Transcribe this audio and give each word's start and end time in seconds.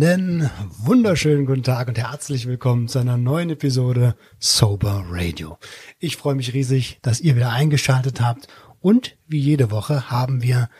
Einen 0.00 0.48
wunderschönen 0.78 1.44
guten 1.44 1.64
Tag 1.64 1.88
und 1.88 1.98
herzlich 1.98 2.46
willkommen 2.46 2.86
zu 2.86 3.00
einer 3.00 3.16
neuen 3.16 3.50
Episode 3.50 4.14
Sober 4.38 5.04
Radio. 5.08 5.58
Ich 5.98 6.16
freue 6.16 6.36
mich 6.36 6.54
riesig, 6.54 7.00
dass 7.02 7.20
ihr 7.20 7.34
wieder 7.34 7.50
eingeschaltet 7.50 8.20
habt 8.20 8.46
und 8.78 9.16
wie 9.26 9.40
jede 9.40 9.72
Woche 9.72 10.08
haben 10.08 10.40
wir 10.40 10.70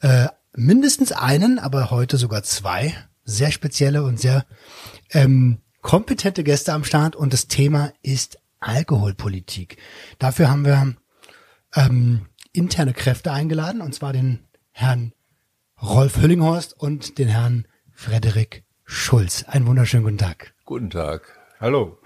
äh, 0.00 0.26
mindestens 0.52 1.12
einen, 1.12 1.60
aber 1.60 1.92
heute 1.92 2.16
sogar 2.16 2.42
zwei 2.42 2.92
sehr 3.22 3.52
spezielle 3.52 4.02
und 4.02 4.18
sehr 4.18 4.44
ähm, 5.12 5.58
kompetente 5.80 6.42
Gäste 6.42 6.72
am 6.72 6.82
Start 6.82 7.14
und 7.14 7.32
das 7.32 7.46
Thema 7.46 7.92
ist 8.02 8.40
Alkoholpolitik. 8.58 9.76
Dafür 10.18 10.50
haben 10.50 10.64
wir 10.64 10.96
ähm, 11.76 12.26
interne 12.50 12.94
Kräfte 12.94 13.30
eingeladen 13.30 13.80
und 13.80 13.94
zwar 13.94 14.12
den 14.12 14.40
Herrn 14.72 15.12
Rolf 15.80 16.16
Hüllinghorst 16.16 16.76
und 16.76 17.18
den 17.18 17.28
Herrn 17.28 17.68
Frederik 17.96 18.62
Schulz. 18.84 19.44
Einen 19.48 19.66
wunderschönen 19.66 20.04
guten 20.04 20.18
Tag. 20.18 20.52
Guten 20.66 20.90
Tag. 20.90 21.22
Hallo. 21.58 21.96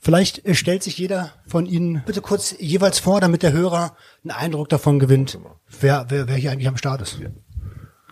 Vielleicht 0.00 0.46
äh, 0.46 0.54
stellt 0.54 0.84
sich 0.84 0.96
jeder 0.96 1.32
von 1.44 1.66
Ihnen 1.66 2.02
bitte 2.06 2.20
kurz 2.20 2.54
jeweils 2.58 3.00
vor, 3.00 3.20
damit 3.20 3.42
der 3.42 3.52
Hörer 3.52 3.96
einen 4.22 4.30
Eindruck 4.30 4.68
davon 4.68 5.00
gewinnt, 5.00 5.38
wer, 5.80 6.06
wer, 6.08 6.28
wer 6.28 6.36
hier 6.36 6.52
eigentlich 6.52 6.68
am 6.68 6.76
Start 6.76 7.02
ist. 7.02 7.18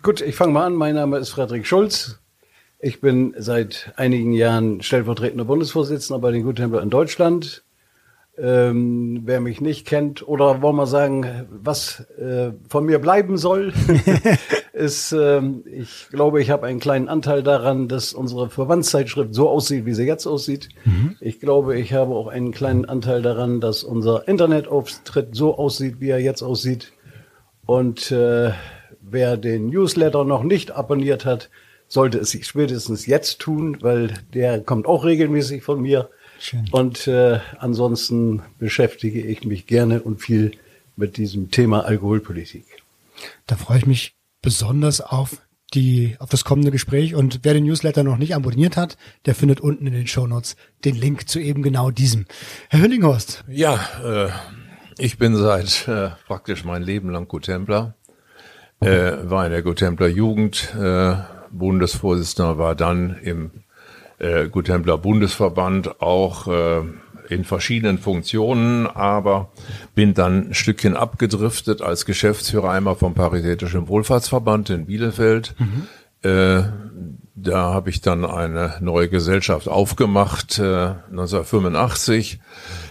Gut, 0.02 0.20
ich 0.20 0.34
fange 0.34 0.52
mal 0.52 0.66
an. 0.66 0.74
Mein 0.74 0.96
Name 0.96 1.16
ist 1.18 1.30
Frederik 1.30 1.64
Schulz. 1.64 2.18
Ich 2.80 3.00
bin 3.00 3.34
seit 3.38 3.92
einigen 3.96 4.32
Jahren 4.32 4.82
stellvertretender 4.82 5.44
Bundesvorsitzender 5.44 6.20
bei 6.20 6.32
den 6.32 6.42
Guttempler 6.42 6.82
in 6.82 6.91
Deutschland. 6.91 7.62
Ähm, 8.36 9.22
wer 9.24 9.41
mich 9.41 9.60
nicht 9.60 9.84
kennt 9.86 10.26
oder 10.26 10.62
wollen 10.62 10.76
wir 10.76 10.86
sagen, 10.86 11.46
was 11.50 12.00
äh, 12.18 12.52
von 12.68 12.84
mir 12.84 13.00
bleiben 13.00 13.36
soll, 13.36 13.72
ist, 14.78 15.12
ähm, 15.12 15.64
ich 15.66 16.08
glaube, 16.10 16.40
ich 16.40 16.50
habe 16.50 16.66
einen 16.66 16.80
kleinen 16.80 17.08
Anteil 17.08 17.42
daran, 17.42 17.88
dass 17.88 18.12
unsere 18.12 18.48
Verbandszeitschrift 18.48 19.34
so 19.34 19.48
aussieht, 19.48 19.84
wie 19.84 19.94
sie 19.94 20.04
jetzt 20.04 20.26
aussieht. 20.26 20.68
Mhm. 20.84 21.16
Ich 21.20 21.40
glaube, 21.40 21.78
ich 21.78 21.92
habe 21.92 22.14
auch 22.14 22.28
einen 22.28 22.52
kleinen 22.52 22.84
Anteil 22.84 23.20
daran, 23.20 23.60
dass 23.60 23.84
unser 23.84 24.26
Internetauftritt 24.28 25.34
so 25.34 25.58
aussieht, 25.58 25.96
wie 26.00 26.10
er 26.10 26.20
jetzt 26.20 26.42
aussieht. 26.42 26.92
Und 27.66 28.10
äh, 28.10 28.52
wer 29.00 29.36
den 29.36 29.68
Newsletter 29.68 30.24
noch 30.24 30.42
nicht 30.42 30.70
abonniert 30.70 31.24
hat, 31.24 31.50
sollte 31.88 32.18
es 32.18 32.32
spätestens 32.46 33.06
jetzt 33.06 33.40
tun, 33.40 33.78
weil 33.80 34.14
der 34.32 34.60
kommt 34.60 34.86
auch 34.86 35.04
regelmäßig 35.04 35.62
von 35.62 35.80
mir. 35.82 36.08
Schön. 36.38 36.66
Und 36.70 37.08
äh, 37.08 37.40
ansonsten 37.58 38.42
beschäftige 38.58 39.20
ich 39.20 39.44
mich 39.44 39.66
gerne 39.66 40.02
und 40.02 40.20
viel 40.20 40.52
mit 40.96 41.16
diesem 41.16 41.50
Thema 41.50 41.84
Alkoholpolitik. 41.84 42.64
Da 43.46 43.56
freue 43.56 43.78
ich 43.78 43.86
mich 43.86 44.17
besonders 44.42 45.00
auf 45.00 45.42
die, 45.75 46.17
auf 46.19 46.31
das 46.31 46.44
kommende 46.44 46.70
Gespräch. 46.70 47.14
Und 47.14 47.41
wer 47.42 47.55
den 47.55 47.64
Newsletter 47.64 48.03
noch 48.03 48.17
nicht 48.17 48.34
abonniert 48.34 48.77
hat, 48.77 48.97
der 49.27 49.34
findet 49.34 49.61
unten 49.61 49.86
in 49.86 49.92
den 49.92 50.06
Shownotes 50.06 50.56
den 50.84 50.94
Link 50.94 51.28
zu 51.28 51.41
eben 51.41 51.62
genau 51.62 51.91
diesem. 51.91 52.27
Herr 52.69 52.81
Hüllinghorst. 52.81 53.44
Ja, 53.48 53.78
äh, 54.05 54.31
ich 54.98 55.19
bin 55.19 55.36
seit 55.36 55.86
äh, 55.89 56.11
praktisch 56.27 56.64
mein 56.64 56.83
Leben 56.83 57.11
lang 57.11 57.28
Gutempler, 57.28 57.94
äh, 58.81 59.12
war 59.25 59.44
in 59.44 59.53
der 59.53 59.62
Gutempler 59.62 60.09
Jugend, 60.09 60.75
äh, 60.75 61.16
Bundesvorsitzender, 61.50 62.59
war 62.59 62.75
dann 62.75 63.16
im 63.22 63.50
äh, 64.19 64.48
Guttempler 64.48 64.98
Bundesverband 64.98 66.00
auch 66.00 66.48
äh, 66.48 66.82
in 67.28 67.44
verschiedenen 67.44 67.99
Funktionen, 67.99 68.87
aber 68.87 69.50
bin 69.94 70.15
dann 70.15 70.49
ein 70.49 70.55
Stückchen 70.55 70.97
abgedriftet 70.97 71.83
als 71.83 72.06
Geschäftsführer 72.06 72.71
einmal 72.71 72.97
vom 72.97 73.15
Paritätischen 73.15 73.89
Wohlfahrtsverband 73.89 74.71
in 74.71 74.87
Bielefeld. 74.87 75.55
Mhm. 75.59 75.89
Äh, 76.22 76.62
da 77.41 77.72
habe 77.72 77.91
ich 77.91 78.00
dann 78.00 78.25
eine 78.25 78.75
neue 78.81 79.09
Gesellschaft 79.09 79.69
aufgemacht, 79.69 80.59
äh, 80.59 80.94
1985 81.11 82.41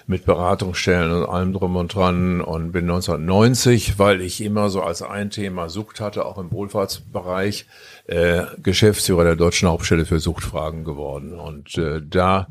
mit 0.06 0.26
Beratungsstellen 0.26 1.12
und 1.12 1.30
allem 1.30 1.52
drum 1.52 1.76
und 1.76 1.94
dran 1.94 2.40
und 2.40 2.72
bin 2.72 2.86
1990, 2.86 4.00
weil 4.00 4.22
ich 4.22 4.42
immer 4.42 4.70
so 4.70 4.82
als 4.82 5.02
ein 5.02 5.30
Thema 5.32 5.68
Sucht 5.68 6.00
hatte, 6.00 6.26
auch 6.26 6.38
im 6.38 6.52
Wohlfahrtsbereich, 6.54 7.66
äh, 8.06 8.44
Geschäftsführer 8.64 9.26
der 9.26 9.36
Deutschen 9.36 9.68
Hauptstelle 9.68 10.06
für 10.06 10.22
Suchtfragen 10.22 10.86
geworden. 10.86 11.38
Und 11.38 11.78
äh, 11.78 12.02
da 12.02 12.48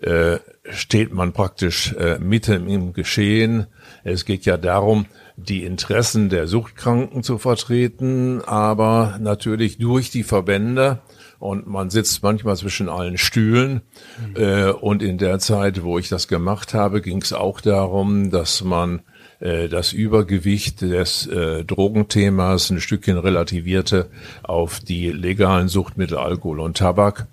äh, 0.00 0.38
steht 0.64 1.12
man 1.12 1.32
praktisch 1.32 1.92
äh, 1.94 2.18
mitten 2.18 2.68
im 2.68 2.92
Geschehen. 2.92 3.66
Es 4.04 4.24
geht 4.24 4.44
ja 4.44 4.56
darum, 4.56 5.06
die 5.36 5.64
Interessen 5.64 6.28
der 6.28 6.46
Suchtkranken 6.46 7.22
zu 7.22 7.38
vertreten, 7.38 8.42
aber 8.42 9.18
natürlich 9.20 9.78
durch 9.78 10.10
die 10.10 10.22
Verbände 10.22 11.00
und 11.38 11.66
man 11.66 11.90
sitzt 11.90 12.22
manchmal 12.22 12.56
zwischen 12.56 12.88
allen 12.88 13.18
Stühlen. 13.18 13.82
Mhm. 14.36 14.36
Äh, 14.36 14.70
und 14.70 15.02
in 15.02 15.18
der 15.18 15.40
Zeit, 15.40 15.82
wo 15.82 15.98
ich 15.98 16.08
das 16.08 16.28
gemacht 16.28 16.74
habe, 16.74 17.00
ging 17.00 17.20
es 17.20 17.32
auch 17.32 17.60
darum, 17.60 18.30
dass 18.30 18.62
man 18.62 19.02
äh, 19.40 19.68
das 19.68 19.92
Übergewicht 19.92 20.82
des 20.82 21.26
äh, 21.26 21.64
Drogenthemas 21.64 22.70
ein 22.70 22.80
Stückchen 22.80 23.18
relativierte 23.18 24.08
auf 24.44 24.78
die 24.78 25.10
legalen 25.10 25.66
Suchtmittel 25.66 26.16
Alkohol 26.16 26.60
und 26.60 26.76
Tabak. 26.76 27.26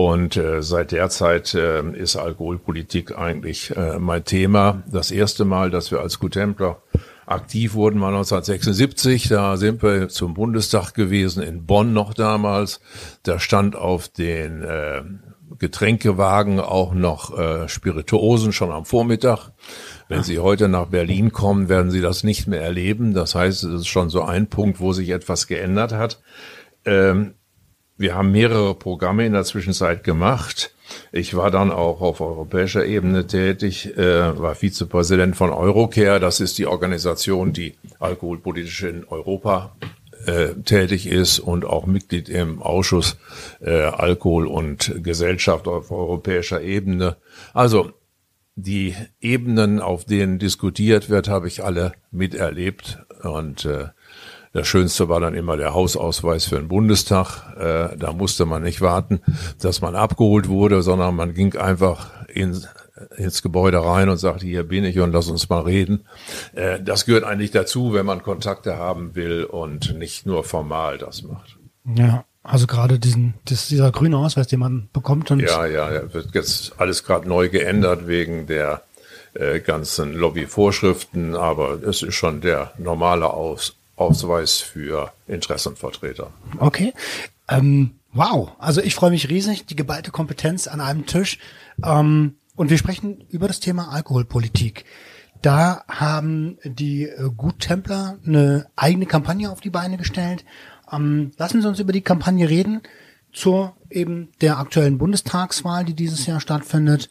Und 0.00 0.38
äh, 0.38 0.62
seit 0.62 0.92
der 0.92 1.10
Zeit 1.10 1.52
äh, 1.52 1.82
ist 1.90 2.16
Alkoholpolitik 2.16 3.18
eigentlich 3.18 3.76
äh, 3.76 3.98
mein 3.98 4.24
Thema. 4.24 4.82
Das 4.90 5.10
erste 5.10 5.44
Mal, 5.44 5.70
dass 5.70 5.90
wir 5.90 6.00
als 6.00 6.18
Gutempler 6.18 6.80
aktiv 7.26 7.74
wurden, 7.74 8.00
war 8.00 8.08
1976. 8.08 9.28
Da 9.28 9.58
sind 9.58 9.82
wir 9.82 10.08
zum 10.08 10.32
Bundestag 10.32 10.94
gewesen, 10.94 11.42
in 11.42 11.66
Bonn 11.66 11.92
noch 11.92 12.14
damals. 12.14 12.80
Da 13.24 13.38
stand 13.38 13.76
auf 13.76 14.08
den 14.08 14.62
äh, 14.62 15.02
Getränkewagen 15.58 16.60
auch 16.60 16.94
noch 16.94 17.38
äh, 17.38 17.68
Spirituosen 17.68 18.54
schon 18.54 18.70
am 18.70 18.86
Vormittag. 18.86 19.50
Wenn 20.08 20.22
Sie 20.22 20.38
heute 20.38 20.68
nach 20.68 20.86
Berlin 20.86 21.30
kommen, 21.30 21.68
werden 21.68 21.90
Sie 21.90 22.00
das 22.00 22.24
nicht 22.24 22.46
mehr 22.46 22.62
erleben. 22.62 23.12
Das 23.12 23.34
heißt, 23.34 23.64
es 23.64 23.80
ist 23.82 23.88
schon 23.88 24.08
so 24.08 24.22
ein 24.22 24.46
Punkt, 24.46 24.80
wo 24.80 24.94
sich 24.94 25.10
etwas 25.10 25.46
geändert 25.46 25.92
hat. 25.92 26.22
Ähm, 26.86 27.34
wir 28.00 28.14
haben 28.14 28.32
mehrere 28.32 28.74
Programme 28.74 29.26
in 29.26 29.34
der 29.34 29.44
Zwischenzeit 29.44 30.04
gemacht. 30.04 30.74
Ich 31.12 31.36
war 31.36 31.50
dann 31.50 31.70
auch 31.70 32.00
auf 32.00 32.22
europäischer 32.22 32.86
Ebene 32.86 33.26
tätig, 33.26 33.94
äh, 33.98 34.38
war 34.38 34.54
Vizepräsident 34.54 35.36
von 35.36 35.50
Eurocare. 35.50 36.18
Das 36.18 36.40
ist 36.40 36.56
die 36.56 36.66
Organisation, 36.66 37.52
die 37.52 37.74
alkoholpolitisch 37.98 38.84
in 38.84 39.04
Europa 39.06 39.76
äh, 40.24 40.54
tätig 40.64 41.08
ist 41.08 41.40
und 41.40 41.66
auch 41.66 41.84
Mitglied 41.84 42.30
im 42.30 42.62
Ausschuss 42.62 43.18
äh, 43.60 43.82
Alkohol 43.82 44.46
und 44.46 44.94
Gesellschaft 45.02 45.68
auf 45.68 45.90
europäischer 45.90 46.62
Ebene. 46.62 47.16
Also 47.52 47.92
die 48.56 48.94
Ebenen, 49.20 49.78
auf 49.78 50.06
denen 50.06 50.38
diskutiert 50.38 51.10
wird, 51.10 51.28
habe 51.28 51.48
ich 51.48 51.62
alle 51.62 51.92
miterlebt. 52.10 52.98
Und 53.22 53.66
äh, 53.66 53.88
das 54.52 54.66
Schönste 54.66 55.08
war 55.08 55.20
dann 55.20 55.34
immer 55.34 55.56
der 55.56 55.74
Hausausweis 55.74 56.44
für 56.44 56.56
den 56.56 56.68
Bundestag. 56.68 57.56
Äh, 57.56 57.96
da 57.96 58.12
musste 58.12 58.46
man 58.46 58.62
nicht 58.62 58.80
warten, 58.80 59.20
dass 59.60 59.80
man 59.80 59.94
abgeholt 59.94 60.48
wurde, 60.48 60.82
sondern 60.82 61.14
man 61.14 61.34
ging 61.34 61.56
einfach 61.56 62.10
in, 62.26 62.64
ins 63.16 63.42
Gebäude 63.42 63.84
rein 63.84 64.08
und 64.08 64.16
sagte, 64.16 64.46
hier 64.46 64.64
bin 64.64 64.84
ich 64.84 64.98
und 64.98 65.12
lass 65.12 65.28
uns 65.28 65.48
mal 65.48 65.60
reden. 65.62 66.04
Äh, 66.54 66.82
das 66.82 67.06
gehört 67.06 67.24
eigentlich 67.24 67.52
dazu, 67.52 67.92
wenn 67.92 68.06
man 68.06 68.22
Kontakte 68.22 68.76
haben 68.76 69.14
will 69.14 69.44
und 69.44 69.96
nicht 69.96 70.26
nur 70.26 70.42
formal 70.42 70.98
das 70.98 71.22
macht. 71.22 71.56
Ja, 71.94 72.24
also 72.42 72.66
gerade 72.66 72.98
diesen, 72.98 73.34
das, 73.44 73.68
dieser 73.68 73.92
grüne 73.92 74.16
Ausweis, 74.16 74.48
den 74.48 74.60
man 74.60 74.88
bekommt. 74.92 75.30
Und 75.30 75.40
ja, 75.40 75.66
ja, 75.66 75.92
ja, 75.92 76.12
wird 76.12 76.34
jetzt 76.34 76.72
alles 76.78 77.04
gerade 77.04 77.28
neu 77.28 77.48
geändert 77.48 78.08
wegen 78.08 78.46
der 78.46 78.82
äh, 79.34 79.60
ganzen 79.60 80.14
Lobbyvorschriften, 80.14 81.36
aber 81.36 81.82
es 81.82 82.02
ist 82.02 82.14
schon 82.14 82.40
der 82.40 82.72
normale 82.78 83.30
Aus, 83.30 83.76
Ausweis 84.00 84.58
für 84.58 85.12
Interessenvertreter. 85.26 86.30
Okay. 86.58 86.92
Ähm, 87.48 87.92
wow, 88.12 88.52
also 88.58 88.80
ich 88.80 88.94
freue 88.94 89.10
mich 89.10 89.28
riesig, 89.28 89.66
die 89.66 89.76
geballte 89.76 90.10
Kompetenz 90.10 90.66
an 90.66 90.80
einem 90.80 91.06
Tisch. 91.06 91.38
Ähm, 91.84 92.36
und 92.56 92.70
wir 92.70 92.78
sprechen 92.78 93.24
über 93.30 93.46
das 93.46 93.60
Thema 93.60 93.88
Alkoholpolitik. 93.90 94.84
Da 95.42 95.84
haben 95.88 96.58
die 96.64 97.04
äh, 97.04 97.30
Guttempler 97.34 98.18
eine 98.26 98.66
eigene 98.76 99.06
Kampagne 99.06 99.50
auf 99.50 99.60
die 99.60 99.70
Beine 99.70 99.96
gestellt 99.96 100.44
ähm, 100.92 101.32
lassen 101.36 101.62
Sie 101.62 101.68
uns 101.68 101.80
über 101.80 101.92
die 101.92 102.00
Kampagne 102.00 102.48
reden 102.48 102.80
zur 103.32 103.76
eben 103.90 104.30
der 104.40 104.58
aktuellen 104.58 104.98
Bundestagswahl, 104.98 105.84
die 105.84 105.94
dieses 105.94 106.26
Jahr 106.26 106.40
stattfindet. 106.40 107.08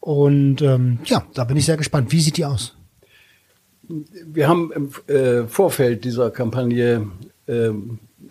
Und 0.00 0.60
ähm, 0.62 0.98
ja, 1.04 1.24
da 1.34 1.44
bin 1.44 1.56
ich 1.56 1.64
sehr 1.64 1.76
gespannt. 1.76 2.12
Wie 2.12 2.20
sieht 2.20 2.36
die 2.36 2.44
aus? 2.44 2.76
Wir 4.26 4.48
haben 4.48 4.72
im 4.72 5.14
äh, 5.14 5.46
Vorfeld 5.46 6.04
dieser 6.04 6.30
Kampagne 6.30 7.08
äh, 7.46 7.70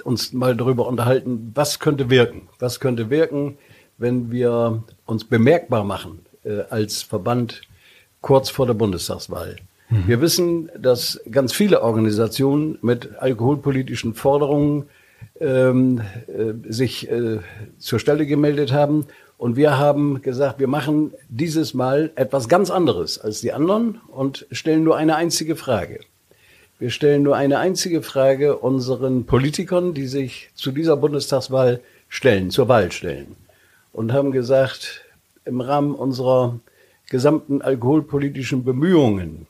uns 0.03 0.33
mal 0.33 0.55
darüber 0.55 0.87
unterhalten, 0.87 1.51
was 1.53 1.79
könnte 1.79 2.09
wirken. 2.09 2.49
Was 2.59 2.79
könnte 2.79 3.09
wirken, 3.09 3.57
wenn 3.97 4.31
wir 4.31 4.83
uns 5.05 5.23
bemerkbar 5.23 5.83
machen 5.83 6.25
äh, 6.43 6.61
als 6.69 7.03
Verband 7.03 7.61
kurz 8.21 8.49
vor 8.49 8.65
der 8.67 8.73
Bundestagswahl. 8.73 9.57
Mhm. 9.89 10.07
Wir 10.07 10.21
wissen, 10.21 10.69
dass 10.77 11.21
ganz 11.29 11.53
viele 11.53 11.81
Organisationen 11.81 12.77
mit 12.81 13.17
alkoholpolitischen 13.17 14.13
Forderungen 14.13 14.85
ähm, 15.39 16.01
äh, 16.27 16.71
sich 16.71 17.09
äh, 17.09 17.39
zur 17.77 17.99
Stelle 17.99 18.25
gemeldet 18.25 18.71
haben. 18.71 19.05
Und 19.41 19.55
wir 19.55 19.79
haben 19.79 20.21
gesagt, 20.21 20.59
wir 20.59 20.67
machen 20.67 21.15
dieses 21.27 21.73
Mal 21.73 22.11
etwas 22.13 22.47
ganz 22.47 22.69
anderes 22.69 23.17
als 23.17 23.41
die 23.41 23.53
anderen 23.53 23.99
und 24.09 24.45
stellen 24.51 24.83
nur 24.83 24.97
eine 24.97 25.15
einzige 25.15 25.55
Frage. 25.55 26.01
Wir 26.77 26.91
stellen 26.91 27.23
nur 27.23 27.35
eine 27.35 27.57
einzige 27.57 28.03
Frage 28.03 28.57
unseren 28.57 29.25
Politikern, 29.25 29.95
die 29.95 30.05
sich 30.05 30.51
zu 30.53 30.71
dieser 30.71 30.95
Bundestagswahl 30.95 31.79
stellen, 32.07 32.51
zur 32.51 32.67
Wahl 32.67 32.91
stellen. 32.91 33.35
Und 33.93 34.13
haben 34.13 34.31
gesagt, 34.31 35.05
im 35.43 35.59
Rahmen 35.59 35.95
unserer 35.95 36.59
gesamten 37.09 37.63
alkoholpolitischen 37.63 38.63
Bemühungen 38.63 39.47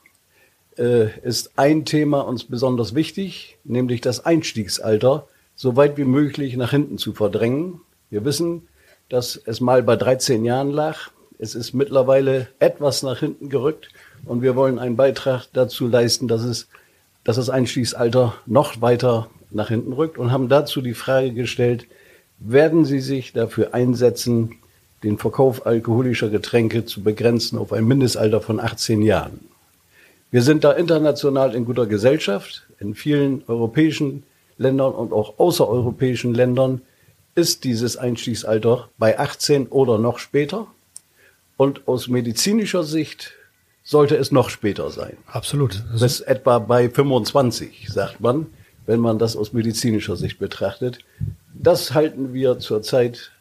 äh, 0.78 1.20
ist 1.20 1.52
ein 1.58 1.84
Thema 1.84 2.22
uns 2.22 2.46
besonders 2.46 2.96
wichtig, 2.96 3.58
nämlich 3.66 4.00
das 4.00 4.26
Einstiegsalter 4.26 5.28
so 5.58 5.76
weit 5.76 5.98
wie 5.98 6.06
möglich 6.06 6.56
nach 6.56 6.72
hinten 6.72 6.98
zu 6.98 7.12
verdrängen. 7.12 7.82
Wir 8.10 8.24
wissen, 8.24 8.70
dass 9.12 9.40
es 9.46 9.60
mal 9.60 9.84
bei 9.84 9.98
13 9.98 10.46
Jahren 10.46 10.72
lag. 10.72 11.10
Es 11.38 11.54
ist 11.54 11.74
mittlerweile 11.74 12.48
etwas 12.60 13.04
nach 13.04 13.20
hinten 13.20 13.50
gerückt 13.50 13.90
und 14.26 14.42
wir 14.42 14.56
wollen 14.56 14.80
einen 14.80 14.96
Beitrag 14.96 15.48
dazu 15.54 15.88
leisten, 15.88 16.28
dass 16.28 16.44
es, 16.44 16.68
dass 17.24 17.36
das 17.36 17.50
Einstiegsalter 17.50 18.36
noch 18.46 18.82
weiter 18.82 19.30
nach 19.50 19.68
hinten 19.68 19.92
rückt 19.92 20.18
und 20.18 20.32
haben 20.32 20.48
dazu 20.48 20.82
die 20.82 20.94
Frage 20.94 21.34
gestellt, 21.34 21.88
werden 22.40 22.86
Sie 22.86 23.02
sich 23.02 23.34
dafür 23.34 23.74
einsetzen, 23.74 24.58
den 25.04 25.18
Verkauf 25.18 25.66
alkoholischer 25.66 26.30
Getränke 26.30 26.86
zu 26.86 27.04
begrenzen 27.04 27.58
auf 27.58 27.74
ein 27.74 27.86
Mindestalter 27.86 28.40
von 28.40 28.60
18 28.60 29.02
Jahren? 29.02 29.42
Wir 30.32 30.42
sind 30.42 30.64
da 30.64 30.72
international 30.72 31.54
in 31.54 31.66
guter 31.66 31.86
Gesellschaft. 31.86 32.66
In 32.80 32.96
vielen 32.96 33.44
europäischen 33.48 34.24
Ländern 34.58 34.94
und 34.94 35.12
auch 35.12 35.38
außereuropäischen 35.38 36.34
Ländern 36.34 36.82
ist 37.36 37.64
dieses 37.64 37.98
Einstiegsalter 37.98 38.90
bei 38.98 39.18
18 39.18 39.68
oder 39.68 39.98
noch 39.98 40.20
später. 40.20 40.68
Und 41.58 41.88
aus 41.88 42.08
medizinischer 42.08 42.84
Sicht 42.84 43.34
sollte 43.84 44.16
es 44.16 44.32
noch 44.32 44.50
später 44.50 44.90
sein. 44.90 45.18
Absolut. 45.28 45.84
Bis 46.00 46.20
etwa 46.20 46.60
bei 46.60 46.90
25, 46.90 47.88
sagt 47.90 48.20
man, 48.20 48.48
wenn 48.86 49.00
man 49.00 49.20
das 49.20 49.36
aus 49.36 49.54
medizinischer 49.54 50.16
Sicht 50.16 50.40
betrachtet. 50.40 51.00
Das 51.54 51.94
halten 51.94 52.34
wir 52.34 52.60
zurzeit 52.60 53.32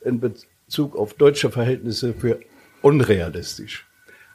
in 0.00 0.20
Bezug 0.20 0.96
auf 0.96 1.14
deutsche 1.14 1.50
Verhältnisse 1.50 2.14
für 2.14 2.40
unrealistisch. 2.82 3.86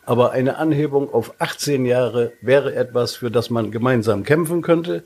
Aber 0.05 0.31
eine 0.31 0.57
Anhebung 0.57 1.13
auf 1.13 1.33
18 1.39 1.85
Jahre 1.85 2.33
wäre 2.41 2.75
etwas, 2.75 3.15
für 3.15 3.31
das 3.31 3.49
man 3.49 3.71
gemeinsam 3.71 4.23
kämpfen 4.23 4.61
könnte. 4.61 5.03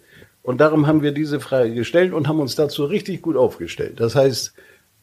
Und 0.48 0.62
darum 0.62 0.88
haben 0.88 1.02
wir 1.02 1.12
diese 1.12 1.42
Frage 1.42 1.74
gestellt 1.74 2.14
und 2.14 2.30
haben 2.30 2.40
uns 2.40 2.56
dazu 2.56 2.86
richtig 2.86 3.22
gut 3.22 3.36
aufgestellt. 3.36 4.00
Das 4.00 4.16
heißt, 4.16 4.54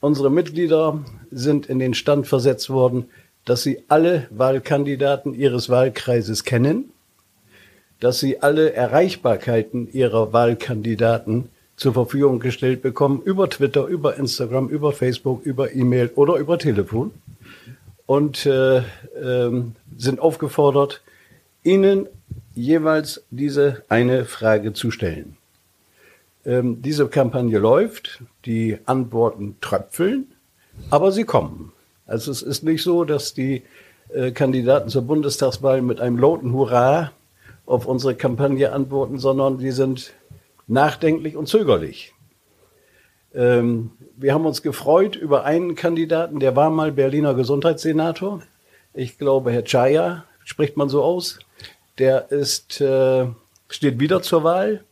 unsere 0.01 0.31
Mitglieder 0.31 1.05
sind 1.31 1.67
in 1.67 1.79
den 1.79 1.93
Stand 1.93 2.27
versetzt 2.27 2.71
worden, 2.71 3.11
dass 3.45 3.63
sie 3.63 3.85
alle 3.89 4.27
Wahlkandidaten 4.31 5.35
ihres 5.35 5.69
Wahlkreises 5.69 6.45
kennen, 6.45 6.89
dass 8.01 8.21
sie 8.21 8.41
alle 8.41 8.73
Erreichbarkeiten 8.73 9.93
ihrer 9.93 10.33
Wahlkandidaten 10.33 11.51
zur 11.77 11.93
Verfügung 11.93 12.41
gestellt 12.41 12.81
bekommen 12.81 13.21
über 13.23 13.51
Twitter, 13.51 13.85
über 13.85 14.17
Instagram, 14.17 14.71
über 14.71 14.93
Facebook, 14.93 15.45
über 15.45 15.75
E-Mail 15.75 16.11
oder 16.15 16.37
über 16.37 16.59
Telefon 16.59 17.11
und 18.07 18.47
äh, 18.47 18.79
äh, 18.79 18.83
sind 19.99 20.21
aufgefordert, 20.21 21.03
ihnen 21.65 22.07
jeweils 22.55 23.25
diese 23.31 23.85
eine 23.89 24.25
Frage 24.25 24.73
zu 24.73 24.91
stellen. 24.91 25.37
Ähm, 26.45 26.83
diese 26.83 27.09
Kampagne 27.09 27.59
läuft, 27.59 28.23
die 28.45 28.79
Antworten 28.85 29.57
tröpfeln, 29.61 30.27
aber 30.91 31.13
sie 31.13 31.25
kommen. 31.25 31.73
Also 32.07 32.31
es 32.31 32.43
ist 32.43 32.65
nicht 32.65 32.83
so, 32.83 33.05
dass 33.05 33.35
die 33.35 33.63
äh, 34.13 34.31
Kandidaten 34.31 34.89
zur 34.89 35.03
Bundestagswahl 35.03 35.81
mit 35.81 36.01
einem 36.01 36.19
lauten 36.19 36.53
Hurra 36.53 37.13
auf 37.67 37.87
unsere 37.87 38.15
Kampagne 38.15 38.73
antworten, 38.73 39.19
sondern 39.19 39.59
die 39.59 39.71
sind 39.71 40.13
nachdenklich 40.67 41.37
und 41.37 41.49
zögerlich. 41.49 42.13
Ähm, 43.35 43.93
wir 44.17 44.35
haben 44.35 44.47
uns 44.47 44.63
gefreut 44.63 45.17
über 45.17 45.45
einen 45.45 45.75
Kandidaten, 45.75 46.41
der 46.41 46.55
war 46.57 46.71
mal 46.71 46.93
Berliner 46.93 47.35
Gesundheitssenator. 47.35 48.43
Ich 48.93 49.19
glaube, 49.19 49.51
Herr 49.51 49.65
Chaya, 49.65 50.25
spricht 50.45 50.77
man 50.77 50.89
so 50.89 51.03
aus. 51.03 51.39
Der 51.99 52.31
ist, 52.31 52.81
äh, 52.81 53.27
steht 53.69 54.01
wieder 54.01 54.23
zur 54.23 54.45
Wahl. 54.45 54.85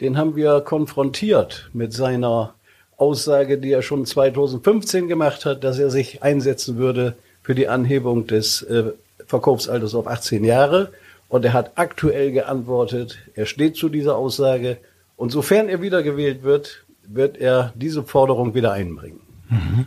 Den 0.00 0.16
haben 0.16 0.36
wir 0.36 0.60
konfrontiert 0.60 1.70
mit 1.72 1.92
seiner 1.92 2.54
Aussage, 2.96 3.58
die 3.58 3.72
er 3.72 3.82
schon 3.82 4.06
2015 4.06 5.08
gemacht 5.08 5.44
hat, 5.44 5.64
dass 5.64 5.78
er 5.78 5.90
sich 5.90 6.22
einsetzen 6.22 6.76
würde 6.76 7.16
für 7.42 7.54
die 7.54 7.68
Anhebung 7.68 8.26
des 8.26 8.62
äh, 8.62 8.92
Verkaufsalters 9.26 9.94
auf 9.94 10.06
18 10.06 10.44
Jahre. 10.44 10.92
Und 11.28 11.44
er 11.44 11.52
hat 11.54 11.72
aktuell 11.76 12.32
geantwortet, 12.32 13.18
er 13.34 13.46
steht 13.46 13.76
zu 13.76 13.88
dieser 13.88 14.16
Aussage. 14.16 14.76
Und 15.16 15.32
sofern 15.32 15.68
er 15.68 15.80
wiedergewählt 15.80 16.42
wird, 16.42 16.84
wird 17.06 17.38
er 17.38 17.72
diese 17.74 18.02
Forderung 18.02 18.54
wieder 18.54 18.72
einbringen. 18.72 19.20
Mhm. 19.48 19.86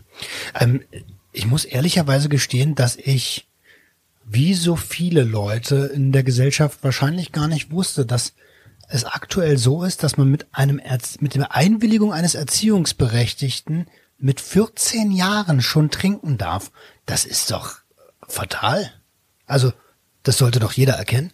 Ähm, 0.60 0.82
ich 1.32 1.46
muss 1.46 1.66
ehrlicherweise 1.66 2.30
gestehen, 2.30 2.76
dass 2.76 2.96
ich 2.96 3.46
wie 4.26 4.54
so 4.56 4.76
viele 4.76 5.24
Leute 5.24 5.92
in 5.94 6.12
der 6.12 6.24
Gesellschaft 6.24 6.80
wahrscheinlich 6.84 7.32
gar 7.32 7.48
nicht 7.48 7.72
wusste, 7.72 8.06
dass 8.06 8.34
es 8.90 9.06
aktuell 9.06 9.58
so 9.58 9.84
ist, 9.84 10.04
dass 10.04 10.18
man 10.18 10.30
mit 10.30 10.48
einem 10.52 10.80
Erz 10.80 11.22
mit 11.22 11.36
der 11.36 11.56
Einwilligung 11.56 12.12
eines 12.12 12.36
Erziehungsberechtigten 12.36 13.88
mit 14.18 14.42
14 14.42 15.12
Jahren 15.12 15.62
schon 15.62 15.90
trinken 15.90 16.38
darf. 16.38 16.72
Das 17.06 17.26
ist 17.26 17.52
doch 17.52 17.78
fatal. 18.28 18.92
Also, 19.46 19.72
das 20.24 20.38
sollte 20.38 20.60
doch 20.60 20.72
jeder 20.72 20.94
erkennen. 20.94 21.32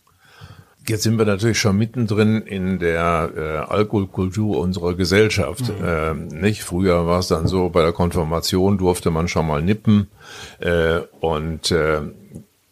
Jetzt 0.87 1.03
sind 1.03 1.19
wir 1.19 1.25
natürlich 1.25 1.59
schon 1.59 1.77
mittendrin 1.77 2.41
in 2.41 2.79
der 2.79 3.31
äh, 3.35 3.71
Alkoholkultur 3.71 4.57
unserer 4.57 4.95
Gesellschaft. 4.95 5.69
Mhm. 5.69 5.85
Äh, 5.85 6.13
nicht 6.35 6.63
früher 6.63 7.05
war 7.05 7.19
es 7.19 7.27
dann 7.27 7.47
so, 7.47 7.69
bei 7.69 7.83
der 7.83 7.93
Konfirmation 7.93 8.79
durfte 8.79 9.11
man 9.11 9.27
schon 9.27 9.45
mal 9.45 9.61
nippen 9.61 10.07
äh, 10.59 11.01
und 11.19 11.69
äh, 11.71 12.01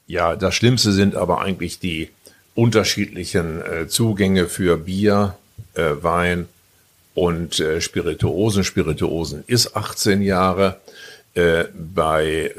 ja, 0.10 0.36
das 0.36 0.56
Schlimmste 0.56 0.92
sind 0.92 1.16
aber 1.16 1.42
eigentlich 1.42 1.78
die 1.78 2.10
unterschiedlichen 2.56 3.62
äh, 3.62 3.88
Zugänge 3.88 4.48
für 4.48 4.76
Bier, 4.76 5.36
äh, 5.76 5.92
Wein 6.02 6.48
und 7.14 7.60
äh, 7.60 7.80
Spirituosen. 7.80 8.64
Spirituosen 8.64 9.44
ist 9.46 9.78
18 9.78 10.24
Jahre. 10.24 10.82
Äh, 11.36 11.66
bei 11.76 12.52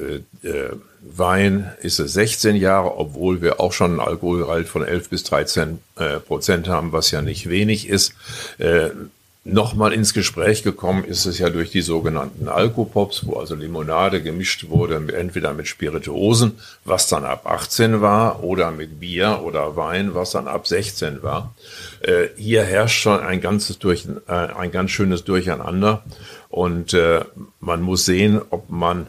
äh, 0.42 0.48
äh, 0.48 0.70
Wein 1.00 1.72
ist 1.82 1.98
es 1.98 2.12
16 2.12 2.54
Jahre, 2.54 2.96
obwohl 2.96 3.42
wir 3.42 3.58
auch 3.58 3.72
schon 3.72 3.98
einen 3.98 4.08
Alkoholgehalt 4.08 4.68
von 4.68 4.84
11 4.84 5.08
bis 5.08 5.24
13 5.24 5.80
äh, 5.96 6.20
Prozent 6.20 6.68
haben, 6.68 6.92
was 6.92 7.10
ja 7.10 7.20
nicht 7.20 7.48
wenig 7.48 7.88
ist. 7.88 8.14
Nochmal 9.42 9.94
ins 9.94 10.12
Gespräch 10.12 10.62
gekommen 10.62 11.02
ist 11.02 11.24
es 11.24 11.38
ja 11.38 11.48
durch 11.48 11.70
die 11.70 11.80
sogenannten 11.80 12.46
Alkopops, 12.46 13.26
wo 13.26 13.38
also 13.38 13.54
Limonade 13.54 14.22
gemischt 14.22 14.68
wurde, 14.68 14.96
entweder 15.16 15.54
mit 15.54 15.66
Spirituosen, 15.66 16.58
was 16.84 17.08
dann 17.08 17.24
ab 17.24 17.46
18 17.46 18.02
war, 18.02 18.44
oder 18.44 18.70
mit 18.70 19.00
Bier 19.00 19.40
oder 19.42 19.76
Wein, 19.76 20.14
was 20.14 20.32
dann 20.32 20.46
ab 20.46 20.66
16 20.66 21.22
war. 21.22 21.54
Äh, 22.02 22.26
hier 22.36 22.64
herrscht 22.64 23.00
schon 23.00 23.20
ein 23.20 23.40
ganzes 23.40 23.78
durch, 23.78 24.06
äh, 24.28 24.32
ein 24.32 24.72
ganz 24.72 24.90
schönes 24.90 25.24
Durcheinander 25.24 26.02
und 26.50 26.92
äh, 26.92 27.24
man 27.60 27.80
muss 27.80 28.04
sehen, 28.04 28.42
ob 28.50 28.68
man 28.68 29.06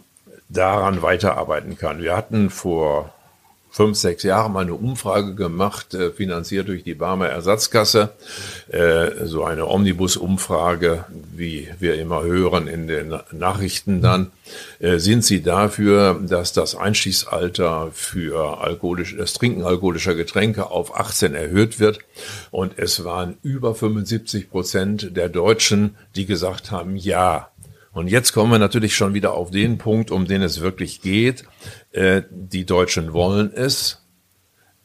daran 0.48 1.02
weiterarbeiten 1.02 1.78
kann. 1.78 2.02
Wir 2.02 2.16
hatten 2.16 2.50
vor 2.50 3.14
fünf, 3.72 3.98
sechs 3.98 4.24
Jahren 4.24 4.52
mal 4.52 4.60
eine 4.60 4.76
Umfrage 4.76 5.34
gemacht, 5.34 5.94
äh, 5.94 6.12
finanziert 6.12 6.68
durch 6.68 6.84
die 6.84 6.94
Barmer 6.94 7.30
Ersatzkasse. 7.30 8.12
Äh, 8.70 9.26
so 9.26 9.46
eine 9.46 9.66
Omnibus-Umfrage, 9.68 11.06
wie 11.34 11.70
wir 11.80 11.96
immer 11.96 12.24
hören 12.24 12.68
in 12.68 12.88
den 12.88 13.16
Nachrichten 13.32 14.02
dann. 14.02 14.32
Äh, 14.80 14.98
sind 14.98 15.24
Sie 15.24 15.42
dafür, 15.42 16.20
dass 16.22 16.52
das 16.52 16.76
Einstiegsalter 16.76 17.92
für 17.94 18.62
alkoholisch, 18.62 19.16
das 19.18 19.34
Trinken 19.34 19.64
alkoholischer 19.64 20.16
Getränke 20.16 20.70
auf 20.70 21.00
18 21.00 21.34
erhöht 21.34 21.80
wird? 21.80 22.00
Und 22.52 22.74
es 22.78 23.06
waren 23.06 23.38
über 23.42 23.74
75 23.74 24.50
Prozent 24.50 25.16
der 25.16 25.30
Deutschen, 25.30 25.96
die 26.16 26.26
gesagt 26.26 26.72
haben, 26.72 26.98
ja. 26.98 27.48
Und 27.94 28.08
jetzt 28.08 28.32
kommen 28.32 28.52
wir 28.52 28.60
natürlich 28.60 28.96
schon 28.96 29.14
wieder 29.14 29.34
auf 29.34 29.52
den 29.52 29.78
Punkt, 29.78 30.12
um 30.12 30.26
den 30.26 30.42
es 30.42 30.62
wirklich 30.62 31.02
geht. 31.02 31.44
Äh, 31.92 32.24
die 32.30 32.66
Deutschen 32.66 33.14
wollen 33.14 33.52
es. 33.54 34.02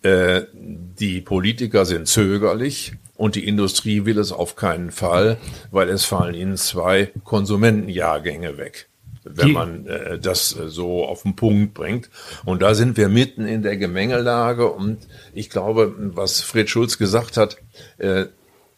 Äh, 0.02 0.42
die 0.52 1.20
Politiker 1.20 1.84
sind 1.84 2.08
zögerlich 2.08 2.92
und 3.16 3.34
die 3.34 3.46
Industrie 3.46 4.04
will 4.04 4.18
es 4.18 4.32
auf 4.32 4.56
keinen 4.56 4.90
Fall, 4.90 5.38
weil 5.70 5.88
es 5.88 6.04
fallen 6.04 6.34
ihnen 6.34 6.56
zwei 6.56 7.12
Konsumentenjahrgänge 7.24 8.58
weg 8.58 8.88
wenn 9.26 9.52
man 9.52 9.86
äh, 9.86 10.18
das 10.18 10.50
so 10.50 11.04
auf 11.04 11.22
den 11.22 11.36
Punkt 11.36 11.74
bringt. 11.74 12.10
Und 12.44 12.62
da 12.62 12.74
sind 12.74 12.96
wir 12.96 13.08
mitten 13.08 13.46
in 13.46 13.62
der 13.62 13.76
Gemengelage. 13.76 14.70
Und 14.70 14.98
ich 15.34 15.50
glaube, 15.50 15.94
was 15.98 16.40
Fred 16.40 16.70
Schulz 16.70 16.96
gesagt 16.98 17.36
hat, 17.36 17.56
äh, 17.98 18.26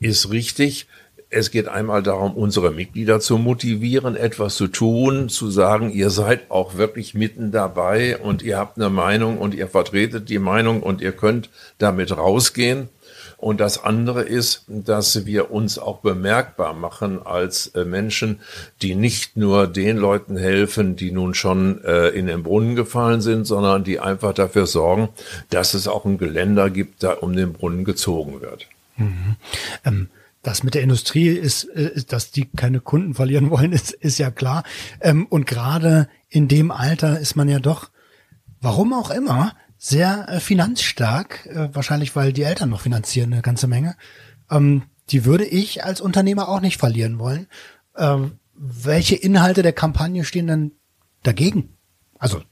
ist 0.01 0.31
richtig 0.31 0.87
es 1.31 1.51
geht 1.51 1.69
einmal 1.69 2.03
darum, 2.03 2.35
unsere 2.35 2.71
Mitglieder 2.71 3.21
zu 3.21 3.37
motivieren, 3.37 4.17
etwas 4.17 4.55
zu 4.57 4.67
tun, 4.67 5.29
zu 5.29 5.51
sagen, 5.51 5.91
ihr 5.91 6.11
seid 6.11 6.51
auch 6.51 6.77
wirklich 6.77 7.15
mitten 7.15 7.53
dabei 7.53 8.17
und 8.19 8.43
ihr 8.43 8.57
habt 8.57 8.79
eine 8.79 8.89
Meinung 8.89 9.39
und 9.39 9.55
ihr 9.55 9.69
vertretet 9.69 10.31
die 10.31 10.39
Meinung 10.39 10.83
und 10.83 11.01
ihr 11.03 11.13
könnt 11.13 11.51
damit 11.79 12.17
rausgehen. 12.17 12.89
Und 13.37 13.61
das 13.61 13.85
andere 13.85 14.23
ist, 14.23 14.65
dass 14.67 15.25
wir 15.25 15.53
uns 15.53 15.79
auch 15.79 15.99
bemerkbar 15.99 16.75
machen 16.75 17.25
als 17.25 17.69
äh, 17.69 17.85
Menschen, 17.85 18.41
die 18.83 18.97
nicht 18.97 19.37
nur 19.37 19.69
den 19.69 19.97
Leuten 19.97 20.37
helfen, 20.37 20.97
die 20.97 21.13
nun 21.13 21.35
schon 21.35 21.85
äh, 21.85 22.09
in 22.09 22.27
den 22.27 22.43
Brunnen 22.43 22.75
gefallen 22.75 23.21
sind, 23.21 23.45
sondern 23.45 23.85
die 23.85 24.01
einfach 24.01 24.33
dafür 24.33 24.67
sorgen, 24.67 25.11
dass 25.51 25.75
es 25.75 25.87
auch 25.87 26.05
ein 26.05 26.19
Geländer 26.19 26.69
gibt, 26.69 27.05
da 27.05 27.13
um 27.13 27.37
den 27.37 27.53
Brunnen 27.53 27.85
gezogen 27.85 28.41
wird. 28.41 28.67
Mhm. 28.97 29.37
Ähm 29.85 30.09
das 30.43 30.63
mit 30.63 30.75
der 30.75 30.83
Industrie 30.83 31.29
ist, 31.29 31.65
äh, 31.65 31.91
ist, 31.95 32.13
dass 32.13 32.31
die 32.31 32.47
keine 32.47 32.81
Kunden 32.81 33.15
verlieren 33.15 33.51
wollen, 33.51 33.73
ist, 33.73 33.93
ist 33.93 34.19
ja 34.19 34.31
klar. 34.31 34.65
Ähm, 35.01 35.27
und 35.27 35.47
gerade 35.47 36.09
in 36.29 36.49
dem 36.49 36.71
Alter 36.71 37.19
ist 37.19 37.37
man 37.37 37.49
ja 37.49 37.59
doch, 37.59 37.91
warum 38.61 38.93
auch 38.93 39.11
immer, 39.11 39.55
sehr 39.79 40.29
äh, 40.29 40.41
finanzstark, 40.41 41.47
äh, 41.47 41.69
wahrscheinlich 41.73 42.17
weil 42.17 42.33
die 42.33 42.43
Eltern 42.43 42.71
noch 42.71 42.81
finanzieren 42.81 43.33
eine 43.33 43.43
ganze 43.43 43.69
Menge. 43.69 43.97
Ähm, 44.51 44.83
die 45.11 45.25
würde 45.25 45.45
ich 45.47 45.85
als 45.85 46.01
Unternehmer 46.01 46.49
auch 46.49 46.61
nicht 46.61 46.79
verlieren 46.79 47.19
wollen. 47.19 47.47
Ähm, 47.97 48.39
welche 48.55 49.15
Inhalte 49.15 49.63
der 49.63 49.73
Kampagne 49.73 50.25
stehen 50.25 50.49
denn 50.49 50.73
dagegen? 51.23 51.77
Also, 52.19 52.43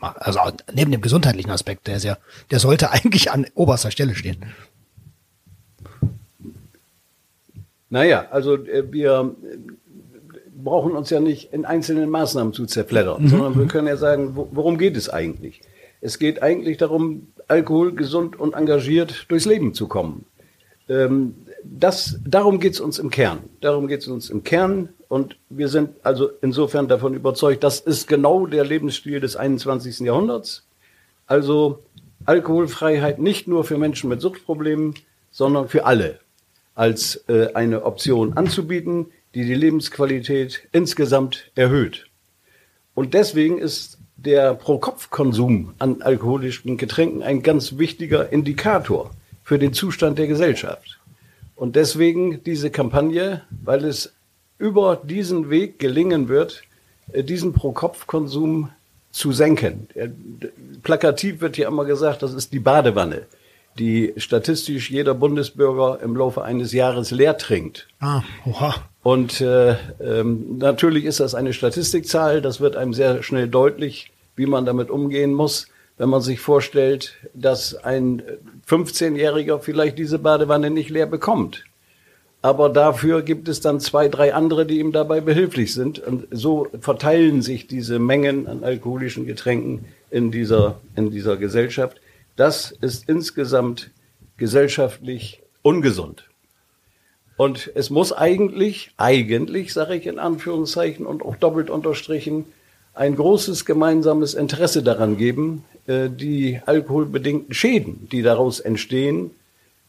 also 0.00 0.40
neben 0.72 0.90
dem 0.90 1.00
gesundheitlichen 1.00 1.50
Aspekt, 1.50 1.86
der 1.86 1.96
ist 1.96 2.04
ja, 2.04 2.18
der 2.50 2.58
sollte 2.58 2.90
eigentlich 2.92 3.30
an 3.30 3.46
oberster 3.54 3.90
Stelle 3.90 4.14
stehen. 4.14 4.44
Naja, 7.90 8.26
also 8.30 8.54
äh, 8.54 8.84
wir 8.90 9.34
brauchen 10.62 10.92
uns 10.92 11.10
ja 11.10 11.20
nicht 11.20 11.52
in 11.52 11.64
einzelnen 11.64 12.10
Maßnahmen 12.10 12.52
zu 12.52 12.66
zerfleddern, 12.66 13.22
mhm. 13.22 13.28
sondern 13.28 13.58
wir 13.58 13.66
können 13.66 13.86
ja 13.86 13.96
sagen, 13.96 14.32
worum 14.34 14.76
geht 14.78 14.96
es 14.96 15.08
eigentlich? 15.08 15.60
Es 16.00 16.18
geht 16.18 16.42
eigentlich 16.42 16.76
darum, 16.76 17.28
Alkohol 17.48 17.92
gesund 17.94 18.38
und 18.38 18.54
engagiert 18.54 19.26
durchs 19.28 19.46
Leben 19.46 19.74
zu 19.74 19.88
kommen. 19.88 20.26
Ähm, 20.88 21.34
das, 21.64 22.18
darum 22.24 22.60
geht 22.60 22.74
es 22.74 22.80
uns 22.80 22.98
im 22.98 23.10
Kern. 23.10 23.38
Darum 23.60 23.88
geht 23.88 24.00
es 24.00 24.08
uns 24.08 24.30
im 24.30 24.44
Kern. 24.44 24.90
Und 25.08 25.36
wir 25.48 25.68
sind 25.68 25.90
also 26.02 26.30
insofern 26.42 26.88
davon 26.88 27.14
überzeugt, 27.14 27.64
das 27.64 27.80
ist 27.80 28.06
genau 28.06 28.46
der 28.46 28.64
Lebensstil 28.64 29.20
des 29.20 29.36
21. 29.36 30.00
Jahrhunderts. 30.00 30.66
Also 31.26 31.82
Alkoholfreiheit 32.26 33.18
nicht 33.18 33.48
nur 33.48 33.64
für 33.64 33.78
Menschen 33.78 34.08
mit 34.08 34.20
Suchtproblemen, 34.20 34.94
sondern 35.30 35.68
für 35.68 35.84
alle 35.84 36.20
als 36.78 37.24
äh, 37.28 37.52
eine 37.54 37.84
Option 37.84 38.34
anzubieten, 38.34 39.06
die 39.34 39.44
die 39.44 39.54
Lebensqualität 39.54 40.68
insgesamt 40.70 41.50
erhöht. 41.56 42.06
Und 42.94 43.14
deswegen 43.14 43.58
ist 43.58 43.98
der 44.16 44.54
Pro-Kopf-Konsum 44.54 45.74
an 45.78 46.02
alkoholischen 46.02 46.76
Getränken 46.76 47.22
ein 47.22 47.42
ganz 47.42 47.78
wichtiger 47.78 48.32
Indikator 48.32 49.10
für 49.42 49.58
den 49.58 49.72
Zustand 49.72 50.18
der 50.18 50.28
Gesellschaft. 50.28 51.00
Und 51.56 51.74
deswegen 51.74 52.44
diese 52.44 52.70
Kampagne, 52.70 53.42
weil 53.50 53.84
es 53.84 54.12
über 54.58 55.00
diesen 55.02 55.50
Weg 55.50 55.80
gelingen 55.80 56.28
wird, 56.28 56.62
äh, 57.12 57.24
diesen 57.24 57.52
Pro-Kopf-Konsum 57.52 58.70
zu 59.10 59.32
senken. 59.32 59.88
Plakativ 60.84 61.40
wird 61.40 61.56
hier 61.56 61.66
immer 61.66 61.86
gesagt, 61.86 62.22
das 62.22 62.34
ist 62.34 62.52
die 62.52 62.60
Badewanne, 62.60 63.26
die 63.78 64.14
statistisch 64.16 64.90
jeder 64.90 65.14
Bundesbürger 65.14 66.00
im 66.02 66.16
Laufe 66.16 66.42
eines 66.42 66.72
Jahres 66.72 67.10
leer 67.10 67.38
trinkt. 67.38 67.88
Ah, 68.00 68.22
oha. 68.44 68.74
Und 69.02 69.40
äh, 69.40 69.76
ähm, 70.00 70.58
natürlich 70.58 71.04
ist 71.04 71.20
das 71.20 71.34
eine 71.34 71.52
Statistikzahl, 71.52 72.42
das 72.42 72.60
wird 72.60 72.76
einem 72.76 72.92
sehr 72.92 73.22
schnell 73.22 73.48
deutlich, 73.48 74.10
wie 74.36 74.46
man 74.46 74.66
damit 74.66 74.90
umgehen 74.90 75.32
muss, 75.32 75.68
wenn 75.96 76.08
man 76.08 76.20
sich 76.20 76.40
vorstellt, 76.40 77.14
dass 77.34 77.74
ein 77.74 78.22
15-Jähriger 78.68 79.60
vielleicht 79.60 79.98
diese 79.98 80.18
Badewanne 80.18 80.70
nicht 80.70 80.90
leer 80.90 81.06
bekommt. 81.06 81.64
Aber 82.40 82.68
dafür 82.68 83.22
gibt 83.22 83.48
es 83.48 83.60
dann 83.60 83.80
zwei, 83.80 84.08
drei 84.08 84.32
andere, 84.32 84.64
die 84.64 84.78
ihm 84.78 84.92
dabei 84.92 85.20
behilflich 85.20 85.74
sind. 85.74 85.98
Und 85.98 86.28
so 86.30 86.68
verteilen 86.80 87.42
sich 87.42 87.66
diese 87.66 87.98
Mengen 87.98 88.46
an 88.46 88.62
alkoholischen 88.62 89.26
Getränken 89.26 89.86
in 90.10 90.30
dieser, 90.30 90.78
in 90.94 91.10
dieser 91.10 91.36
Gesellschaft. 91.36 92.00
Das 92.38 92.70
ist 92.70 93.08
insgesamt 93.08 93.90
gesellschaftlich 94.36 95.42
ungesund. 95.62 96.22
Und 97.36 97.72
es 97.74 97.90
muss 97.90 98.12
eigentlich, 98.12 98.92
eigentlich, 98.96 99.72
sage 99.72 99.96
ich 99.96 100.06
in 100.06 100.20
Anführungszeichen 100.20 101.04
und 101.04 101.24
auch 101.24 101.34
doppelt 101.34 101.68
unterstrichen, 101.68 102.44
ein 102.94 103.16
großes 103.16 103.64
gemeinsames 103.64 104.34
Interesse 104.34 104.84
daran 104.84 105.16
geben, 105.16 105.64
äh, 105.88 106.08
die 106.08 106.60
alkoholbedingten 106.64 107.54
Schäden, 107.54 108.08
die 108.08 108.22
daraus 108.22 108.60
entstehen, 108.60 109.32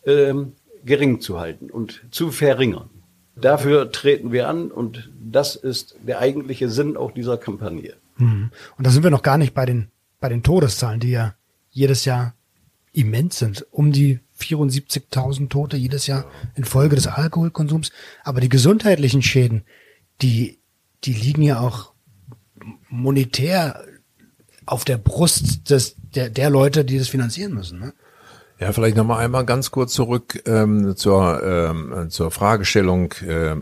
ähm, 0.07 0.53
gering 0.83 1.21
zu 1.21 1.39
halten 1.39 1.69
und 1.69 2.01
zu 2.09 2.31
verringern. 2.31 2.89
Dafür 3.35 3.91
treten 3.91 4.31
wir 4.31 4.47
an 4.47 4.71
und 4.71 5.11
das 5.21 5.55
ist 5.55 5.97
der 6.01 6.17
eigentliche 6.17 6.67
Sinn 6.67 6.97
auch 6.97 7.11
dieser 7.11 7.37
Kampagne. 7.37 7.93
Mhm. 8.17 8.49
Und 8.75 8.87
da 8.87 8.89
sind 8.89 9.03
wir 9.03 9.11
noch 9.11 9.21
gar 9.21 9.37
nicht 9.37 9.53
bei 9.53 9.67
den, 9.67 9.89
bei 10.19 10.29
den 10.29 10.41
Todeszahlen, 10.41 10.99
die 10.99 11.11
ja 11.11 11.35
jedes 11.69 12.05
Jahr 12.05 12.33
immens 12.93 13.39
sind. 13.39 13.65
Um 13.72 13.91
die 13.91 14.19
74.000 14.39 15.50
Tote 15.50 15.77
jedes 15.77 16.08
Jahr 16.08 16.25
infolge 16.55 16.96
des 16.96 17.08
Alkoholkonsums. 17.08 17.91
Aber 18.24 18.41
die 18.41 18.50
gesundheitlichen 18.50 19.22
Schäden, 19.22 19.63
die, 20.22 20.60
die 21.03 21.13
liegen 21.13 21.41
ja 21.41 21.60
auch 21.60 21.93
monetär 22.89 23.84
auf 24.65 24.86
der 24.86 24.98
Brust 24.98 25.69
des, 25.69 25.96
der, 26.15 26.29
der 26.29 26.50
Leute, 26.50 26.86
die 26.86 26.98
das 26.98 27.08
finanzieren 27.08 27.53
müssen. 27.53 27.79
Ne? 27.79 27.93
Ja, 28.60 28.72
vielleicht 28.72 28.98
nochmal 28.98 29.24
einmal 29.24 29.46
ganz 29.46 29.72
kurz 29.72 29.93
zurück 29.93 30.43
ähm, 30.46 30.96
zur, 30.96 31.43
ähm, 31.43 32.10
zur 32.10 32.29
Fragestellung 32.29 33.13
äh, 33.25 33.55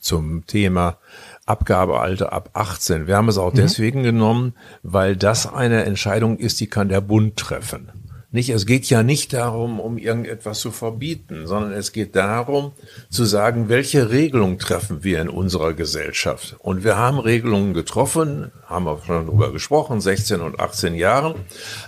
zum 0.00 0.46
Thema 0.46 0.98
Abgabealter 1.46 2.32
ab 2.32 2.50
18. 2.52 3.06
Wir 3.06 3.16
haben 3.16 3.28
es 3.28 3.38
auch 3.38 3.52
mhm. 3.52 3.58
deswegen 3.58 4.02
genommen, 4.02 4.54
weil 4.82 5.16
das 5.16 5.52
eine 5.52 5.84
Entscheidung 5.84 6.38
ist, 6.38 6.60
die 6.60 6.66
kann 6.66 6.88
der 6.88 7.00
Bund 7.00 7.36
treffen. 7.36 7.90
Nicht, 8.34 8.50
es 8.50 8.66
geht 8.66 8.90
ja 8.90 9.04
nicht 9.04 9.32
darum, 9.32 9.78
um 9.78 9.96
irgendetwas 9.96 10.58
zu 10.58 10.72
verbieten, 10.72 11.46
sondern 11.46 11.70
es 11.70 11.92
geht 11.92 12.16
darum, 12.16 12.72
zu 13.08 13.24
sagen, 13.24 13.68
welche 13.68 14.10
Regelung 14.10 14.58
treffen 14.58 15.04
wir 15.04 15.22
in 15.22 15.28
unserer 15.28 15.72
Gesellschaft. 15.72 16.56
Und 16.58 16.82
wir 16.82 16.96
haben 16.96 17.20
Regelungen 17.20 17.74
getroffen, 17.74 18.50
haben 18.66 18.86
wir 18.86 19.00
schon 19.06 19.26
darüber 19.26 19.52
gesprochen, 19.52 20.00
16 20.00 20.40
und 20.40 20.58
18 20.58 20.96
Jahren. 20.96 21.36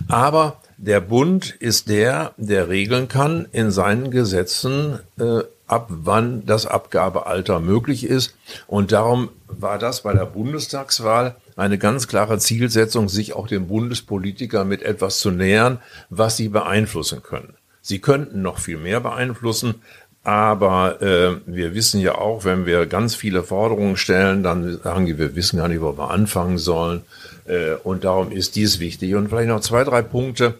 Aber 0.07 0.61
der 0.77 1.01
Bund 1.01 1.53
ist 1.59 1.89
der, 1.89 2.31
der 2.37 2.69
regeln 2.69 3.09
kann 3.09 3.49
in 3.51 3.69
seinen 3.69 4.09
Gesetzen, 4.09 4.99
äh, 5.19 5.41
ab 5.67 5.87
wann 5.89 6.45
das 6.45 6.65
Abgabealter 6.65 7.59
möglich 7.59 8.05
ist. 8.05 8.35
Und 8.67 8.93
darum 8.93 9.31
war 9.47 9.79
das 9.79 10.03
bei 10.03 10.13
der 10.13 10.25
Bundestagswahl 10.25 11.35
eine 11.57 11.77
ganz 11.77 12.07
klare 12.07 12.37
Zielsetzung, 12.39 13.09
sich 13.09 13.33
auch 13.33 13.47
dem 13.47 13.67
Bundespolitiker 13.67 14.63
mit 14.63 14.83
etwas 14.83 15.19
zu 15.19 15.31
nähern, 15.31 15.79
was 16.09 16.37
sie 16.37 16.47
beeinflussen 16.49 17.23
können. 17.23 17.55
Sie 17.81 17.99
könnten 17.99 18.41
noch 18.41 18.59
viel 18.59 18.77
mehr 18.77 18.99
beeinflussen, 18.99 19.75
aber 20.23 21.01
äh, 21.01 21.37
wir 21.45 21.73
wissen 21.73 22.01
ja 22.01 22.15
auch, 22.15 22.43
wenn 22.43 22.65
wir 22.65 22.85
ganz 22.85 23.15
viele 23.15 23.43
Forderungen 23.43 23.97
stellen, 23.97 24.43
dann 24.43 24.79
sagen 24.83 25.05
die, 25.05 25.17
wir 25.17 25.35
wissen 25.35 25.57
gar 25.57 25.69
nicht, 25.69 25.81
wo 25.81 25.97
wir 25.97 26.11
anfangen 26.11 26.57
sollen. 26.57 27.03
Äh, 27.45 27.75
und 27.83 28.03
darum 28.03 28.31
ist 28.33 28.57
dies 28.57 28.81
wichtig. 28.81 29.15
Und 29.15 29.29
vielleicht 29.29 29.47
noch 29.47 29.61
zwei, 29.61 29.85
drei 29.85 30.01
Punkte 30.01 30.55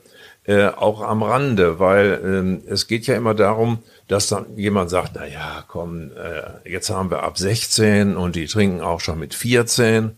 äh, 0.45 0.67
auch 0.67 1.01
am 1.01 1.21
Rande, 1.21 1.79
weil 1.79 2.61
äh, 2.65 2.71
es 2.71 2.87
geht 2.87 3.07
ja 3.07 3.15
immer 3.15 3.33
darum, 3.33 3.79
dass 4.07 4.27
dann 4.27 4.45
jemand 4.55 4.89
sagt, 4.89 5.11
na 5.15 5.25
ja, 5.25 5.65
komm, 5.67 6.11
äh, 6.11 6.71
jetzt 6.71 6.89
haben 6.89 7.11
wir 7.11 7.23
ab 7.23 7.37
16 7.37 8.15
und 8.15 8.37
die 8.37 8.47
trinken 8.47 8.79
auch 8.79 9.01
schon 9.01 9.19
mit 9.19 9.33
14 9.33 10.11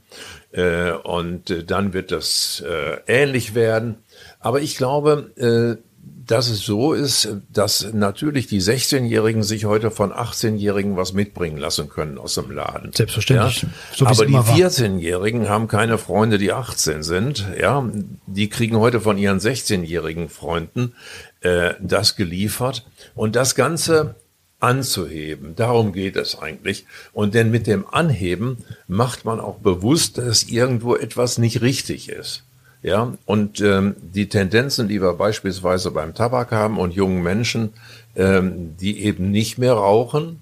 äh, 0.52 0.92
und 0.92 1.50
äh, 1.50 1.64
dann 1.64 1.94
wird 1.94 2.12
das 2.12 2.64
äh, 2.68 2.98
ähnlich 3.08 3.56
werden. 3.56 3.98
Aber 4.40 4.62
ich 4.62 4.78
glaube, 4.78 5.32
äh, 5.38 5.84
dass 6.30 6.48
es 6.48 6.60
so 6.60 6.94
ist, 6.94 7.38
dass 7.52 7.92
natürlich 7.92 8.46
die 8.46 8.62
16-Jährigen 8.62 9.42
sich 9.42 9.66
heute 9.66 9.90
von 9.90 10.12
18-Jährigen 10.12 10.96
was 10.96 11.14
mitbringen 11.14 11.58
lassen 11.58 11.90
können 11.90 12.20
aus 12.20 12.36
dem 12.36 12.52
Laden. 12.52 12.92
Selbstverständlich. 12.94 13.64
Ja? 13.64 13.70
So 13.96 14.06
Aber 14.06 14.26
die 14.26 14.36
14-Jährigen 14.36 15.50
haben 15.50 15.68
keine 15.68 15.98
Freunde, 15.98 16.38
die 16.38 16.52
18 16.52 17.02
sind. 17.02 17.48
Ja, 17.60 17.84
die 18.28 18.48
kriegen 18.48 18.78
heute 18.78 19.02
von 19.02 19.18
ihren 19.18 19.40
16-jährigen 19.40 20.30
Freunden 20.30 20.94
äh, 21.42 21.74
das 21.82 22.16
geliefert 22.16 22.86
und 23.16 23.36
das 23.36 23.56
Ganze 23.56 24.16
anzuheben. 24.60 25.56
Darum 25.56 25.94
geht 25.94 26.16
es 26.16 26.38
eigentlich. 26.38 26.86
Und 27.14 27.34
denn 27.34 27.52
mit 27.52 27.68
dem 27.68 27.86
Anheben 27.88 28.58
macht 28.88 29.26
man 29.26 29.40
auch 29.40 29.58
bewusst, 29.58 30.18
dass 30.18 30.44
irgendwo 30.44 30.96
etwas 30.96 31.38
nicht 31.38 31.62
richtig 31.62 32.10
ist. 32.10 32.44
Ja, 32.82 33.14
und 33.26 33.60
ähm, 33.60 33.96
die 34.02 34.30
Tendenzen, 34.30 34.88
die 34.88 35.02
wir 35.02 35.14
beispielsweise 35.14 35.92
beim 35.92 36.14
Tabak 36.14 36.52
haben 36.52 36.78
und 36.78 36.94
jungen 36.94 37.22
Menschen, 37.22 37.74
ähm, 38.16 38.78
die 38.80 39.04
eben 39.04 39.32
nicht 39.32 39.58
mehr 39.58 39.74
rauchen, 39.74 40.42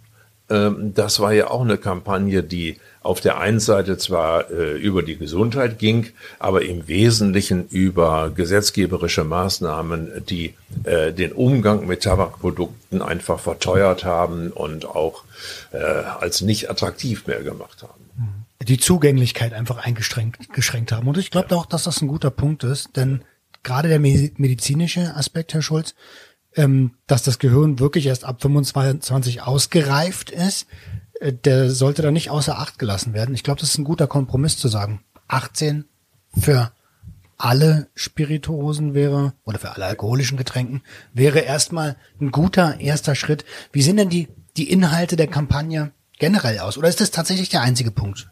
ähm, 0.50 0.94
das 0.94 1.20
war 1.20 1.34
ja 1.34 1.50
auch 1.50 1.62
eine 1.62 1.78
Kampagne, 1.78 2.44
die 2.44 2.78
auf 3.08 3.22
der 3.22 3.40
einen 3.40 3.62
Seite 3.62 3.98
zwar 3.98 4.52
äh, 4.52 4.78
über 4.78 5.02
die 5.02 5.18
Gesundheit 5.18 5.80
ging, 5.80 6.08
aber 6.40 6.64
im 6.64 6.90
Wesentlichen 6.90 7.68
über 7.70 8.32
gesetzgeberische 8.32 9.24
Maßnahmen, 9.24 10.26
die 10.30 10.56
äh, 10.84 11.14
den 11.14 11.32
Umgang 11.32 11.88
mit 11.88 12.04
Tabakprodukten 12.04 13.02
einfach 13.02 13.40
verteuert 13.40 14.04
haben 14.04 14.52
und 14.52 14.86
auch 14.86 15.24
äh, 15.72 15.78
als 15.78 16.42
nicht 16.42 16.70
attraktiv 16.70 17.28
mehr 17.28 17.42
gemacht 17.44 17.82
haben. 17.82 18.44
Die 18.62 18.78
Zugänglichkeit 18.78 19.54
einfach 19.54 19.78
eingeschränkt 19.78 20.52
geschränkt 20.52 20.92
haben. 20.92 21.08
Und 21.08 21.18
ich 21.18 21.32
glaube 21.32 21.56
auch, 21.56 21.66
dass 21.66 21.84
das 21.84 22.02
ein 22.02 22.10
guter 22.10 22.32
Punkt 22.32 22.66
ist, 22.66 22.98
denn 22.98 23.22
gerade 23.64 23.88
der 23.88 24.00
medizinische 24.00 25.16
Aspekt, 25.16 25.54
Herr 25.54 25.62
Schulz, 25.62 25.96
ähm, 26.58 26.92
dass 27.06 27.24
das 27.24 27.40
Gehirn 27.40 27.80
wirklich 27.80 28.08
erst 28.08 28.26
ab 28.26 28.42
25 28.42 29.44
ausgereift 29.44 30.30
ist, 30.30 30.68
der 31.22 31.70
sollte 31.70 32.02
da 32.02 32.12
nicht 32.12 32.30
außer 32.30 32.58
Acht 32.58 32.80
gelassen 32.80 33.14
werden. 33.14 33.36
Ich 33.36 33.44
glaube, 33.44 33.60
das 33.60 33.70
ist 33.70 33.78
ein 33.78 33.84
guter 33.84 34.08
Kompromiss 34.08 34.58
zu 34.58 34.68
sagen. 34.68 35.02
18 35.28 35.86
für 36.38 36.72
alle 37.38 37.88
Spirituosen 37.96 38.94
wäre 38.94 39.34
oder 39.46 39.60
für 39.60 39.72
alle 39.72 39.86
alkoholischen 39.86 40.38
Getränken 40.38 40.82
wäre 41.14 41.40
erstmal 41.40 41.96
ein 42.20 42.32
guter 42.32 42.80
erster 42.80 43.16
Schritt. 43.16 43.46
Wie 43.72 43.82
sehen 43.82 43.98
denn 43.98 44.10
die, 44.10 44.28
die 44.58 44.72
Inhalte 44.72 45.16
der 45.16 45.28
Kampagne 45.28 45.92
generell 46.18 46.60
aus? 46.60 46.78
Oder 46.78 46.90
ist 46.90 47.00
das 47.00 47.12
tatsächlich 47.12 47.50
der 47.50 47.62
einzige 47.62 47.92
Punkt? 47.92 48.30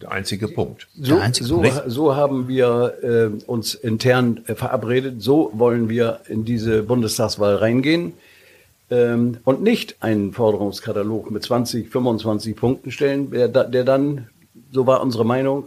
Der 0.00 0.12
einzige 0.12 0.48
Punkt. 0.48 0.88
So, 1.00 1.18
einzige 1.18 1.46
so, 1.46 1.60
Punkt. 1.60 1.82
so 1.86 2.16
haben 2.16 2.48
wir 2.48 2.94
äh, 3.02 3.44
uns 3.46 3.74
intern 3.74 4.40
äh, 4.46 4.54
verabredet. 4.54 5.22
So 5.22 5.50
wollen 5.54 5.88
wir 5.88 6.20
in 6.28 6.44
diese 6.44 6.82
Bundestagswahl 6.82 7.56
reingehen 7.56 8.14
ähm, 8.92 9.38
und 9.44 9.62
nicht 9.62 9.96
einen 10.00 10.32
Forderungskatalog 10.32 11.30
mit 11.30 11.42
20, 11.42 11.88
25 11.88 12.54
Punkten 12.54 12.90
stellen, 12.90 13.30
der, 13.30 13.48
der 13.48 13.84
dann, 13.84 14.28
so 14.70 14.86
war 14.86 15.02
unsere 15.02 15.24
Meinung, 15.24 15.64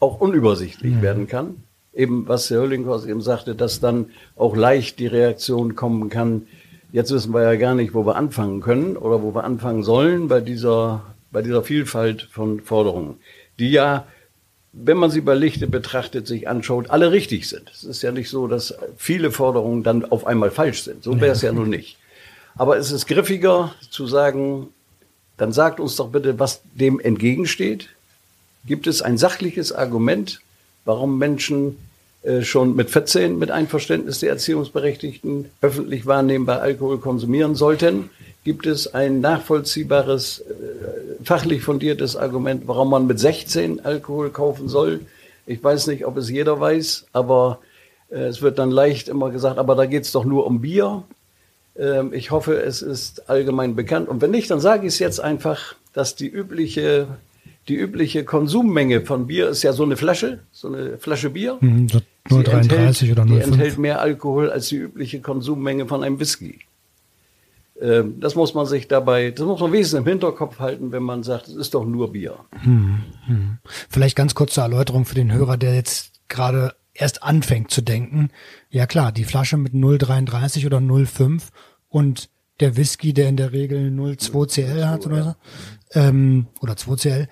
auch 0.00 0.20
unübersichtlich 0.20 0.94
mhm. 0.94 1.02
werden 1.02 1.28
kann. 1.28 1.62
Eben, 1.94 2.26
was 2.26 2.50
Herr 2.50 2.62
Höllinghorst 2.62 3.06
eben 3.06 3.20
sagte, 3.20 3.54
dass 3.54 3.78
dann 3.78 4.06
auch 4.34 4.56
leicht 4.56 4.98
die 4.98 5.06
Reaktion 5.06 5.76
kommen 5.76 6.10
kann, 6.10 6.48
jetzt 6.90 7.12
wissen 7.12 7.32
wir 7.32 7.42
ja 7.42 7.54
gar 7.54 7.76
nicht, 7.76 7.94
wo 7.94 8.04
wir 8.04 8.16
anfangen 8.16 8.60
können 8.60 8.96
oder 8.96 9.22
wo 9.22 9.32
wir 9.32 9.44
anfangen 9.44 9.84
sollen 9.84 10.26
bei 10.26 10.40
dieser, 10.40 11.02
bei 11.30 11.42
dieser 11.42 11.62
Vielfalt 11.62 12.22
von 12.22 12.60
Forderungen, 12.60 13.18
die 13.60 13.70
ja 13.70 14.04
wenn 14.76 14.96
man 14.96 15.08
sie 15.08 15.20
bei 15.20 15.34
Lichte 15.34 15.68
betrachtet, 15.68 16.26
sich 16.26 16.48
anschaut, 16.48 16.90
alle 16.90 17.12
richtig 17.12 17.48
sind. 17.48 17.70
Es 17.70 17.84
ist 17.84 18.02
ja 18.02 18.10
nicht 18.10 18.28
so, 18.28 18.48
dass 18.48 18.74
viele 18.96 19.30
Forderungen 19.30 19.84
dann 19.84 20.04
auf 20.04 20.26
einmal 20.26 20.50
falsch 20.50 20.82
sind. 20.82 21.04
So 21.04 21.20
wäre 21.20 21.30
es 21.30 21.42
ja 21.42 21.52
nun 21.52 21.70
nicht. 21.70 21.96
Aber 22.56 22.76
es 22.76 22.90
ist 22.92 23.06
griffiger 23.06 23.74
zu 23.90 24.06
sagen, 24.06 24.68
dann 25.36 25.52
sagt 25.52 25.80
uns 25.80 25.96
doch 25.96 26.08
bitte, 26.08 26.38
was 26.38 26.62
dem 26.74 27.00
entgegensteht. 27.00 27.88
Gibt 28.66 28.86
es 28.86 29.02
ein 29.02 29.18
sachliches 29.18 29.72
Argument, 29.72 30.40
warum 30.84 31.18
Menschen 31.18 31.76
äh, 32.22 32.42
schon 32.42 32.76
mit 32.76 32.90
14 32.90 33.38
mit 33.38 33.50
Einverständnis 33.50 34.20
der 34.20 34.30
Erziehungsberechtigten 34.30 35.50
öffentlich 35.60 36.06
wahrnehmbar 36.06 36.60
Alkohol 36.60 36.98
konsumieren 36.98 37.54
sollten? 37.54 38.10
Gibt 38.44 38.66
es 38.66 38.94
ein 38.94 39.20
nachvollziehbares, 39.20 40.40
äh, 40.40 41.24
fachlich 41.24 41.62
fundiertes 41.62 42.16
Argument, 42.16 42.66
warum 42.66 42.90
man 42.90 43.06
mit 43.06 43.18
16 43.18 43.84
Alkohol 43.84 44.30
kaufen 44.30 44.68
soll? 44.68 45.00
Ich 45.46 45.62
weiß 45.62 45.88
nicht, 45.88 46.06
ob 46.06 46.16
es 46.16 46.30
jeder 46.30 46.58
weiß, 46.58 47.06
aber 47.12 47.58
äh, 48.10 48.20
es 48.20 48.40
wird 48.40 48.58
dann 48.58 48.70
leicht 48.70 49.08
immer 49.08 49.30
gesagt, 49.30 49.58
aber 49.58 49.74
da 49.74 49.84
geht 49.86 50.04
es 50.04 50.12
doch 50.12 50.24
nur 50.24 50.46
um 50.46 50.60
Bier. 50.60 51.02
Ähm, 51.76 52.12
ich 52.12 52.30
hoffe, 52.30 52.60
es 52.60 52.82
ist 52.82 53.28
allgemein 53.28 53.74
bekannt. 53.74 54.08
Und 54.08 54.20
wenn 54.20 54.30
nicht, 54.30 54.50
dann 54.50 54.60
sage 54.60 54.86
ich 54.86 54.94
es 54.94 54.98
jetzt 54.98 55.20
einfach, 55.20 55.74
dass 55.92 56.14
die 56.14 56.28
übliche, 56.28 57.08
die 57.68 57.76
übliche 57.76 58.24
Konsummenge 58.24 59.02
von 59.02 59.26
Bier 59.26 59.48
ist 59.48 59.62
ja 59.62 59.72
so 59.72 59.82
eine 59.82 59.96
Flasche, 59.96 60.40
so 60.52 60.68
eine 60.68 60.98
Flasche 60.98 61.30
Bier. 61.30 61.58
Mhm, 61.60 61.88
so 61.88 61.98
0,33 62.28 63.12
oder 63.12 63.22
0,5. 63.24 63.26
Die 63.26 63.40
enthält 63.40 63.78
mehr 63.78 64.00
Alkohol 64.00 64.50
als 64.50 64.68
die 64.68 64.76
übliche 64.76 65.20
Konsummenge 65.20 65.86
von 65.86 66.02
einem 66.02 66.20
Whisky. 66.20 66.60
Ähm, 67.80 68.20
das 68.20 68.34
muss 68.34 68.54
man 68.54 68.66
sich 68.66 68.86
dabei, 68.86 69.30
das 69.32 69.44
muss 69.44 69.60
man 69.60 69.72
wenigstens 69.72 69.98
im 69.98 70.06
Hinterkopf 70.06 70.60
halten, 70.60 70.92
wenn 70.92 71.02
man 71.02 71.22
sagt, 71.22 71.48
es 71.48 71.56
ist 71.56 71.74
doch 71.74 71.84
nur 71.84 72.12
Bier. 72.12 72.36
Hm, 72.62 73.02
hm. 73.26 73.58
Vielleicht 73.90 74.16
ganz 74.16 74.34
kurze 74.34 74.60
Erläuterung 74.60 75.04
für 75.04 75.16
den 75.16 75.32
Hörer, 75.32 75.56
der 75.56 75.74
jetzt 75.74 76.12
gerade 76.28 76.74
erst 76.94 77.22
anfängt 77.22 77.70
zu 77.70 77.82
denken, 77.82 78.30
ja 78.70 78.86
klar, 78.86 79.12
die 79.12 79.24
Flasche 79.24 79.56
mit 79.56 79.74
0,33 79.74 80.66
oder 80.66 80.78
0,5 80.78 81.42
und 81.88 82.30
der 82.60 82.76
Whisky, 82.76 83.12
der 83.12 83.28
in 83.28 83.36
der 83.36 83.52
Regel 83.52 83.90
0,2 83.90 84.48
CL 84.48 84.86
hat 84.86 85.06
oder 85.06 85.24
so, 85.24 85.34
ähm, 85.98 86.46
oder 86.60 86.76
2 86.76 86.96
CL, 86.96 87.28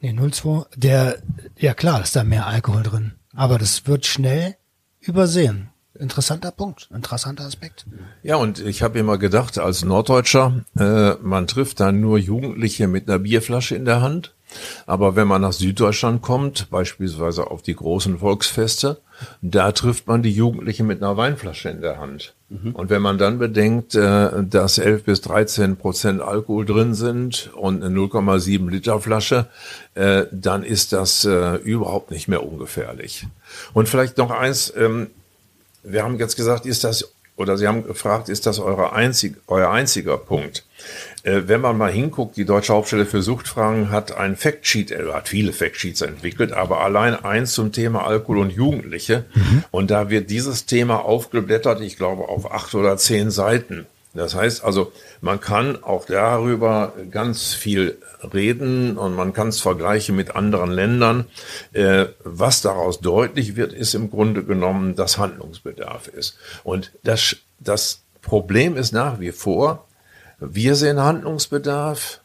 nee, 0.00 0.10
0,2, 0.10 0.66
der, 0.76 1.22
ja 1.58 1.74
klar, 1.74 2.02
ist 2.02 2.14
da 2.14 2.22
mehr 2.22 2.46
Alkohol 2.46 2.82
drin. 2.82 3.12
Aber 3.34 3.58
das 3.58 3.86
wird 3.86 4.06
schnell 4.06 4.56
übersehen. 5.00 5.70
Interessanter 5.98 6.50
Punkt, 6.50 6.90
interessanter 6.94 7.44
Aspekt. 7.44 7.86
Ja, 8.22 8.36
und 8.36 8.58
ich 8.58 8.82
habe 8.82 8.98
immer 8.98 9.16
gedacht, 9.16 9.58
als 9.58 9.82
Norddeutscher, 9.82 10.64
äh, 10.78 11.14
man 11.22 11.46
trifft 11.46 11.80
dann 11.80 12.02
nur 12.02 12.18
Jugendliche 12.18 12.86
mit 12.86 13.08
einer 13.08 13.18
Bierflasche 13.18 13.76
in 13.76 13.86
der 13.86 14.02
Hand 14.02 14.35
aber 14.86 15.16
wenn 15.16 15.28
man 15.28 15.42
nach 15.42 15.52
Süddeutschland 15.52 16.22
kommt, 16.22 16.70
beispielsweise 16.70 17.50
auf 17.50 17.62
die 17.62 17.74
großen 17.74 18.18
Volksfeste, 18.18 18.98
da 19.42 19.72
trifft 19.72 20.06
man 20.06 20.22
die 20.22 20.30
Jugendlichen 20.30 20.86
mit 20.86 21.02
einer 21.02 21.16
Weinflasche 21.16 21.70
in 21.70 21.80
der 21.80 21.98
Hand. 21.98 22.34
Mhm. 22.48 22.72
Und 22.72 22.90
wenn 22.90 23.02
man 23.02 23.18
dann 23.18 23.38
bedenkt, 23.38 23.94
äh, 23.94 24.44
dass 24.44 24.78
11 24.78 25.04
bis 25.04 25.20
13 25.22 25.76
Prozent 25.76 26.20
Alkohol 26.20 26.64
drin 26.64 26.94
sind 26.94 27.50
und 27.54 27.82
eine 27.82 27.94
0,7 27.94 28.70
Liter 28.70 29.00
Flasche, 29.00 29.46
äh, 29.94 30.24
dann 30.30 30.62
ist 30.62 30.92
das 30.92 31.24
äh, 31.24 31.56
überhaupt 31.56 32.10
nicht 32.10 32.28
mehr 32.28 32.46
ungefährlich. 32.46 33.26
Und 33.72 33.88
vielleicht 33.88 34.18
noch 34.18 34.30
eins, 34.30 34.72
ähm, 34.76 35.08
wir 35.82 36.02
haben 36.02 36.18
jetzt 36.18 36.36
gesagt, 36.36 36.66
ist 36.66 36.84
das 36.84 37.12
oder 37.36 37.58
Sie 37.58 37.68
haben 37.68 37.86
gefragt, 37.86 38.28
ist 38.28 38.46
das 38.46 38.58
eure 38.58 38.92
einzig, 38.92 39.36
euer 39.46 39.70
einziger 39.70 40.16
Punkt? 40.16 40.64
Äh, 41.22 41.42
wenn 41.46 41.60
man 41.60 41.76
mal 41.76 41.92
hinguckt, 41.92 42.36
die 42.36 42.46
Deutsche 42.46 42.72
Hauptstelle 42.72 43.04
für 43.04 43.22
Suchtfragen 43.22 43.90
hat 43.90 44.16
ein 44.16 44.36
Factsheet, 44.36 44.90
äh, 44.90 45.12
hat 45.12 45.28
viele 45.28 45.52
Factsheets 45.52 46.00
entwickelt, 46.00 46.52
aber 46.52 46.80
allein 46.80 47.14
eins 47.14 47.52
zum 47.52 47.72
Thema 47.72 48.06
Alkohol 48.06 48.38
und 48.38 48.50
Jugendliche. 48.50 49.26
Mhm. 49.34 49.64
Und 49.70 49.90
da 49.90 50.08
wird 50.08 50.30
dieses 50.30 50.66
Thema 50.66 51.04
aufgeblättert, 51.04 51.80
ich 51.82 51.96
glaube, 51.96 52.28
auf 52.28 52.50
acht 52.50 52.74
oder 52.74 52.96
zehn 52.96 53.30
Seiten. 53.30 53.86
Das 54.16 54.34
heißt 54.34 54.64
also, 54.64 54.92
man 55.20 55.40
kann 55.40 55.82
auch 55.82 56.06
darüber 56.06 56.94
ganz 57.10 57.54
viel 57.54 57.98
reden 58.32 58.96
und 58.96 59.14
man 59.14 59.32
kann 59.32 59.48
es 59.48 59.60
vergleichen 59.60 60.16
mit 60.16 60.34
anderen 60.34 60.70
Ländern. 60.70 61.26
Äh, 61.72 62.06
was 62.24 62.62
daraus 62.62 63.00
deutlich 63.00 63.56
wird, 63.56 63.72
ist 63.72 63.94
im 63.94 64.10
Grunde 64.10 64.44
genommen, 64.44 64.96
dass 64.96 65.18
Handlungsbedarf 65.18 66.08
ist. 66.08 66.36
Und 66.64 66.92
das, 67.02 67.36
das 67.60 68.00
Problem 68.22 68.76
ist 68.76 68.92
nach 68.92 69.20
wie 69.20 69.32
vor, 69.32 69.86
wir 70.38 70.74
sehen 70.74 71.00
Handlungsbedarf, 71.00 72.20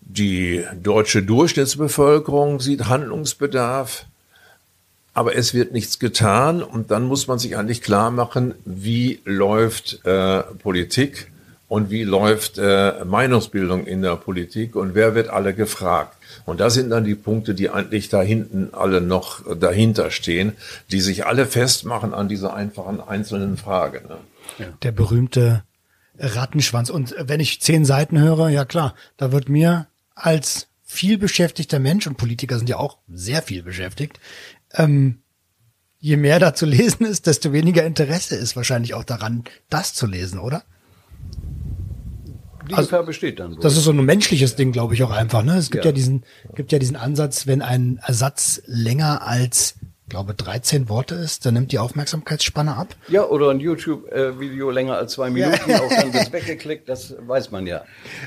die 0.00 0.64
deutsche 0.74 1.22
Durchschnittsbevölkerung 1.22 2.60
sieht 2.60 2.86
Handlungsbedarf, 2.86 4.06
aber 5.20 5.36
es 5.36 5.52
wird 5.52 5.72
nichts 5.72 5.98
getan 5.98 6.62
und 6.62 6.90
dann 6.90 7.02
muss 7.02 7.26
man 7.26 7.38
sich 7.38 7.58
eigentlich 7.58 7.82
klar 7.82 8.10
machen, 8.10 8.54
wie 8.64 9.20
läuft 9.26 10.02
äh, 10.06 10.40
Politik 10.62 11.30
und 11.68 11.90
wie 11.90 12.04
läuft 12.04 12.56
äh, 12.56 13.04
Meinungsbildung 13.04 13.84
in 13.84 14.00
der 14.00 14.16
Politik 14.16 14.74
und 14.74 14.94
wer 14.94 15.14
wird 15.14 15.28
alle 15.28 15.52
gefragt. 15.52 16.16
Und 16.46 16.58
das 16.58 16.72
sind 16.72 16.88
dann 16.88 17.04
die 17.04 17.14
Punkte, 17.14 17.54
die 17.54 17.68
eigentlich 17.68 18.08
da 18.08 18.22
hinten 18.22 18.70
alle 18.72 19.02
noch 19.02 19.42
dahinter 19.56 20.10
stehen, 20.10 20.54
die 20.90 21.02
sich 21.02 21.26
alle 21.26 21.44
festmachen 21.44 22.14
an 22.14 22.30
dieser 22.30 22.54
einfachen 22.54 23.02
einzelnen 23.02 23.58
Frage. 23.58 24.00
Ne? 24.08 24.72
Der 24.82 24.92
berühmte 24.92 25.64
Rattenschwanz. 26.18 26.88
Und 26.88 27.14
wenn 27.18 27.40
ich 27.40 27.60
zehn 27.60 27.84
Seiten 27.84 28.18
höre, 28.18 28.48
ja 28.48 28.64
klar, 28.64 28.94
da 29.18 29.32
wird 29.32 29.50
mir 29.50 29.86
als 30.14 30.68
viel 30.82 31.18
beschäftigter 31.18 31.78
Mensch, 31.78 32.06
und 32.06 32.16
Politiker 32.16 32.56
sind 32.56 32.70
ja 32.70 32.78
auch 32.78 32.96
sehr 33.06 33.42
viel 33.42 33.62
beschäftigt, 33.62 34.18
ähm, 34.74 35.22
je 35.98 36.16
mehr 36.16 36.38
da 36.38 36.54
zu 36.54 36.66
lesen 36.66 37.04
ist, 37.06 37.26
desto 37.26 37.52
weniger 37.52 37.84
Interesse 37.84 38.36
ist 38.36 38.56
wahrscheinlich 38.56 38.94
auch 38.94 39.04
daran, 39.04 39.44
das 39.68 39.94
zu 39.94 40.06
lesen, 40.06 40.38
oder? 40.38 40.64
Die 42.68 42.74
also, 42.74 43.02
besteht 43.02 43.40
dann. 43.40 43.54
So. 43.54 43.60
Das 43.60 43.76
ist 43.76 43.84
so 43.84 43.90
ein 43.90 44.04
menschliches 44.04 44.54
Ding, 44.54 44.70
glaube 44.70 44.94
ich 44.94 45.02
auch 45.02 45.10
einfach. 45.10 45.42
Ne? 45.42 45.56
Es 45.56 45.70
gibt 45.70 45.84
ja. 45.84 45.90
ja 45.90 45.92
diesen, 45.92 46.24
gibt 46.54 46.70
ja 46.70 46.78
diesen 46.78 46.94
Ansatz, 46.94 47.46
wenn 47.46 47.62
ein 47.62 47.98
Ersatz 48.04 48.62
länger 48.66 49.26
als 49.26 49.74
glaube 50.10 50.34
13 50.34 50.90
Worte 50.90 51.14
ist, 51.14 51.46
dann 51.46 51.54
nimmt 51.54 51.72
die 51.72 51.78
Aufmerksamkeitsspanne 51.78 52.76
ab. 52.76 52.94
Ja, 53.08 53.26
oder 53.26 53.48
ein 53.48 53.60
YouTube-Video 53.60 54.70
länger 54.70 54.96
als 54.96 55.12
zwei 55.12 55.30
Minuten, 55.30 55.72
auch 55.72 55.88
dann 55.88 56.12
wird 56.12 56.32
weggeklickt, 56.32 56.88
das 56.88 57.14
weiß 57.26 57.50
man 57.50 57.66
ja. 57.66 57.82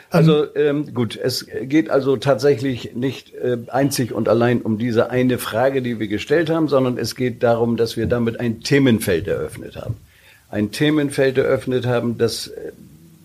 Also 0.10 0.48
ähm, 0.56 0.94
gut, 0.96 1.16
es 1.16 1.46
geht 1.62 1.92
also 1.92 2.18
tatsächlich 2.18 2.96
nicht 2.96 3.36
äh, 3.36 3.58
einzig 3.68 4.14
und 4.14 4.28
allein 4.28 4.62
um 4.62 4.80
diese 4.80 5.12
eine 5.12 5.38
Frage, 5.38 5.84
die 5.84 6.00
wir 6.00 6.08
gestellt 6.08 6.50
haben, 6.50 6.68
sondern 6.68 6.98
es 6.98 7.16
geht 7.16 7.44
darum, 7.44 7.78
dass 7.78 7.98
wir 7.98 8.08
damit 8.08 8.40
ein 8.40 8.62
Themenfeld 8.62 9.28
eröffnet 9.28 9.76
haben. 9.76 9.98
Ein 10.50 10.72
Themenfeld 10.72 11.38
eröffnet 11.38 11.86
haben, 11.86 12.18
das 12.18 12.48
äh, 12.48 12.72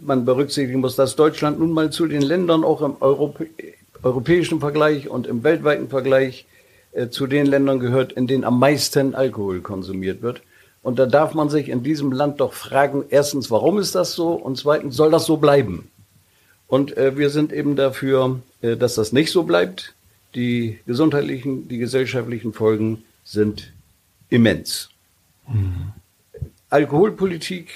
man 0.03 0.25
berücksichtigen 0.25 0.81
muss, 0.81 0.97
dass 0.97 1.17
Deutschland 1.17 1.59
nun 1.59 1.73
mal 1.73 1.91
zu 1.91 2.07
den 2.07 2.23
Ländern 2.23 2.65
auch 2.65 2.83
im 2.83 2.97
Europä 3.01 3.47
europäischen 4.03 4.61
Vergleich 4.61 5.09
und 5.09 5.27
im 5.27 5.43
weltweiten 5.43 5.89
Vergleich 5.89 6.47
äh, 6.99 7.11
zu 7.11 7.27
den 7.27 7.47
Ländern 7.47 7.79
gehört, 7.79 8.13
in 8.13 8.27
denen 8.27 8.45
am 8.45 8.59
meisten 8.59 9.15
Alkohol 9.15 9.61
konsumiert 9.61 10.21
wird. 10.21 10.43
Und 10.83 10.99
da 10.99 11.07
darf 11.07 11.33
man 11.35 11.49
sich 11.49 11.69
in 11.69 11.83
diesem 11.83 12.13
Land 12.13 12.41
doch 12.41 12.53
fragen, 12.53 13.05
erstens, 13.09 13.51
warum 13.51 13.79
ist 13.79 13.95
das 13.95 14.15
so? 14.15 14.33
Und 14.33 14.59
zweitens, 14.59 14.97
soll 14.97 15.11
das 15.11 15.25
so 15.27 15.37
bleiben? 15.37 15.91
Und 16.67 16.97
äh, 16.97 17.17
wir 17.17 17.31
sind 17.31 17.53
eben 17.53 17.77
dafür, 17.77 18.41
äh, 18.63 18.77
dass 18.77 18.97
das 18.97 19.13
nicht 19.13 19.31
so 19.31 19.45
bleibt. 19.45 19.95
Die 20.35 20.81
gesundheitlichen, 20.87 21.69
die 21.69 21.79
gesellschaftlichen 21.79 22.53
Folgen 22.53 23.05
sind 23.25 23.73
immens. 24.29 24.91
Mhm. 25.47 25.93
Alkoholpolitik 26.71 27.71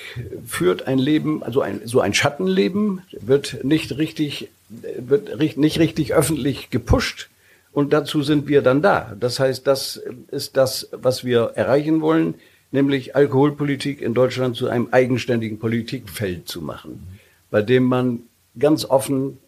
führt 0.47 0.87
ein 0.87 0.99
Leben, 0.99 1.43
also 1.43 1.63
ein, 1.63 1.81
so 1.85 2.01
ein 2.01 2.13
Schattenleben, 2.13 3.03
wird 3.21 3.65
nicht 3.65 3.97
richtig, 3.97 4.49
wird 4.69 5.39
nicht 5.57 5.79
richtig 5.79 6.13
öffentlich 6.13 6.69
gepusht. 6.71 7.31
Und 7.73 7.93
dazu 7.93 8.23
sind 8.23 8.49
wir 8.49 8.63
dann 8.63 8.83
da. 8.83 9.17
Das 9.19 9.41
heißt, 9.41 9.67
das 9.67 10.01
ist 10.31 10.57
das, 10.57 10.89
was 10.93 11.25
wir 11.25 11.53
erreichen 11.55 12.03
wollen, 12.03 12.35
nämlich 12.71 13.17
Alkoholpolitik 13.17 14.01
in 14.03 14.15
Deutschland 14.15 14.57
zu 14.57 14.69
einem 14.69 14.89
eigenständigen 14.91 15.59
Politikfeld 15.59 16.49
zu 16.49 16.61
machen, 16.61 17.07
bei 17.51 17.63
dem 17.63 17.85
man 17.85 18.21
ganz 18.59 18.85
offen 18.85 19.39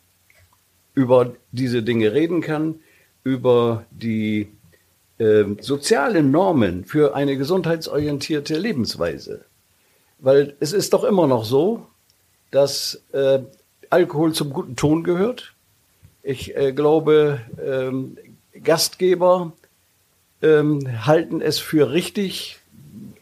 über 0.94 1.34
diese 1.52 1.82
Dinge 1.82 2.12
reden 2.12 2.40
kann, 2.40 2.76
über 3.24 3.84
die 3.90 4.48
äh, 5.18 5.44
sozialen 5.60 6.30
Normen 6.30 6.84
für 6.84 7.14
eine 7.14 7.36
gesundheitsorientierte 7.36 8.56
Lebensweise. 8.58 9.44
Weil 10.18 10.54
es 10.60 10.72
ist 10.72 10.92
doch 10.92 11.04
immer 11.04 11.26
noch 11.26 11.44
so, 11.44 11.86
dass 12.50 13.02
äh, 13.12 13.40
Alkohol 13.90 14.32
zum 14.32 14.50
guten 14.50 14.76
Ton 14.76 15.02
gehört. 15.02 15.53
Ich 16.26 16.56
äh, 16.56 16.72
glaube, 16.72 17.42
ähm, 17.62 18.16
Gastgeber 18.62 19.52
ähm, 20.40 21.06
halten 21.06 21.42
es 21.42 21.58
für 21.58 21.90
richtig, 21.90 22.60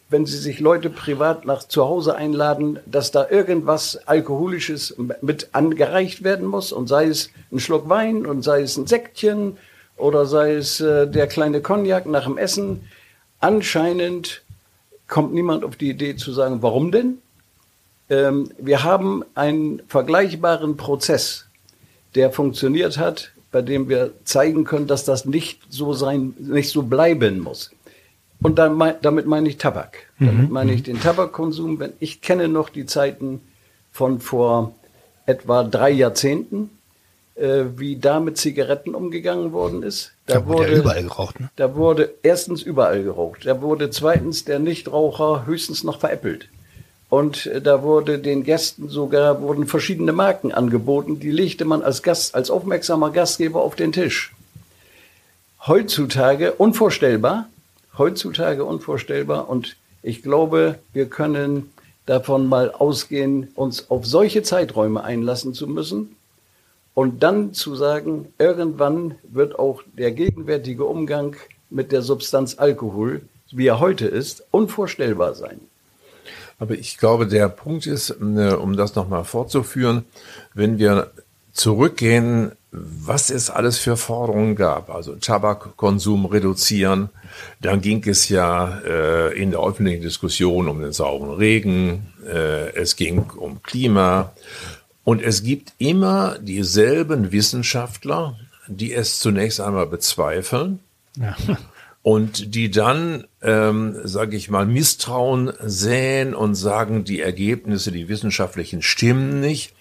wenn 0.09 0.25
sie 0.25 0.39
sich 0.39 0.61
Leute 0.61 0.89
privat 0.89 1.45
nach 1.45 1.65
zu 1.65 1.85
Hause 1.85 2.15
einladen, 2.15 2.79
dass 2.87 3.11
da 3.11 3.29
irgendwas 3.29 3.97
Alkoholisches 4.07 4.97
mit 5.21 5.49
angereicht 5.51 6.23
werden 6.23 6.47
muss 6.47 6.71
und 6.71 6.87
sei 6.87 7.07
es 7.07 7.31
ein 7.51 7.59
Schluck 7.59 7.89
Wein 7.89 8.25
und 8.25 8.43
sei 8.43 8.63
es 8.63 8.77
ein 8.77 8.87
Sektchen 8.87 9.57
oder 9.97 10.25
sei 10.25 10.55
es 10.55 10.81
äh, 10.81 11.09
der 11.09 11.27
kleine 11.27 11.61
Cognac 11.61 12.07
nach 12.07 12.25
dem 12.25 12.39
Essen. 12.39 12.89
Anscheinend 13.41 14.43
kommt 15.09 15.35
niemand 15.35 15.65
auf 15.65 15.75
die 15.75 15.91
Idee 15.91 16.15
zu 16.15 16.33
sagen, 16.33 16.63
warum 16.63 16.93
denn? 16.93 17.19
Ähm, 18.09 18.53
wir 18.59 18.85
haben 18.85 19.25
einen 19.35 19.83
vergleichbaren 19.89 20.77
Prozess, 20.77 21.49
der 22.15 22.31
funktioniert 22.31 22.99
hat, 22.99 23.33
bei 23.51 23.63
dem 23.63 23.89
wir 23.89 24.13
zeigen 24.25 24.65
können, 24.65 24.87
dass 24.87 25.05
das 25.05 25.25
nicht 25.25 25.61
so 25.69 25.93
sein, 25.93 26.35
nicht 26.39 26.71
so 26.71 26.83
bleiben 26.83 27.41
muss. 27.41 27.71
Und 28.43 28.59
dann, 28.59 28.95
damit 29.03 29.27
meine 29.27 29.49
ich 29.49 29.57
Tabak. 29.57 29.99
Damit 30.19 30.49
mhm. 30.49 30.53
meine 30.53 30.73
ich 30.73 30.83
den 30.83 31.01
Tabakkonsum. 31.01 31.79
Wenn 31.79 31.93
ich 32.01 32.21
kenne 32.23 32.49
noch 32.49 32.71
die 32.71 32.87
Zeiten 32.87 33.41
von 33.93 34.21
vor 34.21 34.75
etwa 35.27 35.63
drei 35.63 35.91
Jahrzehnten, 35.91 36.71
äh, 37.37 37.65
wie 37.77 37.97
da 37.97 38.21
mit 38.21 38.39
Zigaretten 38.39 38.95
umgegangen 38.95 39.53
worden 39.53 39.83
ist. 39.83 40.13
Da, 40.27 40.35
da 40.35 40.47
wurde, 40.47 40.59
wurde 40.59 40.77
überall 40.77 41.03
geraucht. 41.03 41.41
Ne? 41.41 41.51
Da 41.57 41.75
wurde 41.77 42.15
erstens 42.23 42.63
überall 42.63 43.03
geraucht. 43.05 43.47
Da 43.47 43.63
wurde 43.63 43.91
zweitens 43.91 44.45
der 44.45 44.59
Nichtraucher 44.59 45.47
höchstens 45.47 45.85
noch 45.85 46.01
veräppelt. 46.01 46.49
Und 47.13 47.45
äh, 47.45 47.61
da 47.61 47.83
wurde 47.83 48.19
den 48.19 48.43
Gästen 48.43 48.89
sogar 48.89 49.43
wurden 49.43 49.67
verschiedene 49.67 50.13
Marken 50.13 50.51
angeboten, 50.51 51.21
die 51.21 51.31
legte 51.31 51.67
man 51.67 51.83
als 51.83 52.03
Gast, 52.03 52.35
als 52.35 52.51
aufmerksamer 52.51 53.11
Gastgeber 53.11 53.61
auf 53.61 53.75
den 53.77 53.93
Tisch. 53.93 54.33
Heutzutage 55.67 56.53
unvorstellbar, 56.53 57.51
heutzutage 57.99 58.65
unvorstellbar 58.65 59.51
und 59.51 59.77
ich 60.03 60.23
glaube, 60.23 60.79
wir 60.95 61.05
können 61.05 61.71
davon 62.07 62.47
mal 62.47 62.71
ausgehen, 62.71 63.49
uns 63.57 63.91
auf 63.91 64.07
solche 64.07 64.43
Zeiträume 64.43 65.05
einlassen 65.05 65.53
zu 65.53 65.67
müssen, 65.67 66.17
und 66.95 67.23
dann 67.23 67.53
zu 67.53 67.75
sagen, 67.75 68.33
irgendwann 68.39 69.17
wird 69.23 69.59
auch 69.59 69.83
der 69.99 70.13
gegenwärtige 70.13 70.87
Umgang 70.87 71.37
mit 71.69 71.93
der 71.93 72.01
Substanz 72.01 72.57
Alkohol, 72.59 73.21
wie 73.51 73.67
er 73.67 73.81
heute 73.81 74.07
ist, 74.07 74.45
unvorstellbar 74.51 75.35
sein. 75.35 75.61
Aber 76.63 76.75
ich 76.75 76.97
glaube, 76.97 77.27
der 77.27 77.49
Punkt 77.49 77.87
ist, 77.89 78.11
äh, 78.11 78.55
um 78.55 78.77
das 78.77 78.95
nochmal 78.95 79.25
fortzuführen, 79.25 80.05
wenn 80.55 80.79
wir 80.79 81.11
zurückgehen, 81.53 82.53
was 82.71 83.31
es 83.31 83.51
alles 83.51 83.79
für 83.79 83.97
Forderungen 83.97 84.55
gab. 84.55 84.89
Also 84.89 85.17
Tabakkonsum 85.17 86.25
reduzieren. 86.25 87.09
Dann 87.61 87.81
ging 87.81 88.07
es 88.07 88.29
ja 88.29 88.79
äh, 88.87 89.37
in 89.37 89.51
der 89.51 89.59
öffentlichen 89.59 90.03
Diskussion 90.03 90.69
um 90.69 90.81
den 90.81 90.93
sauren 90.93 91.31
Regen. 91.31 92.13
Äh, 92.25 92.77
es 92.77 92.95
ging 92.95 93.29
um 93.31 93.61
Klima. 93.65 94.33
Und 95.03 95.21
es 95.21 95.43
gibt 95.43 95.73
immer 95.79 96.39
dieselben 96.39 97.33
Wissenschaftler, 97.33 98.39
die 98.69 98.95
es 98.95 99.19
zunächst 99.19 99.61
einmal 99.61 99.89
bezweifeln 99.89 100.79
ja. 101.17 101.37
Und 102.03 102.55
die 102.55 102.71
dann, 102.71 103.27
ähm, 103.43 103.97
sage 104.05 104.37
ich 104.37 104.51
mal, 104.51 104.67
Misstrauen 104.67 105.53
säen 105.61 106.35
und 106.35 106.57
sagen, 106.57 107.05
die 107.05 107.21
Ergebnisse, 107.21 107.93
die 107.93 108.09
wissenschaftlichen 108.09 108.83
stimmen 108.83 109.41
nicht. 109.41 109.75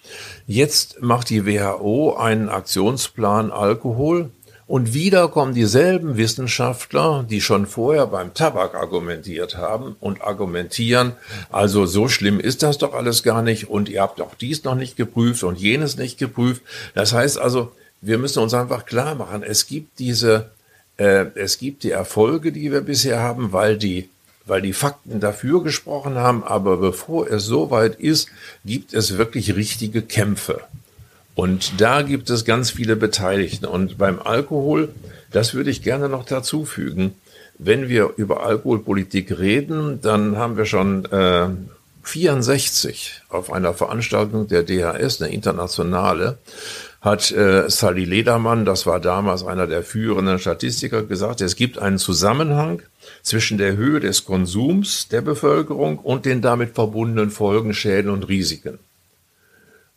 Jetzt 0.46 1.02
macht 1.02 1.30
die 1.30 1.46
WHO 1.46 2.14
einen 2.14 2.48
Aktionsplan 2.48 3.50
Alkohol 3.50 4.30
und 4.68 4.94
wieder 4.94 5.28
kommen 5.28 5.52
dieselben 5.52 6.16
Wissenschaftler, 6.16 7.26
die 7.28 7.40
schon 7.40 7.66
vorher 7.66 8.06
beim 8.06 8.34
Tabak 8.34 8.76
argumentiert 8.76 9.56
haben 9.56 9.96
und 9.98 10.22
argumentieren, 10.22 11.12
also 11.50 11.84
so 11.86 12.08
schlimm 12.08 12.38
ist 12.38 12.62
das 12.62 12.78
doch 12.78 12.94
alles 12.94 13.24
gar 13.24 13.42
nicht 13.42 13.68
und 13.68 13.88
ihr 13.88 14.00
habt 14.00 14.20
auch 14.20 14.34
dies 14.34 14.62
noch 14.62 14.76
nicht 14.76 14.96
geprüft 14.96 15.42
und 15.42 15.58
jenes 15.58 15.96
nicht 15.96 16.18
geprüft. 16.18 16.62
Das 16.94 17.12
heißt 17.12 17.38
also, 17.38 17.72
wir 18.00 18.18
müssen 18.18 18.42
uns 18.42 18.54
einfach 18.54 18.86
klar 18.86 19.16
machen, 19.16 19.42
es 19.42 19.66
gibt 19.66 19.98
diese, 19.98 20.52
äh, 20.96 21.26
es 21.34 21.58
gibt 21.58 21.82
die 21.82 21.90
Erfolge, 21.90 22.52
die 22.52 22.72
wir 22.72 22.82
bisher 22.82 23.20
haben, 23.20 23.52
weil 23.52 23.76
die 23.76 24.08
weil 24.44 24.60
die 24.60 24.72
Fakten 24.72 25.20
dafür 25.20 25.62
gesprochen 25.62 26.16
haben, 26.16 26.42
aber 26.42 26.76
bevor 26.76 27.30
es 27.30 27.44
soweit 27.44 27.94
ist, 27.96 28.28
gibt 28.64 28.92
es 28.92 29.16
wirklich 29.16 29.54
richtige 29.54 30.02
Kämpfe. 30.02 30.60
Und 31.34 31.80
da 31.80 32.02
gibt 32.02 32.28
es 32.28 32.44
ganz 32.44 32.70
viele 32.70 32.96
Beteiligten. 32.96 33.66
Und 33.66 33.98
beim 33.98 34.20
Alkohol, 34.20 34.92
das 35.30 35.54
würde 35.54 35.70
ich 35.70 35.82
gerne 35.82 36.08
noch 36.08 36.24
dazu 36.24 36.64
fügen, 36.64 37.14
wenn 37.58 37.88
wir 37.88 38.14
über 38.16 38.44
Alkoholpolitik 38.44 39.38
reden, 39.38 40.00
dann 40.02 40.36
haben 40.36 40.56
wir 40.56 40.66
schon 40.66 41.04
äh, 41.06 41.48
64 42.02 43.22
auf 43.28 43.52
einer 43.52 43.72
Veranstaltung 43.72 44.48
der 44.48 44.64
DHS, 44.64 45.22
eine 45.22 45.32
internationale, 45.32 46.38
hat 47.02 47.32
äh, 47.32 47.68
Sally 47.68 48.04
Ledermann, 48.04 48.64
das 48.64 48.86
war 48.86 49.00
damals 49.00 49.44
einer 49.44 49.66
der 49.66 49.82
führenden 49.82 50.38
Statistiker, 50.38 51.02
gesagt, 51.02 51.40
es 51.40 51.56
gibt 51.56 51.78
einen 51.78 51.98
Zusammenhang 51.98 52.80
zwischen 53.22 53.58
der 53.58 53.76
Höhe 53.76 53.98
des 53.98 54.24
Konsums 54.24 55.08
der 55.08 55.20
Bevölkerung 55.20 55.98
und 55.98 56.24
den 56.24 56.42
damit 56.42 56.76
verbundenen 56.76 57.30
Folgen, 57.30 57.74
Schäden 57.74 58.08
und 58.08 58.28
Risiken. 58.28 58.78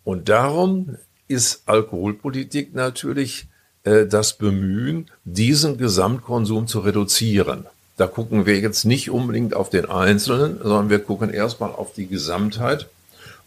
Und 0.04 0.30
darum 0.30 0.98
ist 1.28 1.62
Alkoholpolitik 1.68 2.74
natürlich 2.74 3.46
äh, 3.84 4.08
das 4.08 4.34
Bemühen, 4.34 5.12
diesen 5.26 5.78
Gesamtkonsum 5.78 6.66
zu 6.66 6.80
reduzieren. 6.80 7.68
Da 7.98 8.08
gucken 8.08 8.48
wir 8.48 8.60
jetzt 8.60 8.84
nicht 8.84 9.12
unbedingt 9.12 9.54
auf 9.54 9.70
den 9.70 9.86
Einzelnen, 9.86 10.58
sondern 10.58 10.90
wir 10.90 11.00
gucken 11.00 11.30
erstmal 11.32 11.72
auf 11.72 11.94
die 11.94 12.08
Gesamtheit 12.08 12.88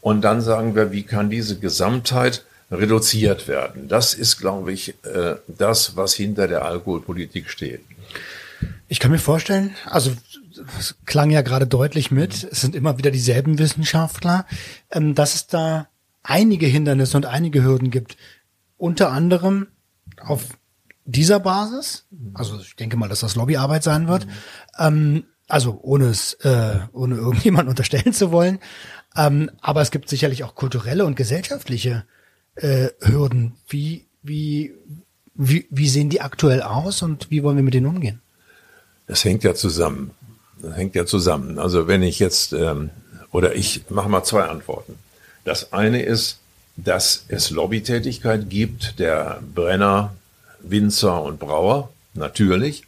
und 0.01 0.23
dann 0.23 0.43
sagen 0.43 0.77
wir, 0.77 0.93
wie 0.93 1.03
kann 1.03 1.29
diese 1.29 1.59
Gesamtheit 1.59 2.45
reduziert 2.71 3.49
werden. 3.49 3.89
Das 3.89 4.15
ist, 4.15 4.39
glaube 4.39 4.73
ich, 4.73 4.95
äh, 5.05 5.37
das, 5.47 5.97
was 5.97 6.15
hinter 6.15 6.49
der 6.49 6.65
Alkoholpolitik 6.65 7.49
steht. 7.49 7.81
Ich 8.89 9.01
kann 9.01 9.11
mir 9.11 9.19
vorstellen, 9.19 9.75
also 9.87 10.13
es 10.79 10.97
klang 11.05 11.31
ja 11.31 11.43
gerade 11.43 11.67
deutlich 11.67 12.11
mit, 12.11 12.45
es 12.51 12.61
sind 12.61 12.75
immer 12.75 12.99
wieder 12.99 13.11
dieselben 13.11 13.59
Wissenschaftler, 13.59 14.47
ähm, 14.91 15.15
dass 15.15 15.35
es 15.35 15.47
da 15.47 15.89
einige 16.23 16.67
Hindernisse 16.67 17.17
und 17.17 17.27
einige 17.27 17.63
Hürden 17.63 17.91
gibt. 17.91 18.17
Unter 18.77 19.11
anderem 19.13 19.69
auf 20.21 20.45
dieser 21.05 21.41
Basis, 21.41 22.07
also 22.35 22.61
ich 22.61 22.77
denke 22.77 22.97
mal, 22.97 23.09
dass 23.09 23.21
das 23.21 23.35
Lobbyarbeit 23.35 23.83
sein 23.83 24.09
wird, 24.09 24.27
mhm. 24.79 25.25
also 25.49 25.81
ohne 25.83 26.07
es, 26.07 26.35
äh, 26.35 26.81
ohne 26.93 27.15
irgendjemand 27.17 27.69
unterstellen 27.69 28.13
zu 28.13 28.31
wollen, 28.31 28.59
ähm, 29.17 29.51
aber 29.61 29.81
es 29.81 29.91
gibt 29.91 30.09
sicherlich 30.09 30.45
auch 30.45 30.55
kulturelle 30.55 31.07
und 31.07 31.17
gesellschaftliche 31.17 32.05
äh, 32.61 32.89
Hürden. 33.01 33.53
Wie, 33.69 34.05
wie, 34.23 34.75
wie, 35.35 35.67
wie 35.71 35.89
sehen 35.89 36.11
die 36.11 36.21
aktuell 36.21 36.63
aus 36.63 37.03
und 37.03 37.31
wie 37.31 37.43
wollen 37.43 37.57
wir 37.57 37.63
mit 37.63 37.75
denen 37.75 37.87
umgehen? 37.87 38.21
Das 39.07 39.25
hängt 39.25 39.45
ja 39.45 39.55
zusammen. 39.55 40.11
Das 40.61 40.77
hängt 40.77 40.95
ja 40.95 41.07
zusammen. 41.07 41.59
Also 41.59 41.89
wenn 41.89 42.03
ich 42.03 42.19
jetzt, 42.19 42.53
ähm, 42.53 42.91
oder 43.33 43.55
ich 43.55 43.83
mache 43.91 44.09
mal 44.09 44.25
zwei 44.25 44.43
Antworten. 44.43 44.97
Das 45.45 45.73
eine 45.73 46.03
ist, 46.03 46.39
dass 46.77 47.25
es 47.29 47.51
Lobbytätigkeit 47.51 48.51
gibt 48.51 48.99
der 48.99 49.43
Brenner, 49.55 50.15
Winzer 50.61 51.23
und 51.23 51.39
Brauer, 51.39 51.91
natürlich. 52.15 52.85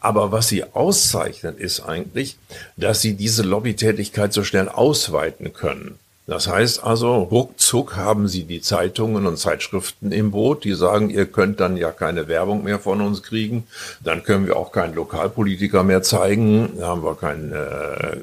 Aber 0.00 0.32
was 0.32 0.48
sie 0.48 0.64
auszeichnet, 0.64 1.58
ist 1.58 1.80
eigentlich, 1.80 2.36
dass 2.76 3.00
sie 3.00 3.14
diese 3.14 3.42
Lobbytätigkeit 3.42 4.32
so 4.32 4.44
schnell 4.44 4.68
ausweiten 4.68 5.52
können. 5.54 5.98
Das 6.26 6.48
heißt 6.48 6.82
also, 6.82 7.16
ruckzuck 7.16 7.96
haben 7.96 8.28
sie 8.28 8.44
die 8.44 8.62
Zeitungen 8.62 9.26
und 9.26 9.36
Zeitschriften 9.36 10.10
im 10.10 10.30
Boot, 10.30 10.64
die 10.64 10.72
sagen, 10.72 11.10
ihr 11.10 11.26
könnt 11.26 11.60
dann 11.60 11.76
ja 11.76 11.90
keine 11.90 12.28
Werbung 12.28 12.64
mehr 12.64 12.78
von 12.78 13.02
uns 13.02 13.22
kriegen, 13.22 13.64
dann 14.02 14.22
können 14.22 14.46
wir 14.46 14.56
auch 14.56 14.72
keinen 14.72 14.94
Lokalpolitiker 14.94 15.82
mehr 15.82 16.02
zeigen, 16.02 16.78
da 16.78 16.86
haben 16.86 17.04
wir 17.04 17.14
kein, 17.14 17.52
äh, 17.52 18.16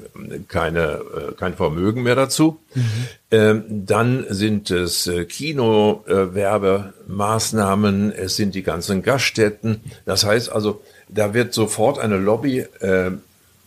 keine, 0.48 0.82
äh, 0.82 1.34
kein 1.38 1.54
Vermögen 1.54 2.02
mehr 2.02 2.16
dazu. 2.16 2.58
Mhm. 2.74 3.08
Ähm, 3.30 3.86
dann 3.86 4.26
sind 4.30 4.72
es 4.72 5.06
äh, 5.06 5.26
Kinowerbemaßnahmen, 5.26 8.14
es 8.14 8.36
sind 8.36 8.56
die 8.56 8.64
ganzen 8.64 9.04
Gaststätten. 9.04 9.80
Das 10.06 10.26
heißt 10.26 10.52
also, 10.52 10.82
da 11.08 11.36
wird 11.36 11.54
sofort 11.54 12.00
eine 12.00 12.18
Lobby 12.18 12.66
äh, 12.80 13.12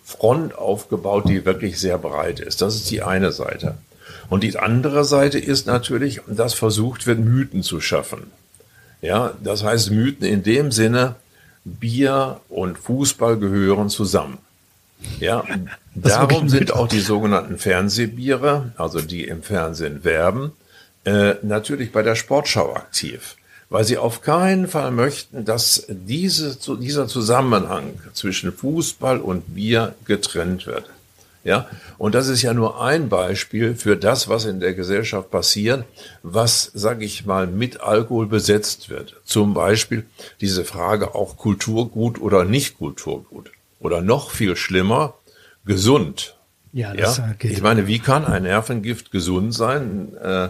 Front 0.04 0.58
aufgebaut, 0.58 1.28
die 1.28 1.46
wirklich 1.46 1.78
sehr 1.78 1.98
breit 1.98 2.40
ist. 2.40 2.62
Das 2.62 2.74
ist 2.74 2.90
die 2.90 3.02
eine 3.02 3.30
Seite. 3.30 3.76
Und 4.28 4.42
die 4.42 4.58
andere 4.58 5.04
Seite 5.04 5.38
ist 5.38 5.66
natürlich, 5.66 6.20
dass 6.26 6.54
versucht 6.54 7.06
wird, 7.06 7.18
Mythen 7.18 7.62
zu 7.62 7.80
schaffen. 7.80 8.30
Ja, 9.02 9.34
das 9.42 9.62
heißt 9.62 9.90
Mythen 9.90 10.26
in 10.26 10.42
dem 10.42 10.72
Sinne, 10.72 11.16
Bier 11.64 12.40
und 12.48 12.78
Fußball 12.78 13.38
gehören 13.38 13.88
zusammen. 13.90 14.38
Ja, 15.20 15.44
darum 15.94 16.48
sind 16.48 16.72
auch 16.72 16.88
die 16.88 17.00
sogenannten 17.00 17.58
Fernsehbiere, 17.58 18.72
also 18.76 19.00
die 19.00 19.24
im 19.24 19.42
Fernsehen 19.42 20.04
werben, 20.04 20.52
äh, 21.04 21.34
natürlich 21.42 21.92
bei 21.92 22.02
der 22.02 22.14
Sportschau 22.14 22.74
aktiv, 22.74 23.36
weil 23.68 23.84
sie 23.84 23.98
auf 23.98 24.22
keinen 24.22 24.68
Fall 24.68 24.90
möchten, 24.90 25.44
dass 25.44 25.86
diese, 25.88 26.56
dieser 26.78 27.06
Zusammenhang 27.06 28.00
zwischen 28.14 28.52
Fußball 28.52 29.20
und 29.20 29.54
Bier 29.54 29.94
getrennt 30.06 30.66
wird. 30.66 30.88
Ja, 31.44 31.68
und 31.98 32.14
das 32.14 32.28
ist 32.28 32.40
ja 32.40 32.54
nur 32.54 32.82
ein 32.82 33.10
Beispiel 33.10 33.74
für 33.74 33.98
das, 33.98 34.28
was 34.28 34.46
in 34.46 34.60
der 34.60 34.72
Gesellschaft 34.72 35.30
passiert, 35.30 35.84
was, 36.22 36.70
sage 36.72 37.04
ich 37.04 37.26
mal, 37.26 37.46
mit 37.46 37.82
Alkohol 37.82 38.26
besetzt 38.26 38.88
wird. 38.88 39.20
Zum 39.24 39.52
Beispiel 39.52 40.06
diese 40.40 40.64
Frage 40.64 41.14
auch 41.14 41.36
Kulturgut 41.36 42.18
oder 42.18 42.44
nicht 42.44 42.78
Kulturgut. 42.78 43.50
Oder 43.78 44.00
noch 44.00 44.30
viel 44.30 44.56
schlimmer, 44.56 45.14
gesund. 45.66 46.34
Ja, 46.72 46.94
das 46.94 47.18
ja? 47.18 47.34
Geht. 47.38 47.52
Ich 47.52 47.62
meine, 47.62 47.86
wie 47.86 47.98
kann 47.98 48.24
ein 48.24 48.44
Nervengift 48.44 49.10
gesund 49.10 49.52
sein? 49.54 50.16
Äh, 50.16 50.48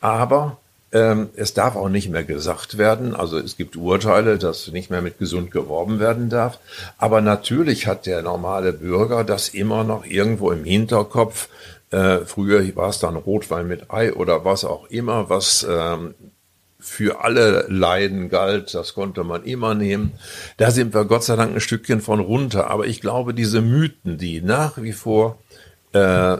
aber 0.00 0.58
ähm, 0.94 1.30
es 1.34 1.52
darf 1.54 1.74
auch 1.74 1.88
nicht 1.88 2.08
mehr 2.08 2.22
gesagt 2.22 2.78
werden. 2.78 3.14
Also 3.14 3.36
es 3.38 3.56
gibt 3.56 3.76
Urteile, 3.76 4.38
dass 4.38 4.68
nicht 4.68 4.90
mehr 4.90 5.02
mit 5.02 5.18
gesund 5.18 5.50
geworben 5.50 5.98
werden 5.98 6.30
darf. 6.30 6.60
Aber 6.96 7.20
natürlich 7.20 7.88
hat 7.88 8.06
der 8.06 8.22
normale 8.22 8.72
Bürger 8.72 9.24
das 9.24 9.48
immer 9.48 9.82
noch 9.82 10.06
irgendwo 10.06 10.52
im 10.52 10.64
Hinterkopf. 10.64 11.48
Äh, 11.90 12.18
früher 12.20 12.64
war 12.76 12.90
es 12.90 13.00
dann 13.00 13.16
Rotwein 13.16 13.66
mit 13.66 13.90
Ei 13.90 14.14
oder 14.14 14.44
was 14.44 14.64
auch 14.64 14.88
immer, 14.88 15.28
was 15.28 15.66
ähm, 15.68 16.14
für 16.78 17.24
alle 17.24 17.66
Leiden 17.68 18.28
galt, 18.28 18.74
das 18.74 18.94
konnte 18.94 19.24
man 19.24 19.42
immer 19.44 19.74
nehmen. 19.74 20.12
Da 20.58 20.70
sind 20.70 20.94
wir 20.94 21.06
Gott 21.06 21.24
sei 21.24 21.34
Dank 21.34 21.54
ein 21.54 21.60
Stückchen 21.60 22.02
von 22.02 22.20
runter. 22.20 22.70
Aber 22.70 22.86
ich 22.86 23.00
glaube, 23.00 23.34
diese 23.34 23.62
Mythen, 23.62 24.18
die 24.18 24.42
nach 24.42 24.80
wie 24.80 24.92
vor 24.92 25.38
äh, 25.92 26.36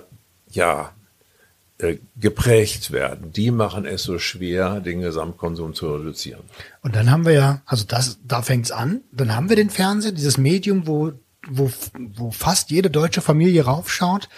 ja 0.51 0.94
geprägt 2.17 2.93
werden, 2.93 3.33
die 3.33 3.51
machen 3.51 3.85
es 3.85 4.05
so 4.05 4.19
schwer, 4.21 4.81
den 4.81 5.01
Gesamtkonsum 5.01 5.75
zu 5.75 5.93
reduzieren. 5.93 6.43
Und 6.83 6.95
dann 6.95 7.11
haben 7.11 7.27
wir 7.27 7.33
ja, 7.33 7.63
also 7.67 7.85
das, 7.87 8.19
da 8.25 8.43
fängt's 8.43 8.71
an. 8.71 9.01
Dann 9.11 9.35
haben 9.35 9.49
wir 9.49 9.57
den 9.57 9.71
Fernseher, 9.71 10.13
dieses 10.13 10.39
Medium, 10.39 10.87
wo, 10.87 11.13
wo, 11.49 11.71
wo 12.15 12.31
fast 12.31 12.71
jede 12.71 12.91
deutsche 12.91 13.21
Familie 13.21 13.65
raufschaut. 13.65 14.29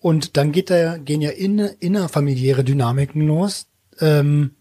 Und 0.00 0.38
dann 0.38 0.52
geht 0.52 0.70
da, 0.70 0.96
gehen 0.96 1.20
ja 1.20 1.30
in, 1.30 1.58
innerfamiliäre 1.58 2.64
Dynamiken 2.64 3.26
los, 3.26 3.66
ähm, 4.00 4.52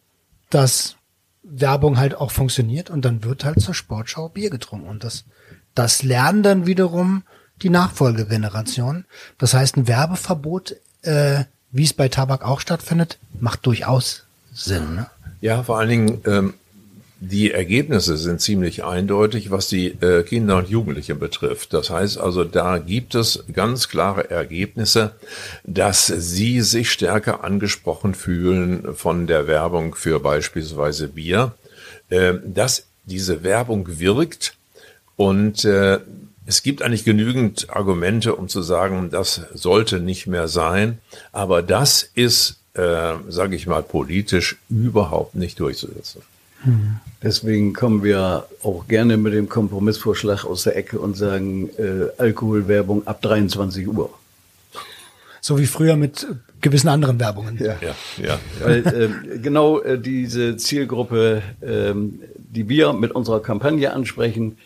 dass 0.49 0.97
Werbung 1.41 1.97
halt 1.97 2.15
auch 2.15 2.32
funktioniert 2.32 2.89
und 2.89 3.05
dann 3.05 3.23
wird 3.23 3.45
halt 3.45 3.62
zur 3.62 3.73
Sportschau 3.73 4.27
Bier 4.27 4.49
getrunken. 4.49 4.89
Und 4.89 5.05
das, 5.05 5.23
das 5.73 6.03
lernen 6.03 6.43
dann 6.43 6.65
wiederum 6.65 7.23
die 7.62 7.69
Nachfolgegeneration. 7.69 9.05
Das 9.38 9.53
heißt, 9.53 9.77
ein 9.77 9.88
Werbeverbot 9.88 10.75
äh, 11.03 11.45
wie 11.71 11.84
es 11.84 11.93
bei 11.93 12.10
Tabak 12.10 12.43
auch 12.43 12.60
stattfindet, 12.60 13.17
macht 13.39 13.65
durchaus 13.65 14.23
Sinn. 14.53 14.95
Ne? 14.95 15.08
Ja, 15.41 15.63
vor 15.63 15.79
allen 15.79 15.89
Dingen, 15.89 16.21
ähm, 16.25 16.53
die 17.21 17.51
Ergebnisse 17.51 18.17
sind 18.17 18.39
ziemlich 18.39 18.86
eindeutig, 18.86 19.51
was 19.51 19.67
die 19.67 19.88
äh, 19.88 20.23
Kinder 20.23 20.58
und 20.58 20.69
Jugendlichen 20.69 21.19
betrifft. 21.19 21.73
Das 21.73 21.89
heißt 21.89 22.17
also, 22.17 22.45
da 22.45 22.77
gibt 22.77 23.13
es 23.13 23.43
ganz 23.51 23.89
klare 23.89 24.29
Ergebnisse, 24.29 25.15
dass 25.65 26.08
sie 26.08 26.62
sich 26.62 26.91
stärker 26.91 27.43
angesprochen 27.43 28.15
fühlen 28.15 28.95
von 28.95 29.27
der 29.27 29.47
Werbung 29.47 29.95
für 29.95 30.21
beispielsweise 30.21 31.10
Bier, 31.10 31.53
äh, 32.10 32.36
dass 32.45 32.86
diese 33.03 33.43
Werbung 33.43 33.99
wirkt 33.99 34.55
und 35.17 35.65
äh, 35.65 35.99
es 36.49 36.63
gibt 36.63 36.81
eigentlich 36.81 37.05
genügend 37.05 37.67
Argumente, 37.69 38.35
um 38.35 38.49
zu 38.49 38.63
sagen, 38.63 39.12
das 39.12 39.41
sollte 39.53 39.99
nicht 39.99 40.25
mehr 40.25 40.47
sein. 40.47 40.97
Aber 41.31 41.62
das 41.62 42.01
ist, 42.15 42.57
äh, 42.73 43.13
sage 43.27 43.55
ich 43.55 43.67
mal, 43.67 43.83
politisch 43.83 44.57
überhaupt 44.67 45.35
nicht 45.35 45.59
durchzusetzen. 45.59 46.23
Hm. 46.63 46.95
Deswegen 47.21 47.73
kommen 47.73 48.03
wir 48.03 48.47
auch 48.63 48.88
gerne 48.88 49.17
mit 49.17 49.33
dem 49.33 49.47
Kompromissvorschlag 49.47 50.43
aus 50.43 50.63
der 50.63 50.75
Ecke 50.75 50.97
und 50.97 51.15
sagen 51.15 51.69
äh, 51.77 52.07
Alkoholwerbung 52.17 53.05
ab 53.05 53.21
23 53.21 53.88
Uhr. 53.88 54.09
So 55.41 55.59
wie 55.59 55.67
früher 55.67 55.97
mit 55.97 56.25
gewissen 56.62 56.88
anderen 56.88 57.19
Werbungen. 57.19 57.59
Ja, 57.59 57.75
ja, 57.79 57.95
ja. 58.17 58.39
Weil 58.59 58.88
äh, 58.88 59.38
genau 59.38 59.81
äh, 59.81 59.99
diese 59.99 60.57
Zielgruppe, 60.57 61.43
äh, 61.62 61.93
die 62.35 62.67
wir 62.67 62.93
mit 62.93 63.12
unserer 63.12 63.39
Kampagne 63.39 63.93
ansprechen, 63.93 64.57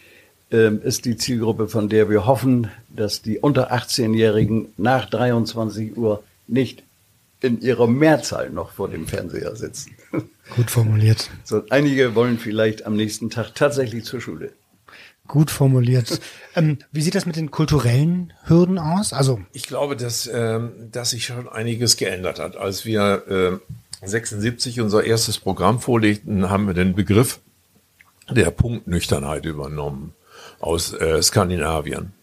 ähm, 0.54 0.82
ist 0.84 1.06
die 1.06 1.18
Zielgruppe, 1.18 1.68
von 1.68 1.90
der 1.90 2.10
wir 2.10 2.28
hoffen, 2.28 2.70
dass 2.90 3.24
die 3.24 3.40
unter 3.40 3.74
18-Jährigen 3.74 4.70
nach 4.78 5.10
23 5.10 5.98
Uhr 5.98 6.24
nicht 6.48 6.84
in 7.42 7.60
ihrer 7.60 7.88
Mehrzahl 7.88 8.52
noch 8.52 8.72
vor 8.72 8.88
dem 8.88 9.08
Fernseher 9.08 9.56
sitzen. 9.56 9.96
Gut 10.56 10.70
formuliert. 10.70 11.30
So, 11.44 11.64
einige 11.70 12.16
wollen 12.16 12.38
vielleicht 12.38 12.86
am 12.86 12.96
nächsten 12.96 13.30
Tag 13.30 13.56
tatsächlich 13.56 14.06
zur 14.06 14.22
Schule. 14.22 14.52
Gut 15.28 15.50
formuliert. 15.50 16.22
ähm, 16.56 16.78
wie 16.92 17.02
sieht 17.02 17.16
das 17.16 17.26
mit 17.26 17.36
den 17.36 17.50
kulturellen 17.50 18.32
Hürden 18.44 18.78
aus? 18.78 19.12
Also 19.12 19.42
ich 19.54 19.64
glaube, 19.64 19.98
dass, 19.98 20.30
ähm, 20.32 20.72
dass 20.92 21.10
sich 21.10 21.26
schon 21.26 21.50
einiges 21.50 21.98
geändert 21.98 22.40
hat. 22.40 22.58
Als 22.58 22.86
wir 22.86 23.60
äh, 24.02 24.08
76 24.08 24.82
unser 24.82 25.04
erstes 25.04 25.40
Programm 25.40 25.80
vorlegten, 25.80 26.50
haben 26.50 26.68
wir 26.68 26.76
den 26.76 26.94
Begriff 26.94 27.40
der 28.30 28.52
Punktnüchternheit 28.52 29.46
übernommen 29.46 30.14
aus 30.64 30.94
äh, 30.94 31.22
Skandinavien. 31.22 32.14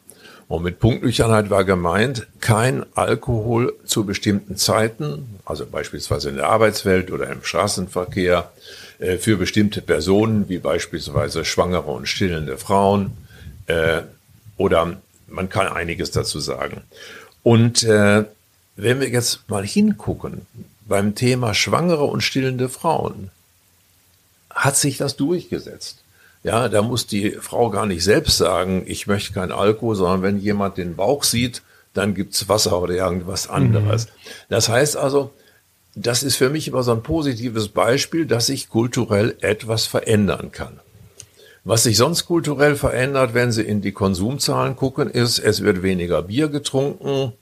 Und 0.49 0.65
mit 0.65 0.81
Punktnüchternheit 0.81 1.49
war 1.49 1.63
gemeint, 1.63 2.27
kein 2.41 2.85
Alkohol 2.97 3.75
zu 3.85 4.05
bestimmten 4.05 4.57
Zeiten, 4.57 5.39
also 5.45 5.65
beispielsweise 5.65 6.31
in 6.31 6.37
der 6.37 6.49
Arbeitswelt 6.49 7.13
oder 7.13 7.31
im 7.31 7.45
Straßenverkehr, 7.45 8.51
äh, 8.99 9.19
für 9.19 9.37
bestimmte 9.37 9.81
Personen, 9.81 10.49
wie 10.49 10.59
beispielsweise 10.59 11.45
schwangere 11.45 11.91
und 11.93 12.09
stillende 12.09 12.59
Frauen, 12.59 13.13
äh, 13.67 14.03
oder 14.57 14.97
man 15.29 15.49
kann 15.49 15.69
einiges 15.69 16.11
dazu 16.11 16.41
sagen. 16.41 16.83
Und 17.43 17.85
äh, 17.85 18.25
wenn 18.77 19.01
wir 19.01 19.09
jetzt 19.09 19.49
mal 19.49 19.65
hingucken, 19.65 20.47
beim 20.89 21.15
Thema 21.15 21.55
schwangere 21.55 22.05
und 22.05 22.23
stillende 22.23 22.69
Frauen, 22.69 23.31
hat 24.51 24.77
sich 24.77 24.97
das 24.97 25.17
durchgesetzt. 25.17 26.00
Ja, 26.43 26.69
da 26.69 26.83
muss 26.83 27.07
die 27.07 27.33
Frau 27.33 27.71
gar 27.71 27.87
nicht 27.87 28.03
selbst 28.03 28.39
sagen, 28.39 28.85
ich 28.87 29.07
möchte 29.07 29.35
kein 29.35 29.53
Alkohol, 29.53 29.95
sondern 29.95 30.23
wenn 30.23 30.39
jemand 30.39 30.79
den 30.79 30.97
Bauch 30.97 31.23
sieht, 31.23 31.63
dann 31.93 32.15
gibt's 32.15 32.49
Wasser 32.49 32.81
oder 32.81 32.95
irgendwas 32.95 33.49
anderes. 33.49 34.07
Mhm. 34.07 34.11
Das 34.49 34.69
heißt 34.69 34.97
also, 34.97 35.33
das 35.95 36.23
ist 36.23 36.37
für 36.37 36.49
mich 36.49 36.69
immer 36.69 36.83
so 36.83 36.93
ein 36.93 37.03
positives 37.03 37.69
Beispiel, 37.69 38.27
dass 38.27 38.47
sich 38.47 38.69
kulturell 38.69 39.37
etwas 39.41 39.87
verändern 39.87 40.53
kann. 40.53 40.81
Was 41.65 41.83
sich 41.83 41.97
sonst 41.97 42.25
kulturell 42.25 42.75
verändert, 42.75 43.35
wenn 43.35 43.53
Sie 43.53 43.63
in 43.63 43.83
die 43.83 43.93
Konsumzahlen 43.93 44.77
gucken, 44.77 45.11
ist, 45.11 45.39
es 45.39 45.63
wird 45.63 45.83
weniger 45.83 46.23
Bier 46.23 46.49
getrunken, 46.49 47.35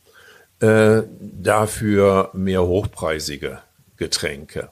äh, 0.61 1.03
dafür 1.21 2.31
mehr 2.33 2.65
hochpreisige 2.65 3.61
Getränke. 3.97 4.71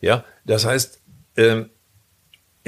Ja, 0.00 0.24
das 0.44 0.64
heißt, 0.64 1.00
ähm, 1.36 1.70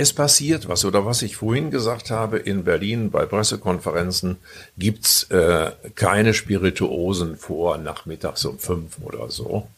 es 0.01 0.15
passiert 0.15 0.67
was. 0.67 0.85
Oder 0.87 1.05
was 1.05 1.21
ich 1.21 1.37
vorhin 1.37 1.71
gesagt 1.71 2.11
habe, 2.11 2.39
in 2.39 2.65
Berlin 2.65 3.11
bei 3.11 3.27
Pressekonferenzen 3.27 4.39
gibt's 4.79 5.25
äh, 5.25 5.73
keine 5.95 6.33
Spirituosen 6.33 7.37
vor 7.37 7.77
nachmittags 7.77 8.45
um 8.47 8.59
fünf 8.59 8.97
oder 9.03 9.31
so. 9.31 9.69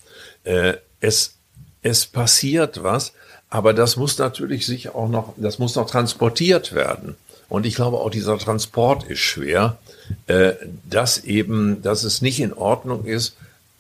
Äh, 0.45 0.75
es, 1.01 1.35
es 1.83 2.07
passiert 2.07 2.85
was, 2.85 3.13
aber 3.51 3.75
das 3.75 3.97
muss 3.97 4.17
natürlich 4.19 4.65
sich 4.65 4.91
auch 4.91 5.09
noch, 5.09 5.35
das 5.37 5.59
muss 5.59 5.75
noch 5.75 5.91
transportiert 5.91 6.73
werden. 6.73 7.17
Und 7.49 7.67
ich 7.67 7.75
glaube, 7.75 7.99
auch 7.99 8.11
dieser 8.11 8.39
Transport 8.39 9.05
ist 9.05 9.19
schwer, 9.19 9.79
äh, 10.29 10.53
dass 10.89 11.25
eben, 11.25 11.83
dass 11.83 12.05
es 12.05 12.23
nicht 12.23 12.39
in 12.39 12.53
Ordnung 12.53 13.05
ist, 13.05 13.37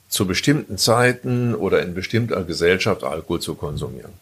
zu 0.08 0.26
bestimmten 0.26 0.76
Zeiten 0.76 1.54
oder 1.54 1.82
in 1.82 1.94
bestimmter 1.94 2.42
Gesellschaft 2.42 3.04
Alkohol 3.04 3.40
zu 3.40 3.54
konsumieren. 3.54 4.12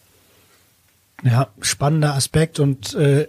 Ja, 1.23 1.49
spannender 1.61 2.15
Aspekt 2.15 2.59
und 2.59 2.93
äh, 2.95 3.27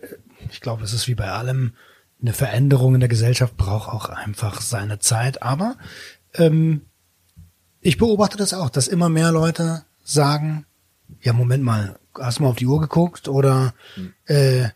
ich 0.50 0.60
glaube, 0.60 0.84
es 0.84 0.92
ist 0.92 1.08
wie 1.08 1.14
bei 1.14 1.30
allem, 1.30 1.72
eine 2.20 2.32
Veränderung 2.32 2.94
in 2.94 3.00
der 3.00 3.08
Gesellschaft 3.08 3.56
braucht 3.56 3.88
auch 3.88 4.08
einfach 4.08 4.60
seine 4.60 5.00
Zeit. 5.00 5.42
Aber 5.42 5.76
ähm, 6.34 6.82
ich 7.80 7.98
beobachte 7.98 8.36
das 8.36 8.54
auch, 8.54 8.70
dass 8.70 8.86
immer 8.86 9.08
mehr 9.08 9.32
Leute 9.32 9.84
sagen, 10.04 10.66
ja, 11.20 11.32
Moment 11.32 11.64
mal, 11.64 11.98
hast 12.18 12.38
du 12.38 12.44
mal 12.44 12.50
auf 12.50 12.56
die 12.56 12.66
Uhr 12.66 12.80
geguckt 12.80 13.28
oder 13.28 13.74
hm. 13.94 14.14
äh, 14.26 14.68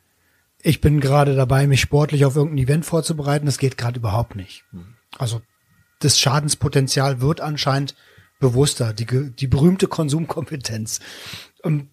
ich 0.60 0.80
bin 0.80 1.00
gerade 1.00 1.36
dabei, 1.36 1.66
mich 1.68 1.80
sportlich 1.80 2.24
auf 2.24 2.34
irgendein 2.34 2.64
Event 2.64 2.84
vorzubereiten, 2.84 3.46
das 3.46 3.58
geht 3.58 3.78
gerade 3.78 4.00
überhaupt 4.00 4.34
nicht. 4.34 4.64
Hm. 4.72 4.94
Also 5.16 5.40
das 6.00 6.18
Schadenspotenzial 6.18 7.20
wird 7.20 7.40
anscheinend 7.40 7.94
bewusster, 8.40 8.92
die, 8.92 9.06
die 9.06 9.46
berühmte 9.46 9.86
Konsumkompetenz. 9.86 11.00
Und 11.62 11.88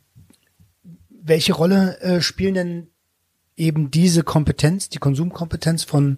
welche 1.24 1.54
Rolle 1.54 2.00
äh, 2.02 2.22
spielen 2.22 2.54
denn 2.54 2.88
eben 3.56 3.92
diese 3.92 4.24
Kompetenz, 4.24 4.90
die 4.90 5.00
Konsumkompetenz 5.00 5.84
von 5.84 6.18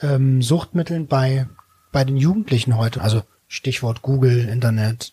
ähm, 0.00 0.42
Suchtmitteln 0.42 1.06
bei, 1.06 1.48
bei 1.90 2.04
den 2.04 2.16
Jugendlichen 2.16 2.76
heute? 2.76 3.00
Also 3.00 3.22
Stichwort 3.48 4.02
Google, 4.02 4.48
Internet, 4.48 5.12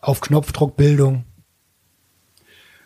auf 0.00 0.20
Knopfdruck 0.20 0.76
Bildung. 0.76 1.24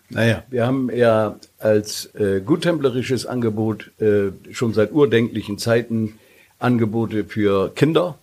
Naja, 0.08 0.44
wir 0.50 0.66
haben 0.66 0.90
ja 0.94 1.36
als 1.58 2.06
äh, 2.14 2.40
guttemplerisches 2.40 3.26
Angebot 3.26 3.90
äh, 4.00 4.30
schon 4.52 4.72
seit 4.72 4.92
urdenklichen 4.92 5.58
Zeiten 5.58 6.18
Angebote 6.58 7.24
für 7.24 7.72
Kinder, 7.74 8.18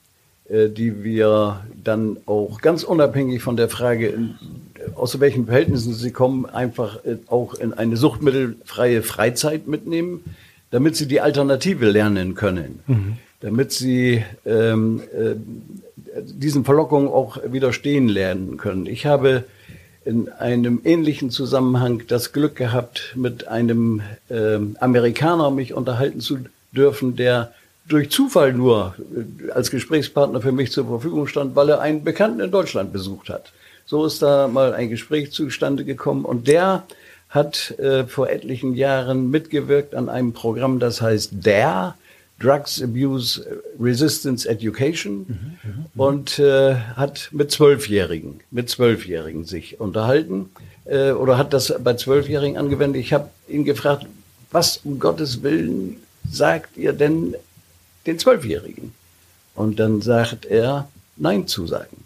äh, 0.47 0.69
die 0.69 1.03
wir 1.03 1.65
dann 1.83 2.17
auch 2.25 2.61
ganz 2.61 2.83
unabhängig 2.83 3.41
von 3.41 3.57
der 3.57 3.67
Frage, 3.69 4.07
in, 4.07 4.35
aus 4.95 5.19
welchen 5.19 5.45
Verhältnissen 5.45 5.93
sie 5.93 6.11
kommen, 6.11 6.45
einfach 6.45 7.03
äh, 7.05 7.17
auch 7.27 7.53
in 7.53 7.73
eine 7.73 7.97
suchtmittelfreie 7.97 9.03
Freizeit 9.03 9.67
mitnehmen, 9.67 10.23
damit 10.71 10.95
sie 10.95 11.07
die 11.07 11.21
Alternative 11.21 11.89
lernen 11.89 12.35
können, 12.35 12.79
mhm. 12.87 13.17
damit 13.41 13.71
sie 13.71 14.23
ähm, 14.45 15.01
äh, 15.13 15.35
diesen 16.21 16.65
Verlockungen 16.65 17.07
auch 17.07 17.37
widerstehen 17.45 18.07
lernen 18.07 18.57
können. 18.57 18.85
Ich 18.85 19.05
habe 19.05 19.45
in 20.05 20.29
einem 20.29 20.81
ähnlichen 20.83 21.29
Zusammenhang 21.29 22.03
das 22.07 22.33
Glück 22.33 22.55
gehabt, 22.55 23.13
mit 23.15 23.47
einem 23.47 24.01
äh, 24.29 24.57
Amerikaner 24.79 25.49
mich 25.51 25.73
unterhalten 25.73 26.19
zu 26.19 26.39
dürfen, 26.71 27.15
der 27.15 27.53
durch 27.87 28.09
Zufall 28.09 28.53
nur 28.53 28.95
äh, 28.97 29.51
als 29.51 29.71
Gesprächspartner 29.71 30.41
für 30.41 30.51
mich 30.51 30.71
zur 30.71 30.87
Verfügung 30.87 31.27
stand, 31.27 31.55
weil 31.55 31.69
er 31.69 31.81
einen 31.81 32.03
Bekannten 32.03 32.39
in 32.39 32.51
Deutschland 32.51 32.91
besucht 32.91 33.29
hat. 33.29 33.51
So 33.85 34.05
ist 34.05 34.21
da 34.21 34.47
mal 34.47 34.73
ein 34.73 34.89
Gespräch 34.89 35.31
zustande 35.31 35.83
gekommen 35.85 36.25
und 36.25 36.47
der 36.47 36.83
hat 37.29 37.71
äh, 37.79 38.05
vor 38.05 38.29
etlichen 38.29 38.75
Jahren 38.75 39.31
mitgewirkt 39.31 39.95
an 39.95 40.07
einem 40.09 40.33
Programm, 40.33 40.79
das 40.79 41.01
heißt 41.01 41.31
DARE, 41.41 41.95
Drugs 42.39 42.81
Abuse 42.81 43.61
Resistance 43.79 44.47
Education 44.47 45.19
mhm, 45.19 45.25
mhm, 45.27 45.57
mhm, 45.63 45.85
und 45.95 46.39
äh, 46.39 46.75
hat 46.75 47.29
mit 47.31 47.51
Zwölfjährigen, 47.51 48.41
mit 48.51 48.69
Zwölfjährigen 48.69 49.45
sich 49.45 49.79
unterhalten 49.79 50.49
äh, 50.85 51.11
oder 51.11 51.37
hat 51.37 51.53
das 51.53 51.73
bei 51.83 51.93
Zwölfjährigen 51.93 52.57
angewendet. 52.57 53.01
Ich 53.01 53.13
habe 53.13 53.29
ihn 53.47 53.63
gefragt, 53.63 54.05
was 54.51 54.77
um 54.83 54.99
Gottes 54.99 55.41
Willen 55.41 55.97
sagt 56.29 56.77
ihr 56.77 56.93
denn 56.93 57.35
den 58.05 58.19
Zwölfjährigen? 58.19 58.93
Und 59.55 59.79
dann 59.79 60.01
sagt 60.01 60.45
er, 60.45 60.87
Nein 61.15 61.47
zu 61.47 61.67
sagen. 61.67 62.03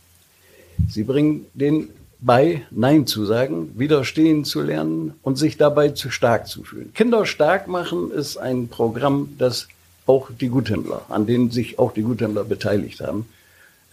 Sie 0.90 1.04
bringen 1.04 1.46
den 1.54 1.90
bei, 2.20 2.64
Nein 2.72 3.06
zu 3.06 3.26
sagen, 3.26 3.72
widerstehen 3.76 4.44
zu 4.44 4.62
lernen 4.62 5.14
und 5.22 5.38
sich 5.38 5.58
dabei 5.58 5.90
zu 5.90 6.10
stark 6.10 6.48
zu 6.48 6.64
fühlen. 6.64 6.92
Kinder 6.94 7.26
stark 7.26 7.68
machen 7.68 8.12
ist 8.12 8.38
ein 8.38 8.68
Programm, 8.70 9.36
das 9.38 9.68
auch 10.08 10.30
die 10.32 10.50
Guthändler, 10.50 11.02
an 11.10 11.28
denen 11.28 11.52
sich 11.52 11.78
auch 11.80 11.92
die 11.94 12.02
Guthändler 12.02 12.44
beteiligt 12.44 13.02
haben. 13.02 13.28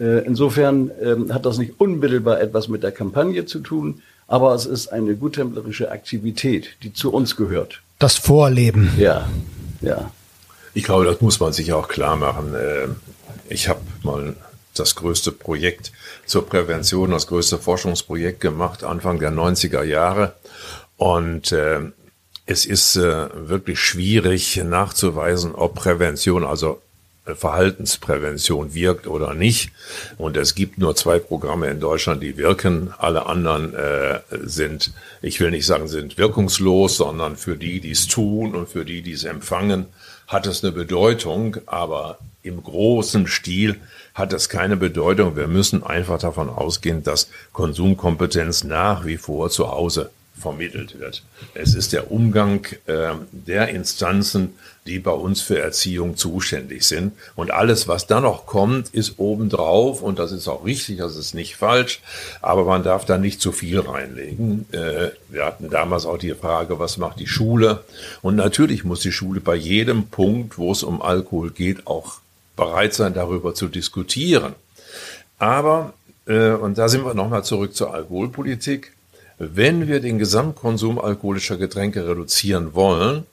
Äh, 0.00 0.24
insofern 0.24 0.90
ähm, 1.02 1.32
hat 1.32 1.44
das 1.44 1.58
nicht 1.58 1.74
unmittelbar 1.78 2.40
etwas 2.40 2.68
mit 2.68 2.82
der 2.82 2.92
Kampagne 2.92 3.44
zu 3.46 3.60
tun, 3.60 4.02
aber 4.26 4.54
es 4.54 4.64
ist 4.64 4.88
eine 4.88 5.14
guthändlerische 5.14 5.90
Aktivität, 5.90 6.76
die 6.82 6.92
zu 6.92 7.12
uns 7.12 7.36
gehört. 7.36 7.82
Das 7.98 8.16
Vorleben. 8.16 8.90
Ja, 8.98 9.28
ja. 9.80 10.10
Ich 10.72 10.84
glaube, 10.84 11.04
das 11.04 11.20
muss 11.20 11.38
man 11.38 11.52
sich 11.52 11.72
auch 11.72 11.88
klar 11.88 12.16
machen. 12.16 12.54
Äh, 12.54 12.88
ich 13.48 13.68
habe 13.68 13.80
mal 14.02 14.34
das 14.78 14.94
größte 14.94 15.32
Projekt 15.32 15.92
zur 16.26 16.46
Prävention, 16.46 17.10
das 17.10 17.26
größte 17.26 17.58
Forschungsprojekt 17.58 18.40
gemacht, 18.40 18.84
Anfang 18.84 19.18
der 19.18 19.32
90er 19.32 19.82
Jahre. 19.82 20.34
Und 20.96 21.52
äh, 21.52 21.80
es 22.46 22.66
ist 22.66 22.96
äh, 22.96 23.28
wirklich 23.48 23.80
schwierig 23.80 24.56
nachzuweisen, 24.56 25.54
ob 25.54 25.74
Prävention, 25.74 26.44
also 26.44 26.82
äh, 27.26 27.34
Verhaltensprävention 27.34 28.74
wirkt 28.74 29.06
oder 29.06 29.34
nicht. 29.34 29.70
Und 30.18 30.36
es 30.36 30.54
gibt 30.54 30.78
nur 30.78 30.94
zwei 30.94 31.18
Programme 31.18 31.68
in 31.68 31.80
Deutschland, 31.80 32.22
die 32.22 32.36
wirken. 32.36 32.92
Alle 32.98 33.26
anderen 33.26 33.74
äh, 33.74 34.20
sind, 34.42 34.92
ich 35.22 35.40
will 35.40 35.50
nicht 35.50 35.66
sagen, 35.66 35.88
sind 35.88 36.18
wirkungslos, 36.18 36.98
sondern 36.98 37.36
für 37.36 37.56
die, 37.56 37.80
die 37.80 37.92
es 37.92 38.06
tun 38.08 38.54
und 38.54 38.68
für 38.68 38.84
die, 38.84 39.02
die 39.02 39.12
es 39.12 39.24
empfangen, 39.24 39.86
hat 40.26 40.46
es 40.46 40.62
eine 40.62 40.72
Bedeutung. 40.72 41.56
Aber 41.66 42.18
im 42.42 42.62
großen 42.62 43.26
Stil 43.26 43.76
hat 44.14 44.32
es 44.32 44.48
keine 44.48 44.76
Bedeutung. 44.76 45.36
Wir 45.36 45.48
müssen 45.48 45.82
einfach 45.82 46.18
davon 46.18 46.48
ausgehen, 46.48 47.02
dass 47.02 47.28
Konsumkompetenz 47.52 48.64
nach 48.64 49.04
wie 49.04 49.16
vor 49.16 49.50
zu 49.50 49.70
Hause 49.70 50.10
vermittelt 50.36 50.98
wird. 50.98 51.22
Es 51.54 51.74
ist 51.74 51.92
der 51.92 52.10
Umgang 52.10 52.66
äh, 52.86 53.12
der 53.30 53.68
Instanzen, 53.68 54.54
die 54.86 54.98
bei 54.98 55.12
uns 55.12 55.40
für 55.40 55.58
Erziehung 55.60 56.16
zuständig 56.16 56.84
sind. 56.84 57.12
Und 57.36 57.52
alles, 57.52 57.86
was 57.88 58.06
da 58.06 58.20
noch 58.20 58.44
kommt, 58.44 58.88
ist 58.90 59.18
obendrauf. 59.18 60.02
Und 60.02 60.18
das 60.18 60.32
ist 60.32 60.48
auch 60.48 60.64
richtig, 60.64 60.98
das 60.98 61.16
ist 61.16 61.34
nicht 61.34 61.56
falsch. 61.56 62.00
Aber 62.42 62.64
man 62.64 62.82
darf 62.82 63.04
da 63.04 63.16
nicht 63.16 63.40
zu 63.40 63.52
viel 63.52 63.78
reinlegen. 63.78 64.66
Äh, 64.72 65.10
wir 65.28 65.44
hatten 65.44 65.70
damals 65.70 66.04
auch 66.04 66.18
die 66.18 66.34
Frage, 66.34 66.78
was 66.78 66.98
macht 66.98 67.20
die 67.20 67.28
Schule? 67.28 67.84
Und 68.20 68.34
natürlich 68.34 68.84
muss 68.84 69.00
die 69.00 69.12
Schule 69.12 69.40
bei 69.40 69.54
jedem 69.54 70.08
Punkt, 70.08 70.58
wo 70.58 70.72
es 70.72 70.82
um 70.82 71.00
Alkohol 71.00 71.50
geht, 71.50 71.86
auch 71.86 72.20
bereit 72.56 72.94
sein, 72.94 73.14
darüber 73.14 73.54
zu 73.54 73.68
diskutieren. 73.68 74.54
Aber, 75.38 75.94
äh, 76.26 76.50
und 76.50 76.78
da 76.78 76.88
sind 76.88 77.04
wir 77.04 77.14
nochmal 77.14 77.44
zurück 77.44 77.74
zur 77.74 77.92
Alkoholpolitik, 77.94 78.92
wenn 79.38 79.88
wir 79.88 80.00
den 80.00 80.18
Gesamtkonsum 80.18 80.98
alkoholischer 80.98 81.56
Getränke 81.56 82.06
reduzieren 82.06 82.74
wollen, 82.74 83.26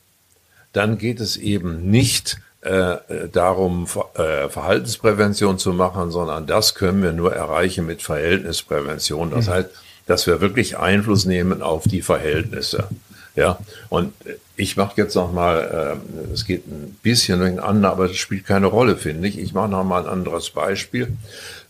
dann 0.73 0.97
geht 0.97 1.19
es 1.19 1.37
eben 1.37 1.89
nicht 1.91 2.39
äh, 2.61 2.97
darum, 3.31 3.87
äh, 4.15 4.49
Verhaltensprävention 4.49 5.57
zu 5.57 5.73
machen, 5.73 6.11
sondern 6.11 6.47
das 6.47 6.75
können 6.75 7.03
wir 7.03 7.11
nur 7.11 7.33
erreichen 7.33 7.85
mit 7.85 8.01
Verhältnisprävention. 8.01 9.31
Das 9.31 9.47
mhm. 9.47 9.51
heißt, 9.51 9.69
dass 10.07 10.27
wir 10.27 10.41
wirklich 10.41 10.77
Einfluss 10.77 11.25
nehmen 11.25 11.61
auf 11.61 11.83
die 11.83 12.01
Verhältnisse. 12.01 12.87
Ja, 13.35 13.59
und 13.89 14.13
ich 14.61 14.77
mache 14.77 14.93
jetzt 14.97 15.15
noch 15.15 15.31
mal, 15.31 15.99
äh, 16.29 16.33
es 16.33 16.45
geht 16.45 16.67
ein 16.67 16.95
bisschen 17.01 17.39
durcheinander, 17.39 17.91
aber 17.91 18.05
es 18.05 18.17
spielt 18.17 18.45
keine 18.45 18.67
Rolle, 18.67 18.95
finde 18.95 19.27
ich. 19.27 19.39
Ich 19.39 19.53
mache 19.53 19.69
noch 19.69 19.83
mal 19.83 20.03
ein 20.03 20.07
anderes 20.07 20.51
Beispiel. 20.51 21.17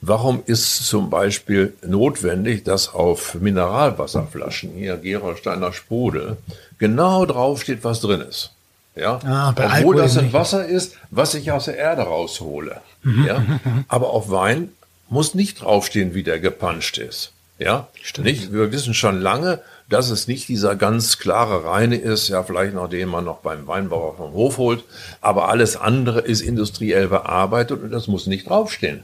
Warum 0.01 0.43
ist 0.45 0.87
zum 0.87 1.09
Beispiel 1.09 1.73
notwendig, 1.85 2.65
dass 2.65 2.93
auf 2.93 3.35
Mineralwasserflaschen, 3.35 4.71
hier 4.73 4.97
Gerolsteiner 4.97 5.71
Sprudel, 5.71 6.37
genau 6.79 7.25
draufsteht, 7.25 7.83
was 7.83 8.01
drin 8.01 8.21
ist? 8.21 8.51
Ja, 8.93 9.19
ah, 9.23 9.53
obwohl 9.55 9.95
das 9.95 10.17
ein 10.17 10.33
Wasser 10.33 10.65
ist, 10.65 10.97
was 11.11 11.33
ich 11.33 11.49
aus 11.49 11.65
der 11.65 11.77
Erde 11.77 12.01
raushole. 12.01 12.81
Mhm. 13.03 13.25
Ja, 13.25 13.45
aber 13.87 14.09
auf 14.09 14.29
Wein 14.29 14.67
muss 15.07 15.33
nicht 15.33 15.61
draufstehen, 15.61 16.13
wie 16.13 16.23
der 16.23 16.41
gepanscht 16.41 16.97
ist. 16.97 17.31
Ja, 17.57 17.87
Stimmt. 18.01 18.27
nicht. 18.27 18.51
Wir 18.51 18.71
wissen 18.73 18.93
schon 18.93 19.21
lange, 19.21 19.61
dass 19.91 20.09
es 20.09 20.27
nicht 20.27 20.47
dieser 20.47 20.75
ganz 20.75 21.17
klare 21.17 21.65
reine 21.65 21.97
ist, 21.97 22.29
ja, 22.29 22.43
vielleicht 22.43 22.73
noch 22.73 22.89
den 22.89 23.09
man 23.09 23.25
noch 23.25 23.39
beim 23.39 23.67
Weinbauer 23.67 24.15
vom 24.15 24.31
Hof 24.33 24.57
holt, 24.57 24.83
aber 25.19 25.49
alles 25.49 25.75
andere 25.75 26.21
ist 26.21 26.41
industriell 26.41 27.07
bearbeitet 27.09 27.83
und 27.83 27.91
das 27.91 28.07
muss 28.07 28.25
nicht 28.25 28.49
draufstehen. 28.49 29.03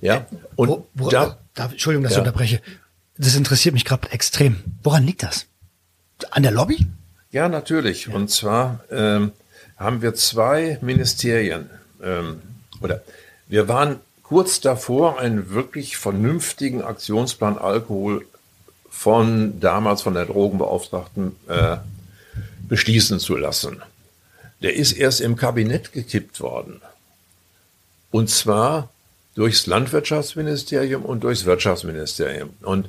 Ja. 0.00 0.26
Und 0.56 0.68
wo, 0.68 0.86
wo, 0.94 1.08
da, 1.08 1.38
da, 1.54 1.66
Entschuldigung, 1.66 2.04
dass 2.04 2.12
ja. 2.12 2.18
ich 2.18 2.26
unterbreche. 2.26 2.60
Das 3.16 3.34
interessiert 3.34 3.74
mich 3.74 3.84
gerade 3.84 4.10
extrem. 4.10 4.56
Woran 4.82 5.04
liegt 5.04 5.22
das? 5.22 5.46
An 6.30 6.42
der 6.42 6.52
Lobby? 6.52 6.86
Ja, 7.30 7.48
natürlich. 7.48 8.06
Ja. 8.06 8.14
Und 8.14 8.30
zwar 8.30 8.80
ähm, 8.90 9.32
haben 9.76 10.02
wir 10.02 10.14
zwei 10.14 10.78
Ministerien 10.82 11.70
ähm, 12.02 12.42
oder 12.80 13.02
wir 13.48 13.68
waren 13.68 14.00
kurz 14.22 14.60
davor, 14.60 15.18
einen 15.18 15.50
wirklich 15.50 15.96
vernünftigen 15.96 16.82
Aktionsplan 16.82 17.58
Alkohol 17.58 18.26
von 18.96 19.60
damals 19.60 20.02
von 20.02 20.14
der 20.14 20.24
Drogenbeauftragten 20.24 21.36
äh, 21.48 21.76
beschließen 22.68 23.18
zu 23.18 23.36
lassen. 23.36 23.82
Der 24.62 24.74
ist 24.74 24.92
erst 24.92 25.20
im 25.20 25.36
Kabinett 25.36 25.92
gekippt 25.92 26.40
worden. 26.40 26.80
Und 28.10 28.30
zwar 28.30 28.88
durchs 29.34 29.66
Landwirtschaftsministerium 29.66 31.04
und 31.04 31.24
durchs 31.24 31.44
Wirtschaftsministerium. 31.44 32.50
Und 32.62 32.88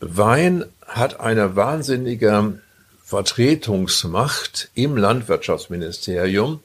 Wein 0.00 0.64
hat 0.86 1.20
eine 1.20 1.56
wahnsinnige 1.56 2.58
Vertretungsmacht 3.04 4.70
im 4.74 4.96
Landwirtschaftsministerium. 4.96 6.60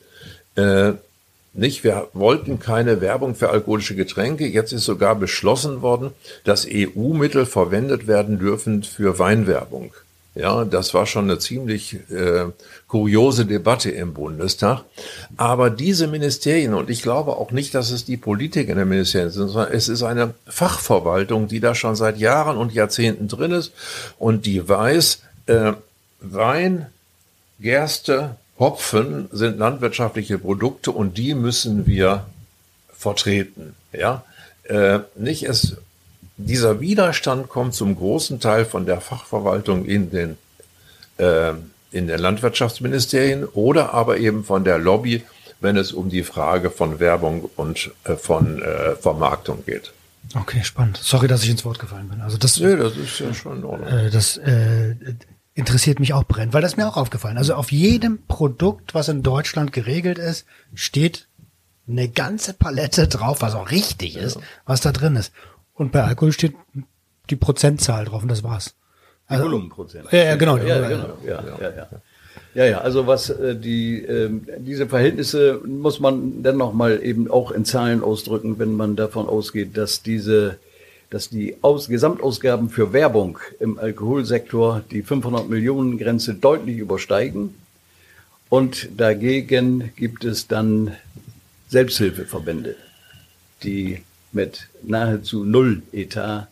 Äh, 0.55 0.93
nicht, 1.53 1.83
wir 1.83 2.07
wollten 2.13 2.59
keine 2.59 3.01
Werbung 3.01 3.35
für 3.35 3.49
alkoholische 3.49 3.95
Getränke. 3.95 4.47
Jetzt 4.47 4.71
ist 4.71 4.85
sogar 4.85 5.15
beschlossen 5.15 5.81
worden, 5.81 6.11
dass 6.43 6.67
EU-Mittel 6.69 7.45
verwendet 7.45 8.07
werden 8.07 8.39
dürfen 8.39 8.83
für 8.83 9.17
Weinwerbung. 9.19 9.93
Ja, 10.35 10.63
das 10.63 10.93
war 10.93 11.07
schon 11.07 11.25
eine 11.25 11.39
ziemlich 11.39 11.95
äh, 12.11 12.45
kuriose 12.87 13.45
Debatte 13.45 13.89
im 13.89 14.13
Bundestag. 14.13 14.83
Aber 15.37 15.69
diese 15.71 16.07
Ministerien, 16.07 16.75
und 16.75 16.89
ich 16.89 17.01
glaube 17.01 17.35
auch 17.35 17.51
nicht, 17.51 17.73
dass 17.73 17.89
es 17.89 18.05
die 18.05 18.15
Politiker 18.15 18.71
in 18.71 18.77
den 18.77 18.87
Ministerien 18.87 19.31
sind, 19.31 19.49
sondern 19.49 19.73
es 19.73 19.89
ist 19.89 20.03
eine 20.03 20.35
Fachverwaltung, 20.45 21.47
die 21.47 21.59
da 21.59 21.73
schon 21.73 21.95
seit 21.95 22.19
Jahren 22.19 22.57
und 22.57 22.73
Jahrzehnten 22.73 23.27
drin 23.27 23.51
ist 23.51 23.73
und 24.19 24.45
die 24.45 24.69
weiß, 24.69 25.23
äh, 25.47 25.73
Wein, 26.21 26.85
Gerste, 27.59 28.35
Hopfen 28.59 29.29
sind 29.31 29.57
landwirtschaftliche 29.57 30.37
Produkte 30.37 30.91
und 30.91 31.17
die 31.17 31.33
müssen 31.33 31.87
wir 31.87 32.25
vertreten. 32.93 33.75
Ja, 33.93 34.23
äh, 34.63 34.99
nicht 35.15 35.43
es 35.43 35.77
dieser 36.37 36.79
Widerstand 36.79 37.49
kommt 37.49 37.73
zum 37.73 37.95
großen 37.95 38.39
Teil 38.39 38.65
von 38.65 38.85
der 38.85 39.01
Fachverwaltung 39.01 39.85
in 39.85 40.09
den, 40.09 40.37
äh, 41.17 41.51
in 41.91 42.07
den 42.07 42.19
Landwirtschaftsministerien 42.19 43.45
oder 43.45 43.93
aber 43.93 44.17
eben 44.17 44.43
von 44.45 44.63
der 44.63 44.77
Lobby, 44.77 45.23
wenn 45.59 45.75
es 45.75 45.91
um 45.91 46.09
die 46.09 46.23
Frage 46.23 46.69
von 46.69 46.99
Werbung 46.99 47.49
und 47.57 47.91
äh, 48.05 48.15
von 48.15 48.61
äh, 48.61 48.95
Vermarktung 48.95 49.65
geht. 49.65 49.91
Okay, 50.35 50.63
spannend. 50.63 50.99
Sorry, 51.01 51.27
dass 51.27 51.43
ich 51.43 51.49
ins 51.49 51.65
Wort 51.65 51.79
gefallen 51.79 52.07
bin. 52.07 52.21
Also 52.21 52.37
das, 52.37 52.59
nee, 52.59 52.75
das 52.75 52.95
ist 52.95 53.19
ja 53.19 53.33
schon 53.33 53.57
in 53.57 53.63
Ordnung. 53.65 53.89
Äh, 53.89 54.09
das 54.09 54.37
äh, 54.37 54.95
interessiert 55.59 55.99
mich 55.99 56.13
auch 56.13 56.23
brennend, 56.23 56.53
weil 56.53 56.61
das 56.61 56.71
ist 56.71 56.77
mir 56.77 56.87
auch 56.87 56.97
aufgefallen. 56.97 57.37
Also 57.37 57.53
auf 57.53 57.71
jedem 57.71 58.25
Produkt, 58.27 58.95
was 58.95 59.09
in 59.09 59.21
Deutschland 59.21 59.73
geregelt 59.73 60.17
ist, 60.17 60.45
steht 60.73 61.27
eine 61.87 62.07
ganze 62.07 62.53
Palette 62.53 63.07
drauf, 63.07 63.41
was 63.41 63.55
auch 63.55 63.69
richtig 63.69 64.15
ist, 64.15 64.37
ja. 64.37 64.41
was 64.65 64.81
da 64.81 64.91
drin 64.91 65.15
ist. 65.15 65.33
Und 65.73 65.91
bei 65.91 66.03
Alkohol 66.03 66.31
steht 66.31 66.55
die 67.29 67.35
Prozentzahl 67.35 68.05
drauf 68.05 68.21
und 68.23 68.29
das 68.29 68.43
war's. 68.43 68.75
Also, 69.27 69.43
die 69.43 69.49
Volumenprozent. 69.51 70.05
Ja, 70.11 70.23
ja, 70.23 70.35
genau. 70.35 70.57
Ja, 70.57 70.87
genau. 70.87 71.17
Ja, 71.25 71.43
ja, 71.59 71.69
ja. 71.75 71.87
Ja, 72.55 72.65
ja, 72.65 72.77
also 72.79 73.05
was 73.05 73.29
äh, 73.29 73.55
die 73.55 74.03
äh, 74.03 74.29
diese 74.57 74.87
Verhältnisse 74.87 75.61
muss 75.65 75.99
man 75.99 76.41
dann 76.41 76.57
noch 76.57 76.73
mal 76.73 76.99
eben 77.03 77.29
auch 77.29 77.51
in 77.51 77.63
Zahlen 77.63 78.03
ausdrücken, 78.03 78.57
wenn 78.57 78.73
man 78.73 78.95
davon 78.95 79.27
ausgeht, 79.27 79.77
dass 79.77 80.01
diese 80.01 80.57
dass 81.09 81.29
die 81.29 81.55
Aus 81.61 81.87
Gesamtausgaben 81.87 82.69
für 82.69 82.93
Werbung 82.93 83.39
im 83.59 83.79
Alkoholsektor 83.79 84.83
die 84.91 85.01
500 85.01 85.49
Millionen 85.49 85.97
Grenze 85.97 86.35
deutlich 86.35 86.77
übersteigen 86.77 87.55
und 88.49 88.89
dagegen 88.97 89.91
gibt 89.95 90.25
es 90.25 90.47
dann 90.47 90.95
Selbsthilfeverbände, 91.69 92.75
die 93.63 94.01
mit 94.31 94.67
nahezu 94.83 95.43
null 95.43 95.83
Etat 95.91 96.47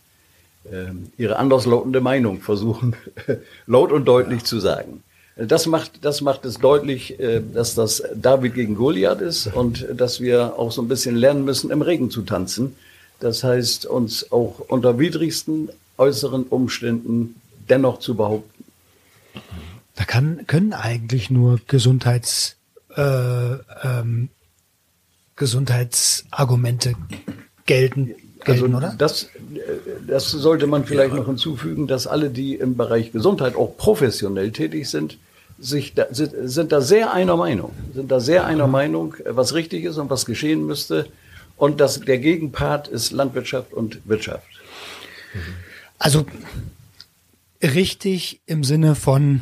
äh, 0.66 0.88
ihre 1.18 1.38
anderslautende 1.38 2.01
Meinung 2.01 2.41
versuchen, 2.41 2.95
laut 3.68 3.91
und 3.91 4.05
deutlich 4.05 4.41
ja. 4.41 4.45
zu 4.45 4.60
sagen. 4.60 5.03
Das 5.36 5.68
macht, 5.68 6.03
das 6.03 6.22
macht 6.22 6.45
es 6.45 6.58
deutlich, 6.58 7.20
äh, 7.20 7.41
dass 7.53 7.76
das 7.76 8.03
David 8.16 8.55
gegen 8.55 8.76
Goliath 8.76 9.22
ist 9.22 9.47
und 9.47 9.86
dass 9.95 10.20
wir 10.20 10.58
auch 10.58 10.72
so 10.72 10.82
ein 10.82 10.88
bisschen 10.88 11.16
lernen 11.16 11.45
müssen, 11.45 11.72
im 11.72 11.82
Regen 11.82 12.10
zu 12.10 12.24
tanzen. 12.24 12.76
Das 13.20 13.43
heißt, 13.43 13.86
uns 13.86 14.32
auch 14.32 14.59
unter 14.68 14.99
widrigsten 14.99 15.70
äußeren 15.97 16.43
Umständen 16.43 17.41
dennoch 17.70 17.99
zu 17.99 18.15
behaupten. 18.15 18.63
Da 19.95 20.03
kann, 20.03 20.45
können 20.45 20.74
eigentlich 20.74 21.32
nur 21.32 21.59
Gesundheits, 21.68 22.55
äh, 22.95 23.01
ähm, 23.84 24.30
Gesundheitsargumente 25.36 26.93
gelten, 27.65 28.13
gelten 28.45 28.76
also 28.76 28.78
oder? 28.78 28.95
Das, 28.97 29.30
das 30.07 30.30
sollte 30.30 30.68
man 30.68 30.86
vielleicht 30.86 31.13
ja. 31.13 31.20
noch 31.20 31.26
hinzufügen, 31.26 31.88
dass 31.88 32.05
alle, 32.05 32.30
die 32.30 32.55
im 32.55 32.78
Bereich 32.78 33.11
Gesundheit 33.11 33.55
auch 33.55 33.76
professionell 33.78 34.51
tätig 34.51 34.88
sind, 34.88 35.18
sich 35.59 35.95
da, 35.95 36.05
sind, 36.11 36.34
sind 36.43 36.72
da 36.72 36.82
sehr 36.82 37.11
einer 37.13 37.36
Meinung, 37.36 37.72
sind 37.93 38.11
da 38.11 38.20
sehr 38.20 38.45
einer 38.45 38.68
mhm. 38.68 38.74
Meinung, 38.74 39.15
was 39.26 39.53
richtig 39.55 39.84
ist 39.84 39.97
und 39.97 40.09
was 40.09 40.26
geschehen 40.26 40.65
müsste. 40.65 41.07
Und 41.58 41.80
das, 41.82 41.99
der 42.01 42.20
Gegenpart 42.20 42.88
ist 42.88 43.12
Landwirtschaft 43.12 43.74
und 43.74 43.99
Wirtschaft. 44.05 44.47
Also 45.99 46.26
richtig 47.62 48.41
im 48.45 48.64
Sinne 48.64 48.95
von 48.95 49.41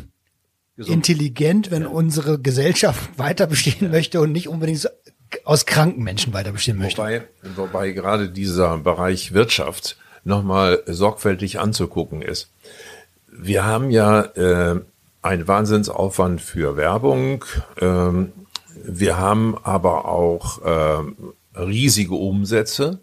Gesund. 0.78 0.95
intelligent, 0.95 1.72
wenn 1.72 1.84
ja. 1.84 1.89
unsere 1.89 2.39
Gesellschaft 2.39 3.09
weiter 3.18 3.47
bestehen 3.47 3.91
möchte 3.91 4.22
und 4.22 4.32
nicht 4.32 4.47
unbedingt 4.47 4.89
aus 5.43 5.66
kranken 5.66 6.03
Menschen 6.03 6.34
weiter 6.34 6.51
bestehen 6.51 6.78
möchte. 6.78 7.01
Wobei, 7.01 7.24
wobei 7.55 7.91
gerade 7.91 8.30
dieser 8.30 8.78
Bereich 8.78 9.34
Wirtschaft 9.34 9.97
nochmal 10.24 10.82
sorgfältig 10.86 11.59
anzugucken 11.59 12.22
ist. 12.22 12.49
Wir 13.28 13.66
haben 13.66 13.89
ja 13.89 14.22
äh, 14.22 14.80
einen 15.22 15.47
Wahnsinnsaufwand 15.47 16.41
für 16.41 16.78
Werbung. 16.78 17.43
Ähm, 17.80 18.32
wir 18.84 19.18
haben 19.18 19.57
aber 19.63 20.05
auch 20.05 20.61
äh, 20.63 21.11
riesige 21.55 22.15
Umsätze, 22.15 22.99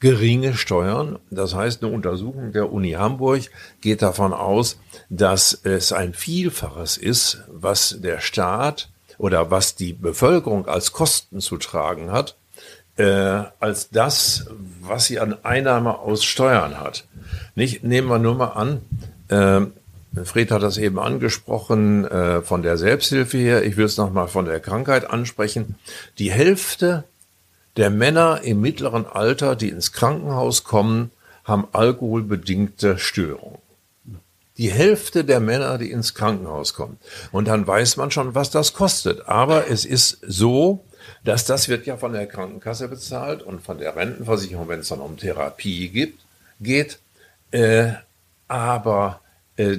geringe 0.00 0.54
Steuern. 0.54 1.18
Das 1.30 1.54
heißt, 1.54 1.82
eine 1.82 1.92
Untersuchung 1.92 2.52
der 2.52 2.72
Uni 2.72 2.92
Hamburg 2.92 3.42
geht 3.80 4.02
davon 4.02 4.32
aus, 4.32 4.78
dass 5.08 5.58
es 5.62 5.92
ein 5.92 6.14
Vielfaches 6.14 6.96
ist, 6.96 7.42
was 7.48 8.00
der 8.00 8.20
Staat 8.20 8.90
oder 9.18 9.50
was 9.50 9.76
die 9.76 9.92
Bevölkerung 9.92 10.66
als 10.66 10.92
Kosten 10.92 11.40
zu 11.40 11.56
tragen 11.56 12.10
hat, 12.10 12.36
äh, 12.96 13.44
als 13.60 13.90
das, 13.90 14.46
was 14.82 15.06
sie 15.06 15.20
an 15.20 15.36
Einnahme 15.42 15.98
aus 15.98 16.24
Steuern 16.24 16.78
hat. 16.78 17.06
Nicht, 17.54 17.84
nehmen 17.84 18.08
wir 18.08 18.18
nur 18.18 18.34
mal 18.34 18.48
an, 18.48 18.80
äh, 19.28 19.66
Fred 20.22 20.50
hat 20.52 20.62
das 20.62 20.78
eben 20.78 20.98
angesprochen 20.98 22.04
äh, 22.04 22.42
von 22.42 22.62
der 22.62 22.76
Selbsthilfe 22.76 23.38
her. 23.38 23.64
Ich 23.64 23.76
will 23.76 23.86
es 23.86 23.96
nochmal 23.96 24.28
von 24.28 24.44
der 24.44 24.60
Krankheit 24.60 25.10
ansprechen. 25.10 25.74
Die 26.18 26.30
Hälfte 26.30 27.04
der 27.76 27.90
Männer 27.90 28.40
im 28.42 28.60
mittleren 28.60 29.06
Alter, 29.06 29.56
die 29.56 29.68
ins 29.68 29.92
Krankenhaus 29.92 30.64
kommen, 30.64 31.10
haben 31.44 31.66
alkoholbedingte 31.72 32.98
Störungen 32.98 33.58
die 34.56 34.70
Hälfte 34.70 35.24
der 35.24 35.40
Männer, 35.40 35.78
die 35.78 35.90
ins 35.90 36.14
Krankenhaus 36.14 36.74
kommen. 36.74 36.98
Und 37.32 37.48
dann 37.48 37.66
weiß 37.66 37.96
man 37.96 38.10
schon, 38.10 38.34
was 38.34 38.50
das 38.50 38.72
kostet. 38.72 39.26
Aber 39.28 39.68
es 39.68 39.84
ist 39.84 40.18
so, 40.26 40.84
dass 41.24 41.44
das 41.44 41.68
wird 41.68 41.86
ja 41.86 41.96
von 41.96 42.12
der 42.12 42.26
Krankenkasse 42.26 42.88
bezahlt 42.88 43.42
und 43.42 43.62
von 43.62 43.78
der 43.78 43.96
Rentenversicherung, 43.96 44.68
wenn 44.68 44.80
es 44.80 44.88
dann 44.88 45.00
um 45.00 45.16
Therapie 45.16 45.88
gibt, 45.88 46.20
geht. 46.60 46.98
Äh, 47.50 47.92
aber 48.46 49.20
äh, 49.56 49.78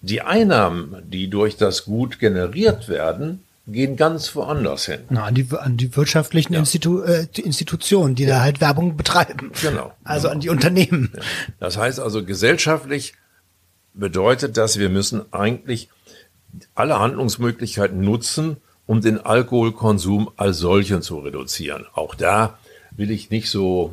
die 0.00 0.22
Einnahmen, 0.22 1.02
die 1.04 1.28
durch 1.28 1.56
das 1.56 1.84
Gut 1.84 2.18
generiert 2.18 2.88
werden, 2.88 3.42
gehen 3.66 3.96
ganz 3.96 4.34
woanders 4.36 4.86
hin. 4.86 5.00
Na, 5.10 5.24
an, 5.24 5.34
die, 5.34 5.46
an 5.58 5.76
die 5.76 5.94
wirtschaftlichen 5.96 6.52
ja. 6.52 6.60
Institu 6.60 7.02
äh, 7.02 7.26
Institutionen, 7.36 8.14
die 8.14 8.24
ja. 8.24 8.36
da 8.36 8.40
halt 8.42 8.60
Werbung 8.60 8.96
betreiben. 8.96 9.50
Genau. 9.60 9.92
Also 10.04 10.28
genau. 10.28 10.34
an 10.34 10.40
die 10.40 10.48
Unternehmen. 10.48 11.12
Ja. 11.14 11.22
Das 11.60 11.76
heißt 11.76 12.00
also, 12.00 12.24
gesellschaftlich 12.24 13.14
bedeutet 13.94 14.56
das, 14.56 14.78
wir 14.78 14.88
müssen 14.88 15.32
eigentlich 15.32 15.88
alle 16.74 16.98
Handlungsmöglichkeiten 16.98 18.00
nutzen, 18.00 18.58
um 18.86 19.00
den 19.00 19.18
Alkoholkonsum 19.18 20.30
als 20.36 20.58
solchen 20.58 21.02
zu 21.02 21.18
reduzieren. 21.18 21.86
Auch 21.94 22.14
da 22.14 22.58
will 22.92 23.10
ich 23.10 23.30
nicht 23.30 23.50
so, 23.50 23.92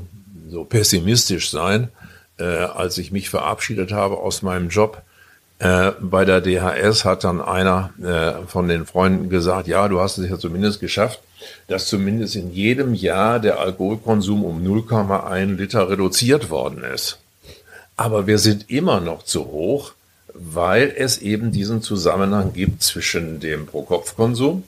so 0.49 0.63
pessimistisch 0.65 1.49
sein. 1.49 1.89
Äh, 2.37 2.43
als 2.43 2.97
ich 2.97 3.11
mich 3.11 3.29
verabschiedet 3.29 3.91
habe 3.91 4.17
aus 4.17 4.41
meinem 4.41 4.69
Job 4.69 5.03
äh, 5.63 5.93
bei 6.01 6.25
der 6.25 6.41
DHS, 6.41 7.05
hat 7.05 7.23
dann 7.23 7.41
einer 7.41 7.93
äh, 8.03 8.45
von 8.47 8.67
den 8.67 8.85
Freunden 8.85 9.29
gesagt, 9.29 9.67
ja, 9.69 9.87
du 9.87 10.01
hast 10.01 10.17
es 10.17 10.29
ja 10.29 10.37
zumindest 10.37 10.81
geschafft, 10.81 11.21
dass 11.67 11.87
zumindest 11.87 12.35
in 12.35 12.51
jedem 12.51 12.93
Jahr 12.93 13.39
der 13.39 13.59
Alkoholkonsum 13.59 14.43
um 14.43 14.61
0,1 14.61 15.55
Liter 15.55 15.89
reduziert 15.89 16.49
worden 16.49 16.83
ist. 16.83 17.19
Aber 17.95 18.27
wir 18.27 18.39
sind 18.39 18.69
immer 18.69 18.99
noch 18.99 19.23
zu 19.23 19.45
hoch, 19.45 19.93
weil 20.33 20.93
es 20.97 21.19
eben 21.19 21.53
diesen 21.53 21.81
Zusammenhang 21.81 22.51
gibt 22.51 22.83
zwischen 22.83 23.39
dem 23.39 23.65
Pro-Kopf-Konsum 23.65 24.63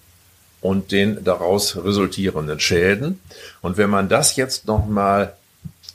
und 0.62 0.94
den 0.94 1.26
daraus 1.26 1.76
resultierenden 1.76 2.62
Schäden. 2.62 3.20
Und 3.62 3.76
wenn 3.76 3.90
man 3.90 4.08
das 4.08 4.38
jetzt 4.38 4.66
nochmal 4.66 5.34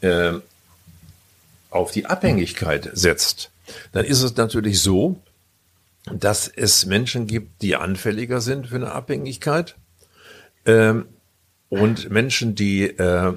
äh, 0.03 0.33
auf 1.71 1.91
die 1.91 2.05
Abhängigkeit 2.05 2.91
setzt, 2.93 3.51
dann 3.93 4.05
ist 4.05 4.23
es 4.23 4.37
natürlich 4.37 4.81
so, 4.81 5.21
dass 6.13 6.49
es 6.49 6.87
Menschen 6.87 7.27
gibt, 7.27 7.63
die 7.63 7.77
anfälliger 7.77 8.41
sind 8.41 8.69
für 8.69 8.77
eine 8.77 8.93
Abhängigkeit 8.93 9.77
ähm, 10.67 11.07
und 11.69 12.11
Menschen, 12.11 12.55
die 12.55 12.85
äh, 12.85 13.35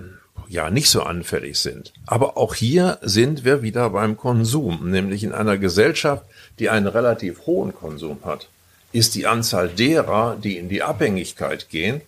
ja 0.47 0.69
nicht 0.69 0.89
so 0.89 1.03
anfällig 1.03 1.59
sind. 1.59 1.93
Aber 2.05 2.37
auch 2.37 2.55
hier 2.55 2.99
sind 3.01 3.43
wir 3.43 3.61
wieder 3.61 3.89
beim 3.89 4.17
Konsum, 4.17 4.89
nämlich 4.89 5.23
in 5.23 5.33
einer 5.33 5.57
Gesellschaft, 5.57 6.25
die 6.59 6.69
einen 6.69 6.87
relativ 6.87 7.45
hohen 7.45 7.73
Konsum 7.73 8.19
hat, 8.23 8.47
ist 8.91 9.15
die 9.15 9.27
Anzahl 9.27 9.69
derer, 9.69 10.37
die 10.41 10.57
in 10.57 10.69
die 10.69 10.83
Abhängigkeit 10.83 11.69
gehen, 11.69 12.01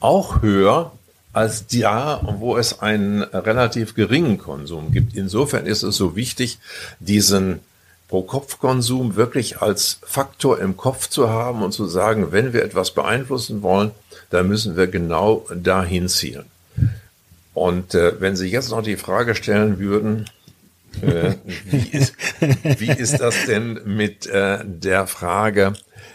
auch 0.00 0.42
höher 0.42 0.92
als 1.32 1.66
da, 1.66 2.20
wo 2.38 2.56
es 2.56 2.80
einen 2.80 3.22
relativ 3.22 3.94
geringen 3.94 4.38
Konsum 4.38 4.92
gibt. 4.92 5.14
Insofern 5.14 5.66
ist 5.66 5.82
es 5.82 5.96
so 5.96 6.16
wichtig, 6.16 6.58
diesen 7.00 7.60
Pro-Kopf-Konsum 8.08 9.16
wirklich 9.16 9.60
als 9.60 10.00
Faktor 10.02 10.58
im 10.60 10.76
Kopf 10.76 11.08
zu 11.08 11.28
haben 11.28 11.62
und 11.62 11.72
zu 11.72 11.86
sagen, 11.86 12.32
wenn 12.32 12.52
wir 12.52 12.64
etwas 12.64 12.92
beeinflussen 12.92 13.62
wollen, 13.62 13.90
dann 14.30 14.48
müssen 14.48 14.76
wir 14.76 14.86
genau 14.86 15.46
dahin 15.54 16.08
zielen. 16.08 16.46
Und 17.52 17.94
äh, 17.94 18.20
wenn 18.20 18.36
Sie 18.36 18.48
jetzt 18.48 18.70
noch 18.70 18.82
die 18.82 18.96
Frage 18.96 19.34
stellen 19.34 19.78
würden, 19.78 20.26
äh, 21.02 21.34
wie, 21.64 21.88
ist, 21.92 22.14
wie 22.40 22.90
ist 22.90 23.20
das 23.20 23.46
denn 23.46 23.80
mit 23.84 24.26
äh, 24.26 24.60
der 24.64 25.06
Frage 25.06 25.74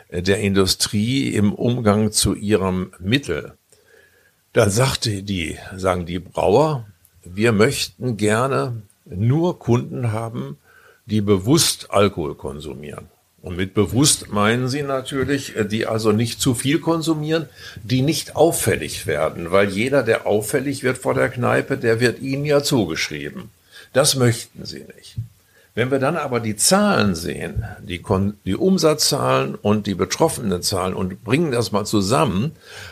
der 0.09 0.39
Industrie 0.39 1.30
im 1.30 1.53
Umgang 1.53 2.11
zu 2.11 2.34
ihrem 2.34 2.91
Mittel? 2.99 3.53
Dann 4.54 4.70
sagte 4.70 5.24
die, 5.24 5.58
sagen 5.76 6.06
die 6.06 6.20
Brauer, 6.20 6.86
wir 7.24 7.51
möchten 7.51 8.18
gerne 8.18 8.84
nur 9.06 9.60
Kunden 9.60 10.12
haben, 10.12 10.58
die 11.06 11.22
bewusst 11.22 11.91
Alkohol 11.91 12.36
konsumieren. 12.36 13.08
Und 13.41 13.58
mit 13.58 13.74
bewusst 13.74 14.32
meinen 14.32 14.70
sie 14.70 14.84
natürlich, 14.84 15.56
äh, 15.58 15.66
die 15.66 15.86
also 15.86 16.14
nicht 16.14 16.39
zu 16.39 16.54
viel 16.54 16.80
konsumieren, 16.80 17.49
die 17.84 18.01
nicht 18.01 18.38
auffällig 18.38 19.06
werden, 19.06 19.51
weil 19.51 19.70
jeder, 19.70 20.01
der 20.01 20.26
auffällig 20.26 20.84
wird 20.84 20.97
vor 20.97 21.14
der 21.14 21.28
Kneipe, 21.28 21.78
der 21.78 21.99
wird 21.99 22.22
ihnen 22.22 22.45
ja 22.45 22.64
zugeschrieben. 22.64 23.49
Das 23.91 24.16
möchten 24.16 24.66
sie 24.66 24.86
nicht. 24.95 25.18
Wenn 25.76 25.89
wir 25.89 25.97
dann 25.97 26.17
aber 26.17 26.39
die 26.39 26.55
Zahlen 26.55 27.15
sehen, 27.15 27.63
die, 27.82 27.99
Kon 27.99 28.36
die 28.45 28.55
Umsatzzahlen 28.55 29.55
und 29.55 29.88
die 29.88 29.95
betroffenen 29.95 30.61
Zahlen 30.61 30.93
und 30.93 31.24
bringen 31.24 31.51
das 31.51 31.71
mal 31.71 31.86
zusammen, 31.86 32.51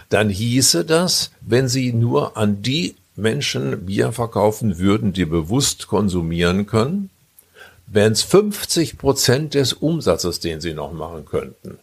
dann 0.10 0.30
hieße 0.30 0.84
das, 0.84 1.32
wenn 1.42 1.68
sie 1.68 1.94
nur 1.94 2.38
an 2.38 2.64
die 2.64 2.96
Menschen 3.16 3.86
Bier 3.86 4.12
verkaufen 4.12 4.80
würden, 4.80 5.14
die 5.14 5.26
bewusst 5.26 5.88
konsumieren 5.88 6.66
können, 6.66 7.12
wären 7.86 8.14
es 8.14 8.24
50 8.24 8.98
Prozent 8.98 9.54
des 9.54 9.74
Umsatzes, 9.74 10.40
den 10.40 10.60
sie 10.60 10.74
noch 10.74 10.92
machen 10.92 11.26
könnten. 11.26 11.78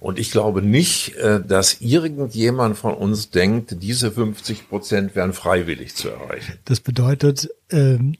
Und 0.00 0.18
ich 0.18 0.30
glaube 0.32 0.62
nicht, 0.62 1.14
äh, 1.16 1.40
dass 1.40 1.80
irgendjemand 1.80 2.76
von 2.76 2.94
uns 2.94 3.30
denkt, 3.30 3.82
diese 3.82 4.10
50 4.10 4.68
Prozent 4.68 5.14
wären 5.14 5.32
freiwillig 5.32 5.94
zu 5.94 6.08
erreichen. 6.08 6.58
Das 6.64 6.80
bedeutet, 6.80 7.50
ähm, 7.70 8.16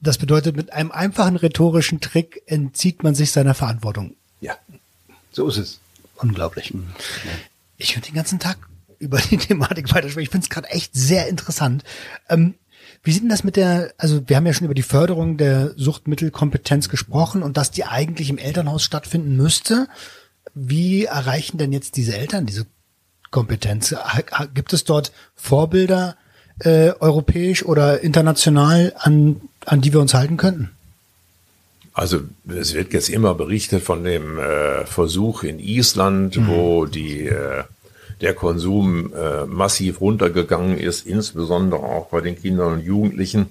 das 0.00 0.18
bedeutet, 0.18 0.56
mit 0.56 0.72
einem 0.72 0.90
einfachen 0.90 1.36
rhetorischen 1.36 2.00
Trick 2.00 2.42
entzieht 2.46 3.02
man 3.02 3.14
sich 3.14 3.32
seiner 3.32 3.54
Verantwortung. 3.54 4.14
Ja, 4.40 4.56
so 5.32 5.48
ist 5.48 5.58
es. 5.58 5.80
Unglaublich. 6.16 6.72
Mhm. 6.72 6.86
Ich 7.76 7.94
würde 7.94 8.06
den 8.06 8.14
ganzen 8.14 8.38
Tag 8.38 8.58
über 8.98 9.18
die 9.30 9.36
Thematik 9.36 9.92
weitersprechen. 9.92 10.24
Ich 10.24 10.30
finde 10.30 10.44
es 10.44 10.50
gerade 10.50 10.68
echt 10.70 10.94
sehr 10.94 11.28
interessant. 11.28 11.84
Ähm, 12.28 12.54
wie 13.02 13.12
sieht 13.12 13.22
denn 13.22 13.28
das 13.28 13.44
mit 13.44 13.56
der, 13.56 13.92
also 13.98 14.28
wir 14.28 14.36
haben 14.36 14.46
ja 14.46 14.52
schon 14.52 14.64
über 14.64 14.74
die 14.74 14.82
Förderung 14.82 15.36
der 15.36 15.74
Suchtmittelkompetenz 15.76 16.88
gesprochen 16.88 17.42
und 17.42 17.56
dass 17.56 17.70
die 17.70 17.84
eigentlich 17.84 18.30
im 18.30 18.38
Elternhaus 18.38 18.82
stattfinden 18.82 19.36
müsste. 19.36 19.88
Wie 20.54 21.04
erreichen 21.04 21.58
denn 21.58 21.72
jetzt 21.72 21.96
diese 21.96 22.16
Eltern 22.16 22.46
diese 22.46 22.66
Kompetenz? 23.30 23.94
Gibt 24.54 24.72
es 24.72 24.84
dort 24.84 25.12
Vorbilder 25.34 26.16
äh, 26.60 26.92
europäisch 26.98 27.64
oder 27.64 28.00
international, 28.00 28.94
an, 28.98 29.40
an 29.66 29.80
die 29.80 29.92
wir 29.92 30.00
uns 30.00 30.14
halten 30.14 30.36
könnten? 30.36 30.70
Also 31.92 32.20
es 32.46 32.74
wird 32.74 32.92
jetzt 32.92 33.08
immer 33.08 33.34
berichtet 33.34 33.82
von 33.82 34.04
dem 34.04 34.38
äh, 34.38 34.84
Versuch 34.84 35.42
in 35.42 35.58
Island, 35.58 36.36
mhm. 36.36 36.48
wo 36.48 36.86
die 36.86 37.26
äh, 37.26 37.64
der 38.20 38.34
Konsum 38.34 39.12
äh, 39.14 39.46
massiv 39.46 40.00
runtergegangen 40.00 40.78
ist, 40.78 41.06
insbesondere 41.06 41.80
auch 41.80 42.08
bei 42.08 42.20
den 42.20 42.40
Kindern 42.40 42.74
und 42.74 42.80
Jugendlichen. 42.80 43.46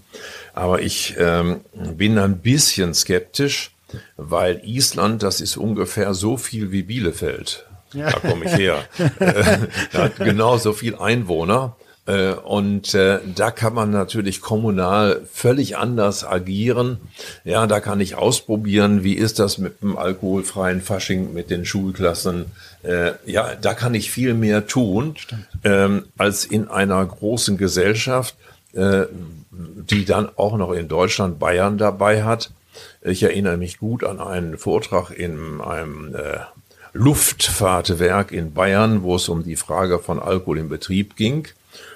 Aber 0.53 0.82
ich 0.82 1.16
ähm, 1.18 1.61
bin 1.74 2.18
ein 2.18 2.39
bisschen 2.39 2.93
skeptisch, 2.93 3.72
weil 4.18 4.61
Island, 4.63 5.24
das 5.24 5.41
ist 5.41 5.57
ungefähr 5.57 6.13
so 6.13 6.38
viel 6.38 6.72
wie 6.72 6.84
Bielefeld. 6.84 7.66
Da 7.93 8.11
komme 8.20 8.45
ich 8.45 8.55
her. 8.55 8.84
äh, 9.20 9.57
hat 9.93 10.18
genauso 10.18 10.74
viel 10.74 10.95
Einwohner. 10.95 11.76
Äh, 12.08 12.34
und 12.34 12.93
äh, 12.93 13.20
da 13.36 13.51
kann 13.51 13.74
man 13.74 13.89
natürlich 13.89 14.41
kommunal 14.41 15.22
völlig 15.32 15.78
anders 15.78 16.26
agieren. 16.26 16.99
Ja, 17.43 17.66
da 17.68 17.80
kann 17.80 17.99
ich 17.99 18.16
ausprobieren, 18.16 19.03
wie 19.03 19.14
ist 19.14 19.39
das 19.39 19.58
mit 19.58 19.82
dem 19.82 19.97
alkoholfreien 19.97 20.82
Fasching, 20.82 21.34
mit 21.34 21.49
den 21.49 21.66
Schulklassen. 21.66 22.45
Äh, 22.84 23.14
ja, 23.26 23.56
da 23.56 23.74
kann 23.74 23.95
ich 23.95 24.12
viel 24.12 24.36
mehr 24.36 24.68
tun 24.68 25.16
ähm, 25.64 26.06
als 26.18 26.45
in 26.45 26.68
einer 26.68 27.03
großen 27.03 27.58
Gesellschaft, 27.58 28.36
äh, 28.74 29.06
die 29.51 30.06
dann 30.06 30.30
auch 30.36 30.58
noch 30.58 30.74
in 30.74 30.88
Deutschland 30.88 31.39
Bayern 31.39 31.78
dabei 31.78 32.24
hat. 32.24 32.51
Ich 33.01 33.24
erinnere 33.24 33.58
mich 33.58 33.80
gut 33.80 34.03
an 34.03 34.20
einen 34.20 34.58
Vortrag 34.58 35.10
in 35.12 35.62
einem 35.62 36.14
äh, 36.14 36.39
Luftfahrtwerk 36.93 38.32
in 38.32 38.53
Bayern, 38.53 39.01
wo 39.01 39.16
es 39.16 39.28
um 39.28 39.43
die 39.43 39.56
Frage 39.56 39.99
von 39.99 40.20
Alkohol 40.20 40.60
im 40.60 40.70
Betrieb 40.70 41.16
ging. 41.16 41.47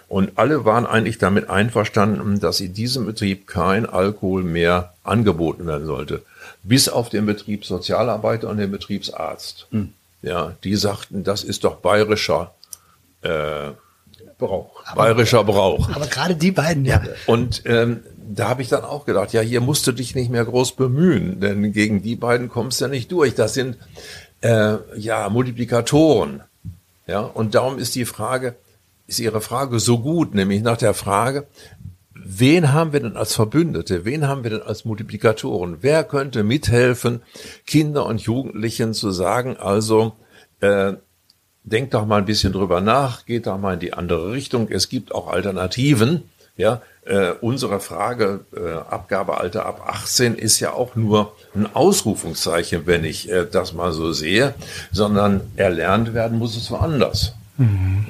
Und 0.10 0.32
alle 0.38 0.66
waren 0.66 0.88
eigentlich 0.88 1.20
damit 1.20 1.50
einverstanden, 1.50 2.40
dass 2.40 2.60
in 2.60 2.74
diesem 2.74 3.06
Betrieb 3.06 3.46
kein 3.46 3.86
Alkohol 3.86 4.44
mehr 4.44 4.94
angeboten 5.04 5.68
werden 5.68 5.86
sollte. 5.86 6.24
Bis 6.64 6.90
auf 6.90 7.10
den 7.10 7.28
Betriebssozialarbeiter 7.28 8.50
und 8.50 8.58
den 8.58 8.72
Betriebsarzt. 8.72 9.68
Mhm. 9.70 9.94
Ja, 10.22 10.56
die 10.64 10.76
sagten, 10.76 11.24
das 11.24 11.44
ist 11.44 11.64
doch 11.64 11.76
bayerischer 11.76 12.54
äh, 13.22 13.70
Brauch. 14.40 14.84
Aber, 14.86 15.04
bayerischer 15.04 15.44
Brauch. 15.44 15.90
Aber 15.94 16.08
gerade 16.08 16.36
die 16.36 16.52
beiden, 16.52 16.86
ja. 16.86 17.02
Und 17.28 17.62
ähm, 17.66 18.02
da 18.18 18.50
habe 18.50 18.62
ich 18.62 18.70
dann 18.70 18.84
auch 18.84 19.06
gedacht, 19.06 19.34
ja, 19.34 19.42
hier 19.42 19.62
musst 19.62 19.86
du 19.86 19.92
dich 19.92 20.16
nicht 20.16 20.32
mehr 20.32 20.46
groß 20.46 20.74
bemühen, 20.74 21.40
denn 21.40 21.72
gegen 21.72 22.02
die 22.02 22.16
beiden 22.16 22.50
kommst 22.50 22.80
du 22.80 22.86
ja 22.86 22.90
nicht 22.90 23.12
durch. 23.12 23.36
Das 23.36 23.54
sind 23.54 23.78
äh, 24.42 24.76
ja 24.98 25.30
Multiplikatoren. 25.30 26.42
Ja, 27.06 27.22
und 27.22 27.54
darum 27.56 27.80
ist 27.80 27.96
die 27.96 28.06
Frage, 28.06 28.56
ist 29.10 29.20
Ihre 29.20 29.42
Frage 29.42 29.80
so 29.80 30.00
gut, 30.00 30.36
nämlich 30.36 30.62
nach 30.62 30.78
der 30.78 30.94
Frage, 30.94 31.48
wen 32.14 32.72
haben 32.72 32.94
wir 32.94 33.00
denn 33.00 33.18
als 33.18 33.34
Verbündete? 33.34 34.06
Wen 34.06 34.28
haben 34.28 34.44
wir 34.44 34.52
denn 34.52 34.62
als 34.62 34.86
Multiplikatoren? 34.86 35.78
Wer 35.82 36.04
könnte 36.04 36.44
mithelfen, 36.44 37.22
Kinder 37.66 38.06
und 38.06 38.22
Jugendlichen 38.22 38.94
zu 38.94 39.10
sagen, 39.10 39.58
also 39.58 40.14
äh, 40.62 40.94
denkt 41.64 41.96
doch 41.96 42.06
mal 42.06 42.18
ein 42.18 42.26
bisschen 42.26 42.54
drüber 42.54 42.82
nach, 42.82 43.26
geht 43.26 43.48
doch 43.48 43.58
mal 43.58 43.74
in 43.74 43.80
die 43.80 43.94
andere 43.94 44.32
Richtung. 44.32 44.70
Es 44.70 44.90
gibt 44.90 45.14
auch 45.14 45.28
Alternativen. 45.28 46.24
Ja, 46.56 46.82
äh, 47.06 47.32
unsere 47.40 47.80
Frage 47.80 48.42
äh, 48.54 48.74
Abgabealter 48.74 49.66
ab 49.66 49.82
18 49.88 50.36
ist 50.36 50.60
ja 50.60 50.74
auch 50.74 50.96
nur 50.96 51.34
ein 51.56 51.74
Ausrufungszeichen, 51.74 52.86
wenn 52.86 53.06
ich 53.06 53.32
äh, 53.32 53.48
das 53.50 53.74
mal 53.74 53.94
so 53.94 54.12
sehe, 54.12 54.54
sondern 54.92 55.42
erlernt 55.56 56.14
werden 56.14 56.38
muss 56.38 56.58
es 56.58 56.70
woanders. 56.70 57.34
Mhm. 57.58 58.06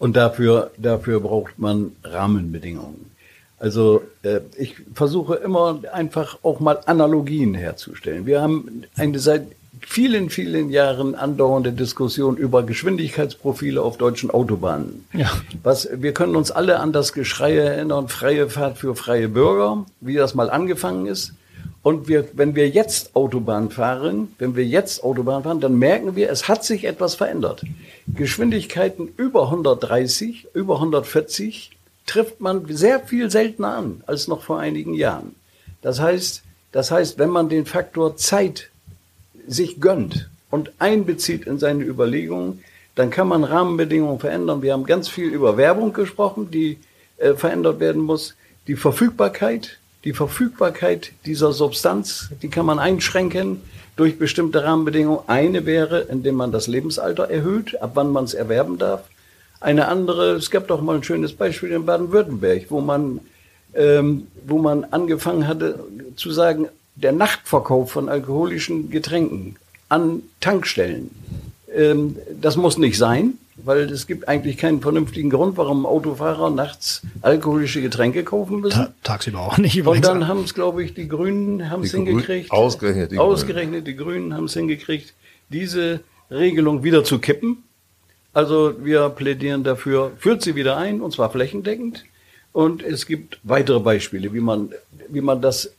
Und 0.00 0.16
dafür, 0.16 0.70
dafür 0.78 1.20
braucht 1.20 1.58
man 1.58 1.92
Rahmenbedingungen. 2.02 3.12
Also 3.58 4.02
äh, 4.22 4.40
ich 4.56 4.74
versuche 4.94 5.34
immer 5.34 5.82
einfach 5.92 6.38
auch 6.42 6.58
mal 6.58 6.80
Analogien 6.86 7.54
herzustellen. 7.54 8.24
Wir 8.24 8.40
haben 8.40 8.84
eine 8.96 9.18
seit 9.18 9.42
vielen, 9.82 10.30
vielen 10.30 10.70
Jahren 10.70 11.14
andauernde 11.14 11.72
Diskussion 11.72 12.38
über 12.38 12.62
Geschwindigkeitsprofile 12.62 13.82
auf 13.82 13.98
deutschen 13.98 14.30
Autobahnen. 14.30 15.04
Ja. 15.12 15.30
Was, 15.62 15.88
wir 15.92 16.14
können 16.14 16.34
uns 16.34 16.50
alle 16.50 16.80
an 16.80 16.94
das 16.94 17.12
Geschrei 17.12 17.56
erinnern, 17.56 18.08
freie 18.08 18.48
Fahrt 18.48 18.78
für 18.78 18.96
freie 18.96 19.28
Bürger, 19.28 19.84
wie 20.00 20.14
das 20.14 20.34
mal 20.34 20.48
angefangen 20.48 21.06
ist. 21.06 21.34
Und 21.82 22.08
wir, 22.08 22.28
wenn 22.34 22.54
wir 22.54 22.68
jetzt 22.68 23.16
Autobahn 23.16 23.70
fahren, 23.70 24.34
wenn 24.38 24.54
wir 24.54 24.66
jetzt 24.66 25.02
Autobahn 25.02 25.44
fahren, 25.44 25.60
dann 25.60 25.78
merken 25.78 26.14
wir, 26.14 26.30
es 26.30 26.46
hat 26.46 26.64
sich 26.64 26.84
etwas 26.84 27.14
verändert. 27.14 27.62
Geschwindigkeiten 28.06 29.08
über 29.16 29.44
130, 29.44 30.48
über 30.52 30.74
140 30.76 31.70
trifft 32.06 32.40
man 32.40 32.66
sehr 32.68 33.00
viel 33.00 33.30
seltener 33.30 33.76
an 33.76 34.02
als 34.06 34.28
noch 34.28 34.42
vor 34.42 34.58
einigen 34.58 34.94
Jahren. 34.94 35.34
Das 35.80 36.00
heißt, 36.00 36.42
das 36.72 36.90
heißt, 36.90 37.18
wenn 37.18 37.30
man 37.30 37.48
den 37.48 37.64
Faktor 37.64 38.16
Zeit 38.16 38.70
sich 39.46 39.80
gönnt, 39.80 40.28
und 40.50 40.72
einbezieht 40.78 41.46
in 41.46 41.58
seine 41.58 41.84
Überlegungen, 41.84 42.62
dann 42.94 43.10
kann 43.10 43.28
man 43.28 43.44
Rahmenbedingungen 43.44 44.18
verändern. 44.18 44.62
Wir 44.62 44.72
haben 44.72 44.84
ganz 44.84 45.08
viel 45.08 45.28
über 45.28 45.56
Werbung 45.56 45.92
gesprochen, 45.92 46.50
die 46.50 46.78
äh, 47.18 47.34
verändert 47.34 47.80
werden 47.80 48.02
muss. 48.02 48.34
Die 48.66 48.76
Verfügbarkeit, 48.76 49.78
die 50.04 50.12
Verfügbarkeit 50.12 51.12
dieser 51.26 51.52
Substanz, 51.52 52.30
die 52.42 52.48
kann 52.48 52.66
man 52.66 52.78
einschränken 52.78 53.60
durch 53.96 54.18
bestimmte 54.18 54.64
Rahmenbedingungen. 54.64 55.20
Eine 55.26 55.66
wäre, 55.66 56.00
indem 56.00 56.36
man 56.36 56.52
das 56.52 56.66
Lebensalter 56.66 57.28
erhöht, 57.28 57.80
ab 57.82 57.92
wann 57.94 58.10
man 58.10 58.24
es 58.24 58.34
erwerben 58.34 58.78
darf. 58.78 59.02
Eine 59.60 59.88
andere, 59.88 60.32
es 60.32 60.50
gab 60.50 60.68
doch 60.68 60.80
mal 60.80 60.96
ein 60.96 61.04
schönes 61.04 61.34
Beispiel 61.34 61.72
in 61.72 61.84
Baden-Württemberg, 61.84 62.66
wo 62.70 62.80
man, 62.80 63.20
ähm, 63.74 64.26
wo 64.46 64.58
man 64.58 64.84
angefangen 64.84 65.46
hatte 65.46 65.84
zu 66.16 66.30
sagen, 66.30 66.68
der 66.94 67.12
Nachtverkauf 67.12 67.92
von 67.92 68.08
alkoholischen 68.08 68.90
Getränken 68.90 69.56
an 69.90 70.22
Tankstellen, 70.40 71.10
ähm, 71.74 72.16
das 72.40 72.56
muss 72.56 72.78
nicht 72.78 72.96
sein, 72.96 73.34
weil 73.64 73.90
es 73.90 74.06
gibt 74.06 74.28
eigentlich 74.28 74.56
keinen 74.56 74.80
vernünftigen 74.80 75.30
Grund, 75.30 75.56
warum 75.56 75.86
Autofahrer 75.86 76.50
nachts 76.50 77.02
alkoholische 77.22 77.80
Getränke 77.80 78.24
kaufen 78.24 78.60
müssen. 78.60 78.76
Ta 78.76 78.92
tagsüber 79.02 79.40
auch 79.40 79.58
nicht. 79.58 79.86
Und 79.86 80.04
dann 80.04 80.28
haben 80.28 80.44
es, 80.44 80.54
glaube 80.54 80.82
ich, 80.82 80.94
die 80.94 81.08
Grünen 81.08 81.70
haben 81.70 81.82
es 81.82 81.92
hingekriegt. 81.92 82.50
Ausgerechnet 82.50 83.12
die 83.12 83.18
Ausgerechnet 83.18 83.86
die 83.86 83.96
Grünen 83.96 84.34
haben 84.34 84.44
es 84.44 84.54
hingekriegt, 84.54 85.14
diese 85.48 86.00
Regelung 86.30 86.84
wieder 86.84 87.04
zu 87.04 87.18
kippen 87.18 87.64
also 88.32 88.74
wir 88.84 89.08
plädieren 89.10 89.64
dafür, 89.64 90.12
führt 90.18 90.42
sie 90.42 90.54
wieder 90.54 90.76
ein, 90.76 91.00
und 91.00 91.12
zwar 91.12 91.30
flächendeckend. 91.30 92.04
Und 92.52 92.82
es 92.82 93.06
gibt 93.06 93.38
weitere 93.42 93.80
Beispiele, 93.80 94.32
wie 94.32 94.40
man, 94.40 94.70
wie 95.08 95.20
man 95.20 95.40
das 95.40 95.72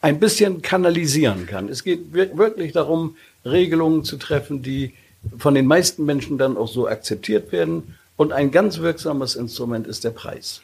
ein 0.00 0.20
bisschen 0.20 0.62
kanalisieren 0.62 1.46
kann. 1.46 1.68
Es 1.68 1.82
geht 1.82 2.12
wirklich 2.12 2.72
darum, 2.72 3.16
Regelungen 3.44 4.04
zu 4.04 4.16
treffen, 4.16 4.62
die 4.62 4.92
von 5.36 5.54
den 5.54 5.66
meisten 5.66 6.04
Menschen 6.04 6.38
dann 6.38 6.56
auch 6.56 6.68
so 6.68 6.88
akzeptiert 6.88 7.52
werden. 7.52 7.94
Und 8.16 8.32
ein 8.32 8.50
ganz 8.50 8.78
wirksames 8.78 9.36
Instrument 9.36 9.86
ist 9.86 10.04
der 10.04 10.10
Preis. 10.10 10.62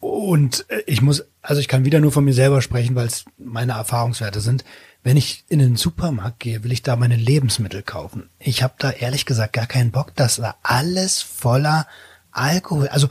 Und 0.00 0.66
äh, 0.68 0.82
ich 0.86 1.00
muss, 1.00 1.24
also 1.40 1.60
ich 1.60 1.68
kann 1.68 1.84
wieder 1.84 2.00
nur 2.00 2.12
von 2.12 2.24
mir 2.24 2.34
selber 2.34 2.60
sprechen, 2.60 2.94
weil 2.94 3.06
es 3.06 3.24
meine 3.38 3.72
Erfahrungswerte 3.72 4.40
sind 4.40 4.64
wenn 5.06 5.16
ich 5.16 5.44
in 5.48 5.60
den 5.60 5.76
Supermarkt 5.76 6.40
gehe, 6.40 6.64
will 6.64 6.72
ich 6.72 6.82
da 6.82 6.96
meine 6.96 7.14
Lebensmittel 7.14 7.84
kaufen. 7.84 8.28
Ich 8.40 8.64
habe 8.64 8.74
da 8.76 8.90
ehrlich 8.90 9.24
gesagt 9.24 9.52
gar 9.52 9.68
keinen 9.68 9.92
Bock, 9.92 10.16
dass 10.16 10.34
da 10.34 10.56
alles 10.64 11.22
voller 11.22 11.86
Alkohol, 12.32 12.88
also 12.88 13.08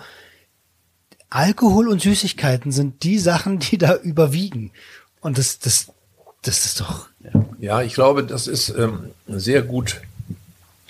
Alkohol 1.30 1.88
und 1.88 2.02
Süßigkeiten 2.02 2.74
sind 2.74 3.04
die 3.04 3.18
Sachen, 3.18 3.60
die 3.60 3.78
da 3.78 3.96
überwiegen. 3.96 4.74
Und 5.22 5.38
das, 5.38 5.60
das, 5.60 5.88
das 6.42 6.66
ist 6.66 6.82
doch. 6.82 7.08
Ja, 7.60 7.82
ich 7.82 7.94
glaube, 7.94 8.26
das 8.26 8.48
ist 8.48 8.76
ähm, 8.78 9.12
sehr 9.30 9.62
gut, 9.62 10.02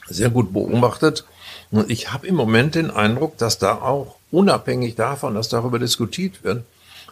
sehr 0.08 0.30
gut 0.30 0.53
beobachtet. 0.53 1.26
Und 1.72 1.89
ich 1.89 2.14
habe 2.14 2.28
im 2.28 2.36
Moment 2.36 2.76
den 2.76 2.91
Eindruck, 2.91 3.38
dass 3.38 3.58
da 3.58 3.76
auch 3.76 4.16
unabhängig 4.32 4.95
davon, 4.95 5.36
dass 5.36 5.49
darüber 5.49 5.80
diskutiert 5.80 6.43
wird, 6.43 6.64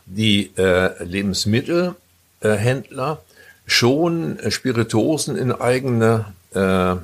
die 0.05 0.51
äh, 0.57 1.03
Lebensmittelhändler 1.03 3.21
schon 3.65 4.37
Spirituosen 4.49 5.37
in 5.37 5.51
eigene, 5.51 6.25
äh, 6.53 6.95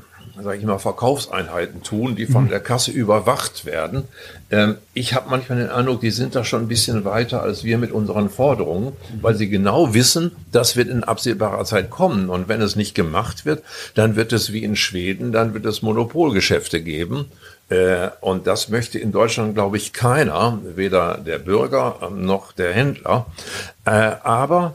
sag 0.44 0.58
ich 0.58 0.66
mal, 0.66 0.80
Verkaufseinheiten 0.80 1.84
tun, 1.84 2.16
die 2.16 2.26
von 2.26 2.46
mhm. 2.46 2.50
der 2.50 2.60
Kasse 2.60 2.92
überwacht 2.92 3.66
werden. 3.66 4.04
Ähm, 4.52 4.76
ich 4.94 5.14
habe 5.14 5.30
manchmal 5.30 5.60
den 5.60 5.70
Eindruck, 5.70 6.02
die 6.02 6.12
sind 6.12 6.36
da 6.36 6.44
schon 6.44 6.64
ein 6.64 6.68
bisschen 6.68 7.06
weiter 7.06 7.42
als 7.42 7.64
wir 7.64 7.78
mit 7.78 7.92
unseren 7.92 8.30
Forderungen, 8.30 8.94
weil 9.22 9.36
sie 9.36 9.50
genau 9.50 9.94
wissen, 9.94 10.32
das 10.52 10.76
wird 10.76 10.90
in 10.90 11.04
absehbarer 11.04 11.66
Zeit 11.66 11.90
kommen. 11.90 12.30
Und 12.30 12.48
wenn 12.48 12.62
es 12.62 12.76
nicht 12.76 12.96
gemacht 12.96 13.46
wird, 13.46 13.64
dann 13.96 14.16
wird 14.16 14.34
es 14.34 14.52
wie 14.54 14.64
in 14.64 14.76
Schweden, 14.76 15.32
dann 15.32 15.54
wird 15.54 15.66
es 15.66 15.82
Monopolgeschäfte 15.82 16.82
geben. 16.82 17.26
Äh, 17.70 18.10
und 18.22 18.48
das 18.48 18.70
möchte 18.70 19.00
in 19.00 19.12
Deutschland, 19.12 19.54
glaube 19.54 19.78
ich, 19.78 19.94
keiner, 19.94 20.60
weder 20.76 21.18
der 21.18 21.40
Bürger 21.40 22.10
noch 22.16 22.52
der 22.52 22.74
Händler. 22.74 23.28
Äh, 23.86 23.92
aber 24.24 24.74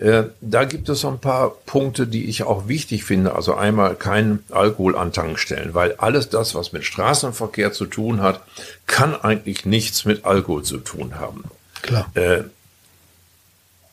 äh, 0.00 0.24
da 0.40 0.64
gibt 0.64 0.88
es 0.88 1.00
so 1.00 1.08
ein 1.08 1.18
paar 1.18 1.50
Punkte, 1.66 2.06
die 2.06 2.24
ich 2.24 2.42
auch 2.44 2.68
wichtig 2.68 3.04
finde. 3.04 3.34
Also 3.34 3.54
einmal 3.54 3.96
kein 3.96 4.38
Alkohol 4.48 4.96
an 4.96 5.12
Tankstellen, 5.12 5.74
weil 5.74 5.94
alles 5.98 6.30
das, 6.30 6.54
was 6.54 6.72
mit 6.72 6.86
Straßenverkehr 6.86 7.72
zu 7.72 7.84
tun 7.84 8.22
hat, 8.22 8.40
kann 8.86 9.14
eigentlich 9.14 9.66
nichts 9.66 10.06
mit 10.06 10.24
Alkohol 10.24 10.62
zu 10.62 10.78
tun 10.78 11.16
haben. 11.16 11.44
Klar. 11.82 12.10
Äh, 12.14 12.44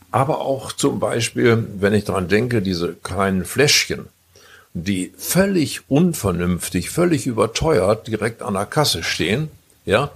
aber 0.09 0.39
auch 0.39 0.71
zum 0.71 1.01
Beispiel, 1.01 1.67
wenn 1.77 1.93
ich 1.93 2.05
daran 2.05 2.29
denke, 2.29 2.61
diese 2.61 2.93
kleinen 2.93 3.43
Fläschchen, 3.43 4.07
die 4.73 5.13
völlig 5.17 5.89
unvernünftig, 5.89 6.89
völlig 6.89 7.27
überteuert 7.27 8.07
direkt 8.07 8.41
an 8.43 8.53
der 8.53 8.65
Kasse 8.65 9.03
stehen, 9.03 9.49
ja, 9.85 10.11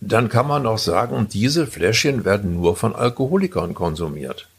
dann 0.00 0.28
kann 0.28 0.48
man 0.48 0.66
auch 0.66 0.78
sagen, 0.78 1.28
diese 1.28 1.68
Fläschchen 1.68 2.24
werden 2.24 2.54
nur 2.54 2.74
von 2.74 2.96
Alkoholikern 2.96 3.74
konsumiert. 3.74 4.49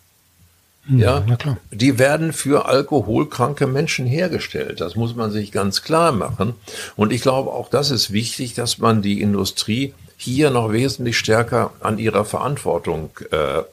Ja, 0.88 1.24
ja 1.28 1.58
die 1.72 2.00
werden 2.00 2.34
für 2.34 2.66
alkoholkranke 2.66 3.68
Menschen 3.68 4.06
hergestellt. 4.06 4.82
Das 4.82 4.96
muss 4.96 5.16
man 5.16 5.32
sich 5.32 5.52
ganz 5.52 5.84
klar 5.84 6.12
machen. 6.12 6.56
Und 6.96 7.12
ich 7.14 7.22
glaube, 7.22 7.52
auch 7.52 7.70
das 7.70 7.92
ist 7.92 8.12
wichtig, 8.12 8.54
dass 8.54 8.80
man 8.80 9.02
die 9.02 9.22
Industrie 9.22 9.94
hier 10.18 10.52
noch 10.52 10.72
wesentlich 10.72 11.18
stärker 11.18 11.74
an 11.80 11.98
ihrer 11.98 12.26
Verantwortung 12.26 13.10
äh, 13.32 13.64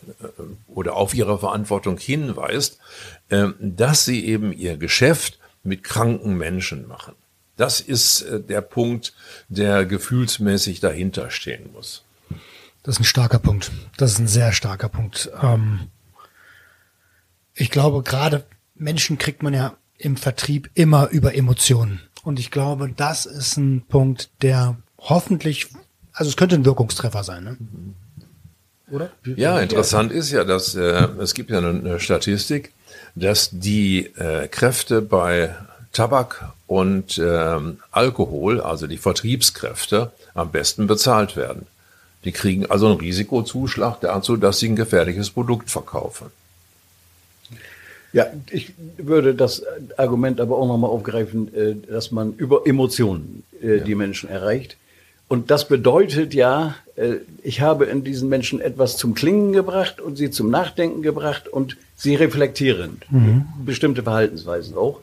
oder 0.66 0.96
auf 0.96 1.12
ihre 1.14 1.38
Verantwortung 1.38 1.98
hinweist, 1.98 2.78
äh, 3.28 3.48
dass 3.60 4.04
sie 4.06 4.24
eben 4.24 4.52
ihr 4.52 4.76
Geschäft 4.76 5.38
mit 5.62 5.84
kranken 5.84 6.38
Menschen 6.38 6.88
machen. 6.88 7.14
Das 7.58 7.80
ist 7.80 8.22
äh, 8.22 8.40
der 8.40 8.62
Punkt, 8.62 9.12
der 9.48 9.84
gefühlsmäßig 9.84 10.80
dahinter 10.80 11.30
stehen 11.30 11.70
muss. 11.72 12.02
Das 12.82 12.94
ist 12.94 13.00
ein 13.00 13.04
starker 13.04 13.38
Punkt. 13.38 13.70
Das 13.98 14.12
ist 14.12 14.18
ein 14.18 14.28
sehr 14.28 14.52
starker 14.52 14.88
Punkt. 14.88 15.30
Ähm 15.42 15.88
ich 17.58 17.70
glaube, 17.70 18.02
gerade 18.02 18.44
Menschen 18.74 19.18
kriegt 19.18 19.42
man 19.42 19.52
ja 19.52 19.74
im 19.98 20.16
Vertrieb 20.16 20.70
immer 20.74 21.08
über 21.10 21.34
Emotionen. 21.34 22.00
Und 22.22 22.38
ich 22.38 22.50
glaube, 22.50 22.90
das 22.94 23.26
ist 23.26 23.56
ein 23.56 23.82
Punkt, 23.88 24.30
der 24.42 24.76
hoffentlich, 24.98 25.68
also 26.12 26.28
es 26.28 26.36
könnte 26.36 26.54
ein 26.54 26.64
Wirkungstreffer 26.64 27.24
sein, 27.24 27.44
ne? 27.44 27.56
Oder? 28.90 29.10
Ja, 29.36 29.60
interessant 29.60 30.12
ist 30.12 30.30
ja, 30.30 30.44
dass 30.44 30.74
äh, 30.74 31.08
es 31.20 31.34
gibt 31.34 31.50
ja 31.50 31.58
eine 31.58 32.00
Statistik, 32.00 32.72
dass 33.14 33.50
die 33.52 34.06
äh, 34.16 34.48
Kräfte 34.48 35.02
bei 35.02 35.54
Tabak 35.92 36.52
und 36.66 37.18
ähm, 37.22 37.80
Alkohol, 37.90 38.62
also 38.62 38.86
die 38.86 38.96
Vertriebskräfte, 38.96 40.12
am 40.32 40.50
besten 40.52 40.86
bezahlt 40.86 41.36
werden. 41.36 41.66
Die 42.24 42.32
kriegen 42.32 42.66
also 42.70 42.86
einen 42.86 43.00
Risikozuschlag 43.00 44.00
dazu, 44.00 44.36
dass 44.36 44.58
sie 44.58 44.70
ein 44.70 44.76
gefährliches 44.76 45.30
Produkt 45.30 45.70
verkaufen. 45.70 46.30
Ja, 48.12 48.26
ich 48.50 48.72
würde 48.96 49.34
das 49.34 49.62
Argument 49.96 50.40
aber 50.40 50.56
auch 50.56 50.66
nochmal 50.66 50.90
aufgreifen, 50.90 51.54
äh, 51.54 51.74
dass 51.90 52.10
man 52.10 52.34
über 52.34 52.66
Emotionen 52.66 53.42
äh, 53.60 53.80
die 53.80 53.94
Menschen 53.94 54.28
erreicht. 54.30 54.76
Und 55.28 55.50
das 55.50 55.68
bedeutet 55.68 56.32
ja, 56.32 56.74
äh, 56.96 57.16
ich 57.42 57.60
habe 57.60 57.84
in 57.84 58.02
diesen 58.02 58.30
Menschen 58.30 58.60
etwas 58.60 58.96
zum 58.96 59.14
Klingen 59.14 59.52
gebracht 59.52 60.00
und 60.00 60.16
sie 60.16 60.30
zum 60.30 60.50
Nachdenken 60.50 61.02
gebracht 61.02 61.48
und 61.48 61.76
sie 61.96 62.14
reflektieren 62.14 63.02
mhm. 63.10 63.44
bestimmte 63.64 64.02
Verhaltensweisen 64.02 64.76
auch. 64.76 65.00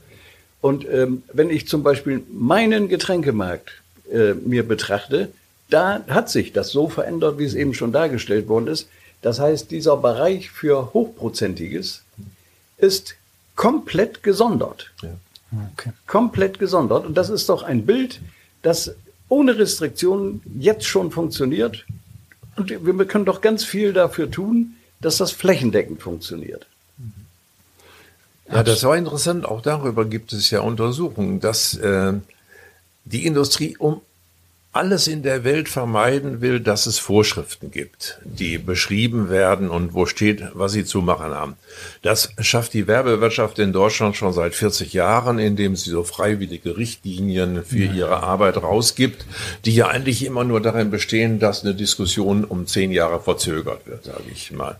Und 0.62 0.88
ähm, 0.92 1.22
wenn 1.32 1.52
ich 1.52 1.68
zum 1.68 1.84
Beispiel 1.84 2.24
meinen 2.34 2.90
Getränkemarkt 2.90 3.70
äh, 4.12 4.34
mir 4.34 4.68
betrachte, 4.68 5.30
da 5.70 6.04
hat 6.08 6.30
sich 6.30 6.54
das 6.54 6.70
so 6.70 6.90
verändert, 6.90 7.38
wie 7.38 7.46
es 7.46 7.54
eben 7.54 7.76
schon 7.76 7.92
dargestellt 7.92 8.48
worden 8.48 8.68
ist. 8.68 8.88
Das 9.22 9.40
heißt, 9.40 9.70
dieser 9.70 9.98
Bereich 9.98 10.50
für 10.50 10.94
Hochprozentiges 10.94 12.04
ist 12.78 13.16
komplett 13.56 14.24
gesondert. 14.24 14.92
Ja. 15.02 15.10
Okay. 15.74 15.92
Komplett 16.08 16.60
gesondert. 16.60 17.06
Und 17.06 17.16
das 17.16 17.30
ist 17.30 17.50
doch 17.50 17.64
ein 17.64 17.86
Bild, 17.86 18.20
das 18.62 18.92
ohne 19.30 19.58
Restriktionen 19.58 20.42
jetzt 20.60 20.86
schon 20.86 21.12
funktioniert. 21.12 21.86
Und 22.56 22.70
wir 22.70 23.06
können 23.06 23.26
doch 23.26 23.42
ganz 23.42 23.64
viel 23.64 23.94
dafür 23.94 24.30
tun, 24.30 24.76
dass 25.02 25.18
das 25.18 25.32
flächendeckend 25.32 26.02
funktioniert. 26.02 26.68
Ja, 28.52 28.64
das 28.64 28.84
war 28.84 28.96
interessant. 28.96 29.46
Auch 29.46 29.62
darüber 29.62 30.06
gibt 30.06 30.32
es 30.32 30.52
ja 30.52 30.62
Untersuchungen, 30.62 31.40
dass 31.40 31.76
äh, 31.76 32.14
die 33.06 33.26
Industrie 33.26 33.76
um 33.78 34.02
alles 34.76 35.08
in 35.08 35.24
der 35.24 35.46
Welt 35.46 35.70
vermeiden 35.70 36.42
will, 36.42 36.60
dass 36.60 36.86
es 36.86 37.00
Vorschriften 37.00 37.72
gibt, 37.72 38.20
die 38.26 38.58
beschrieben 38.58 39.30
werden 39.30 39.70
und 39.70 39.94
wo 39.94 40.06
steht, 40.06 40.44
was 40.54 40.74
sie 40.74 40.84
zu 40.84 41.02
machen 41.02 41.34
haben. 41.34 41.56
Das 42.02 42.34
schafft 42.40 42.74
die 42.74 42.86
Werbewirtschaft 42.86 43.58
in 43.60 43.72
Deutschland 43.72 44.18
schon 44.18 44.34
seit 44.34 44.54
40 44.54 44.92
Jahren, 44.92 45.40
indem 45.40 45.78
sie 45.78 45.92
so 45.92 46.04
freiwillige 46.04 46.76
Richtlinien 46.76 47.64
für 47.64 47.86
ihre 47.86 48.22
Arbeit 48.22 48.58
rausgibt, 48.58 49.26
die 49.64 49.76
ja 49.76 49.88
eigentlich 49.88 50.26
immer 50.26 50.44
nur 50.44 50.60
darin 50.60 50.92
bestehen, 50.92 51.40
dass 51.40 51.64
eine 51.64 51.74
Diskussion 51.74 52.44
um 52.44 52.68
zehn 52.68 52.92
Jahre 52.92 53.22
verzögert 53.22 53.88
wird, 53.88 54.04
sage 54.04 54.24
ich 54.30 54.52
mal. 54.52 54.78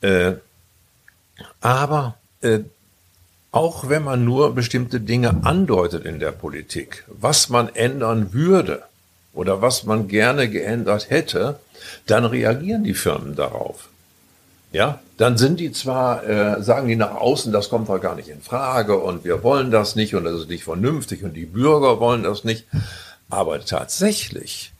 Äh, 0.00 0.32
aber 1.60 2.16
äh, 2.40 2.60
auch 3.52 3.90
wenn 3.90 4.04
man 4.04 4.24
nur 4.24 4.54
bestimmte 4.54 5.00
Dinge 5.00 5.44
andeutet 5.44 6.06
in 6.06 6.18
der 6.18 6.32
Politik, 6.32 7.04
was 7.08 7.50
man 7.50 7.68
ändern 7.68 8.32
würde 8.32 8.87
oder 9.38 9.62
was 9.62 9.84
man 9.84 10.08
gerne 10.08 10.50
geändert 10.50 11.10
hätte, 11.10 11.60
dann 12.06 12.24
reagieren 12.24 12.82
die 12.82 12.94
Firmen 12.94 13.36
darauf. 13.36 13.88
Ja, 14.72 14.98
dann 15.16 15.38
sind 15.38 15.60
die 15.60 15.70
zwar, 15.70 16.26
äh, 16.28 16.60
sagen 16.60 16.88
die 16.88 16.96
nach 16.96 17.14
außen, 17.14 17.52
das 17.52 17.68
kommt 17.68 17.88
doch 17.88 18.00
gar 18.00 18.16
nicht 18.16 18.28
in 18.28 18.42
Frage 18.42 18.98
und 18.98 19.24
wir 19.24 19.44
wollen 19.44 19.70
das 19.70 19.94
nicht 19.94 20.16
und 20.16 20.24
das 20.24 20.40
ist 20.40 20.48
nicht 20.48 20.64
vernünftig 20.64 21.22
und 21.22 21.34
die 21.34 21.46
Bürger 21.46 22.00
wollen 22.00 22.24
das 22.24 22.42
nicht. 22.42 22.66
Aber 23.30 23.64
tatsächlich 23.64 24.72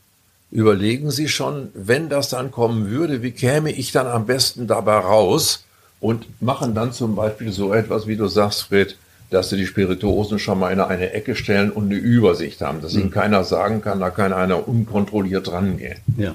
überlegen 0.51 1.13
sie 1.13 1.29
schon, 1.29 1.71
wenn 1.75 2.09
das 2.09 2.29
dann 2.29 2.51
kommen 2.51 2.91
würde, 2.91 3.23
wie 3.23 3.31
käme 3.31 3.71
ich 3.71 3.93
dann 3.93 4.09
am 4.09 4.27
besten 4.27 4.67
dabei 4.67 4.99
raus 4.99 5.63
und 6.01 6.27
machen 6.43 6.75
dann 6.75 6.93
zum 6.93 7.15
Beispiel 7.15 7.53
so 7.53 7.73
etwas, 7.73 8.09
wie 8.09 8.17
du 8.17 8.27
sagst, 8.27 8.65
Fred, 8.65 8.97
dass 9.31 9.51
sie 9.51 9.57
die 9.57 9.67
Spirituosen 9.67 10.39
schon 10.39 10.59
mal 10.59 10.73
in 10.73 10.81
eine 10.81 11.13
Ecke 11.13 11.35
stellen 11.37 11.71
und 11.71 11.87
eine 11.87 11.97
Übersicht 11.97 12.61
haben, 12.61 12.81
dass 12.81 12.95
mhm. 12.95 13.01
ihnen 13.01 13.11
keiner 13.11 13.45
sagen 13.45 13.83
kann, 13.83 14.01
da 14.01 14.11
kann 14.11 14.33
einer 14.33 14.69
unkontrolliert 14.69 15.51
rangehen. 15.53 15.99
Ja. 16.17 16.35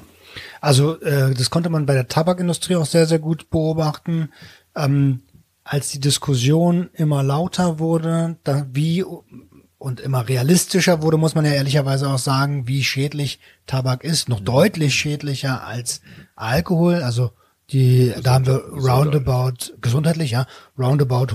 Also 0.62 1.00
äh, 1.02 1.34
das 1.34 1.50
konnte 1.50 1.70
man 1.70 1.86
bei 1.86 1.94
der 1.94 2.08
Tabakindustrie 2.08 2.76
auch 2.76 2.86
sehr, 2.86 3.06
sehr 3.06 3.20
gut 3.20 3.50
beobachten. 3.50 4.30
Ähm, 4.76 5.22
als 5.64 5.90
die 5.90 6.00
Diskussion 6.00 6.90
immer 6.94 7.24
lauter 7.24 7.80
wurde, 7.80 8.38
da, 8.44 8.66
wie 8.72 9.04
und 9.78 10.00
immer 10.00 10.30
realistischer 10.30 11.02
wurde, 11.02 11.18
muss 11.18 11.36
man 11.36 11.46
ja 11.46 11.52
ehrlicherweise 11.52 12.08
auch 12.10 12.18
sagen, 12.18 12.68
wie 12.68 12.84
schädlich 12.84 13.40
Tabak 13.68 14.04
ist, 14.04 14.30
noch 14.30 14.40
deutlich 14.40 14.96
schädlicher 14.96 15.66
als 15.68 16.02
Alkohol. 16.36 17.04
Also 17.04 17.32
die, 17.72 18.14
da 18.24 18.34
haben 18.34 18.46
wir 18.46 18.64
roundabout, 18.70 19.74
gesundheitlich, 19.82 20.32
ja, 20.32 20.48
roundabout 20.78 21.34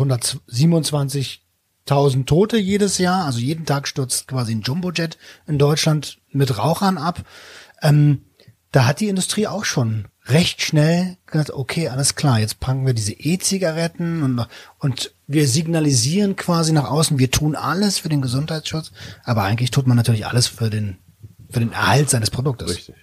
127.000 1.88 2.26
Tote 2.26 2.58
jedes 2.58 2.98
Jahr. 2.98 3.24
Also 3.24 3.38
jeden 3.38 3.66
Tag 3.66 3.88
stürzt 3.88 4.28
quasi 4.28 4.54
ein 4.54 4.62
Jumbojet 4.62 5.18
in 5.46 5.58
Deutschland 5.58 6.18
mit 6.30 6.58
Rauchern 6.58 6.98
ab. 6.98 7.24
Ähm, 7.82 8.22
da 8.72 8.86
hat 8.86 9.00
die 9.00 9.08
Industrie 9.08 9.46
auch 9.46 9.64
schon 9.64 10.08
recht 10.26 10.62
schnell 10.62 11.16
gesagt, 11.26 11.50
okay, 11.50 11.88
alles 11.88 12.14
klar, 12.14 12.38
jetzt 12.38 12.60
packen 12.60 12.86
wir 12.86 12.92
diese 12.92 13.12
E-Zigaretten 13.12 14.22
und, 14.22 14.46
und 14.78 15.14
wir 15.26 15.48
signalisieren 15.48 16.36
quasi 16.36 16.72
nach 16.72 16.90
außen, 16.90 17.18
wir 17.18 17.30
tun 17.30 17.56
alles 17.56 17.98
für 17.98 18.08
den 18.08 18.20
Gesundheitsschutz, 18.20 18.92
aber 19.24 19.42
eigentlich 19.44 19.70
tut 19.70 19.86
man 19.86 19.96
natürlich 19.96 20.26
alles 20.26 20.46
für 20.46 20.68
den, 20.68 20.98
für 21.50 21.60
den 21.60 21.72
Erhalt 21.72 22.10
seines 22.10 22.30
Produktes. 22.30 22.70
Richtig. 22.70 22.94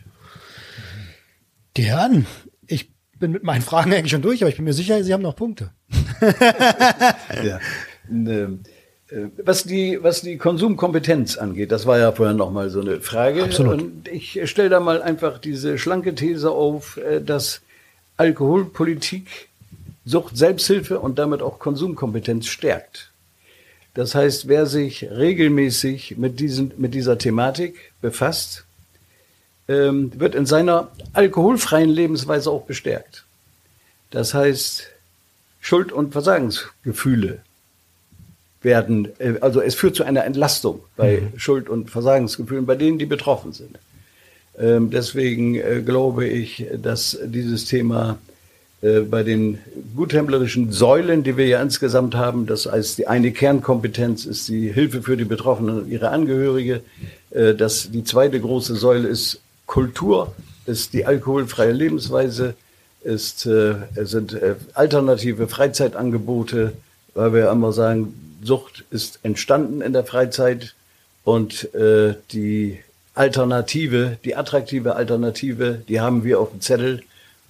Die 1.78 1.84
Herren, 1.84 2.26
ich 2.68 2.92
bin 3.20 3.32
mit 3.32 3.44
meinen 3.44 3.62
Fragen 3.62 3.92
eigentlich 3.96 4.12
schon 4.12 4.22
durch, 4.22 4.42
aber 4.42 4.50
ich 4.50 4.58
bin 4.58 4.66
mir 4.66 4.74
sicher, 4.74 5.04
Sie 5.04 5.14
haben 5.14 5.24
noch 5.24 5.36
Punkte. 5.36 5.72
ja. 7.44 7.60
Äh, 9.10 9.28
was 9.38 9.64
die, 9.64 10.00
was 10.02 10.22
die 10.22 10.38
Konsumkompetenz 10.38 11.38
angeht, 11.38 11.72
das 11.72 11.86
war 11.86 12.00
ja 12.00 12.12
vorher 12.12 12.36
noch 12.36 12.52
mal 12.52 12.70
so 12.70 12.82
eine 12.82 13.02
Frage. 13.02 13.44
Absolut. 13.44 13.82
Und 13.82 14.08
ich 14.08 14.50
stelle 14.50 14.70
da 14.70 14.80
mal 14.80 15.02
einfach 15.02 15.38
diese 15.38 15.78
schlanke 15.78 16.16
These 16.16 16.52
auf, 16.52 16.98
äh, 16.98 17.22
dass 17.22 17.62
Alkoholpolitik 18.18 19.50
Sucht, 20.06 20.38
Selbsthilfe 20.38 21.00
und 21.00 21.18
damit 21.18 21.42
auch 21.42 21.58
Konsumkompetenz 21.58 22.46
stärkt. 22.46 23.10
Das 23.96 24.14
heißt, 24.14 24.48
wer 24.48 24.68
sich 24.68 25.10
regelmäßig 25.10 26.18
mit, 26.18 26.40
diesen, 26.40 26.74
mit 26.78 26.94
dieser 26.94 27.18
Thematik 27.18 27.92
befasst, 28.02 28.66
ähm, 29.68 30.12
wird 30.20 30.36
in 30.36 30.46
seiner 30.46 30.92
alkoholfreien 31.14 31.90
Lebensweise 31.90 32.52
auch 32.52 32.66
bestärkt. 32.66 33.26
Das 34.12 34.36
heißt, 34.36 34.88
Schuld- 35.60 35.92
und 35.92 36.12
Versagensgefühle 36.12 37.40
werden, 38.66 39.08
äh, 39.20 39.36
also 39.40 39.62
es 39.62 39.76
führt 39.76 39.96
zu 39.96 40.04
einer 40.04 40.26
Entlastung 40.26 40.82
bei 40.98 41.22
mhm. 41.22 41.40
Schuld- 41.40 41.70
und 41.70 41.90
Versagensgefühlen, 41.90 42.66
bei 42.66 42.76
denen, 42.76 43.00
die 43.00 43.06
betroffen 43.06 43.54
sind. 43.54 43.80
Ähm, 44.60 44.90
deswegen 44.90 45.56
äh, 45.56 45.82
glaube 45.86 46.28
ich, 46.28 46.66
dass 46.82 47.18
dieses 47.24 47.66
Thema 47.66 48.18
äh, 48.82 49.02
bei 49.02 49.24
den 49.24 49.60
guthändlerischen 49.96 50.74
Säulen, 50.74 51.24
die 51.24 51.38
wir 51.38 51.48
ja 51.48 51.62
insgesamt 51.62 52.16
haben, 52.16 52.46
das 52.46 52.66
heißt, 52.66 52.98
die 52.98 53.08
eine 53.08 53.32
Kernkompetenz 53.32 54.26
ist 54.26 54.50
die 54.50 54.74
Hilfe 54.74 55.02
für 55.02 55.16
die 55.16 55.26
Betroffenen 55.26 55.84
und 55.84 55.88
ihre 55.90 56.10
Angehörige. 56.10 56.82
dass 57.58 57.92
die 57.92 58.06
zweite 58.06 58.40
große 58.40 58.76
Säule 58.76 59.10
ist 59.10 59.42
Kultur, 59.66 60.34
ist 60.66 60.94
die 60.94 61.06
alkoholfreie 61.06 61.74
Lebensweise, 61.74 62.54
ist, 63.04 63.40
sind 63.40 64.38
alternative 64.74 65.50
Freizeitangebote, 65.50 66.72
weil 67.14 67.34
wir 67.34 67.52
immer 67.52 67.74
sagen, 67.74 68.14
Sucht 68.46 68.86
ist 68.92 69.20
entstanden 69.24 69.82
in 69.82 69.94
der 69.94 70.06
Freizeit 70.06 70.76
und 71.24 71.74
äh, 71.74 72.16
die 72.32 72.80
Alternative, 73.16 74.18
die 74.24 74.36
attraktive 74.36 74.96
Alternative, 74.96 75.82
die 75.88 76.00
haben 76.00 76.24
wir 76.24 76.40
auf 76.40 76.52
dem 76.52 76.62
Zettel. 76.62 77.02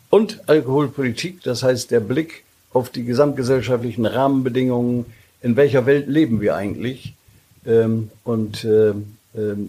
Und 0.09 0.47
Alkoholpolitik, 0.47 1.43
das 1.43 1.63
heißt 1.63 1.91
der 1.91 1.99
Blick 1.99 2.43
auf 2.71 2.89
die 2.89 3.03
gesamtgesellschaftlichen 3.03 4.05
Rahmenbedingungen, 4.05 5.05
in 5.41 5.55
welcher 5.55 5.85
Welt 5.85 6.07
leben 6.07 6.39
wir 6.41 6.55
eigentlich 6.55 7.13
ähm, 7.65 8.09
und 8.23 8.63
äh, 8.63 8.89
äh, 8.89 8.93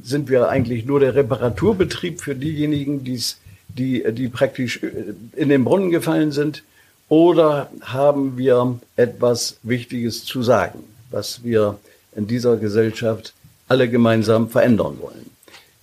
sind 0.03 0.29
wir 0.29 0.49
eigentlich 0.49 0.87
nur 0.87 1.01
der 1.01 1.15
Reparaturbetrieb 1.15 2.21
für 2.21 2.35
diejenigen, 2.35 3.05
die's, 3.05 3.39
die, 3.69 4.05
die 4.13 4.29
praktisch 4.29 4.83
äh, 4.83 5.15
in 5.35 5.49
den 5.49 5.65
Brunnen 5.65 5.91
gefallen 5.91 6.33
sind, 6.33 6.63
oder 7.09 7.71
haben 7.81 8.37
wir 8.37 8.81
etwas 8.97 9.59
Wichtiges 9.63 10.25
zu 10.25 10.43
sagen? 10.43 10.83
Was 11.17 11.43
wir 11.43 11.79
in 12.15 12.27
dieser 12.27 12.59
Gesellschaft 12.59 13.33
alle 13.69 13.89
gemeinsam 13.89 14.51
verändern 14.51 14.99
wollen. 15.01 15.31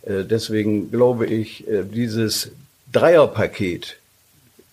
Äh, 0.04 0.26
deswegen 0.26 0.92
glaube 0.92 1.26
ich, 1.26 1.68
äh, 1.68 1.84
dieses 1.84 2.52
Dreierpaket 2.92 3.98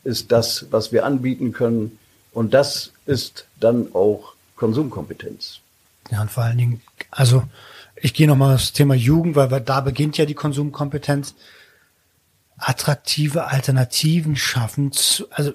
ist 0.04 0.30
das, 0.30 0.66
was 0.70 0.92
wir 0.92 1.06
anbieten 1.06 1.52
können. 1.52 1.98
Und 2.32 2.52
das 2.52 2.92
ist 3.06 3.46
dann 3.58 3.88
auch 3.94 4.34
Konsumkompetenz. 4.56 5.60
Ja, 6.10 6.20
und 6.20 6.30
vor 6.30 6.44
allen 6.44 6.58
Dingen, 6.58 6.82
also 7.10 7.42
ich 7.96 8.12
gehe 8.12 8.26
nochmal 8.26 8.54
aufs 8.54 8.74
Thema 8.74 8.94
Jugend, 8.94 9.36
weil 9.36 9.60
da 9.62 9.80
beginnt 9.80 10.18
ja 10.18 10.26
die 10.26 10.34
Konsumkompetenz. 10.34 11.34
Attraktive 12.58 13.46
Alternativen 13.46 14.36
schaffen, 14.36 14.92
zu, 14.92 15.24
also 15.30 15.54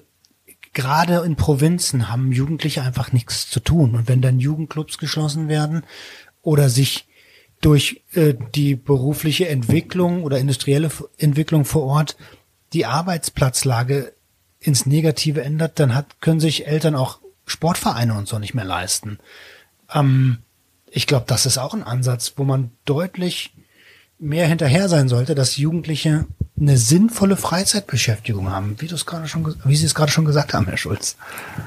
gerade 0.76 1.24
in 1.24 1.36
Provinzen 1.36 2.10
haben 2.10 2.32
Jugendliche 2.32 2.82
einfach 2.82 3.10
nichts 3.10 3.48
zu 3.48 3.60
tun. 3.60 3.94
Und 3.94 4.08
wenn 4.08 4.20
dann 4.20 4.38
Jugendclubs 4.38 4.98
geschlossen 4.98 5.48
werden 5.48 5.84
oder 6.42 6.68
sich 6.68 7.06
durch 7.62 8.02
äh, 8.12 8.34
die 8.54 8.76
berufliche 8.76 9.48
Entwicklung 9.48 10.22
oder 10.22 10.38
industrielle 10.38 10.90
Entwicklung 11.16 11.64
vor 11.64 11.84
Ort 11.84 12.16
die 12.74 12.84
Arbeitsplatzlage 12.84 14.12
ins 14.60 14.84
Negative 14.84 15.42
ändert, 15.42 15.80
dann 15.80 15.94
hat, 15.94 16.20
können 16.20 16.40
sich 16.40 16.66
Eltern 16.66 16.94
auch 16.94 17.20
Sportvereine 17.46 18.12
und 18.12 18.28
so 18.28 18.38
nicht 18.38 18.52
mehr 18.52 18.66
leisten. 18.66 19.18
Ähm, 19.94 20.38
ich 20.90 21.06
glaube, 21.06 21.24
das 21.26 21.46
ist 21.46 21.56
auch 21.56 21.72
ein 21.72 21.84
Ansatz, 21.84 22.34
wo 22.36 22.44
man 22.44 22.70
deutlich 22.84 23.54
mehr 24.18 24.46
hinterher 24.46 24.90
sein 24.90 25.08
sollte, 25.08 25.34
dass 25.34 25.56
Jugendliche 25.56 26.26
eine 26.58 26.78
sinnvolle 26.78 27.36
Freizeitbeschäftigung 27.36 28.50
haben, 28.50 28.76
wie 28.78 28.86
du 28.86 28.94
es 28.94 29.04
gerade 29.04 29.28
schon, 29.28 29.54
wie 29.64 29.76
Sie 29.76 29.84
es 29.84 29.94
gerade 29.94 30.10
schon 30.10 30.24
gesagt 30.24 30.54
haben, 30.54 30.66
Herr 30.66 30.78
Schulz. 30.78 31.16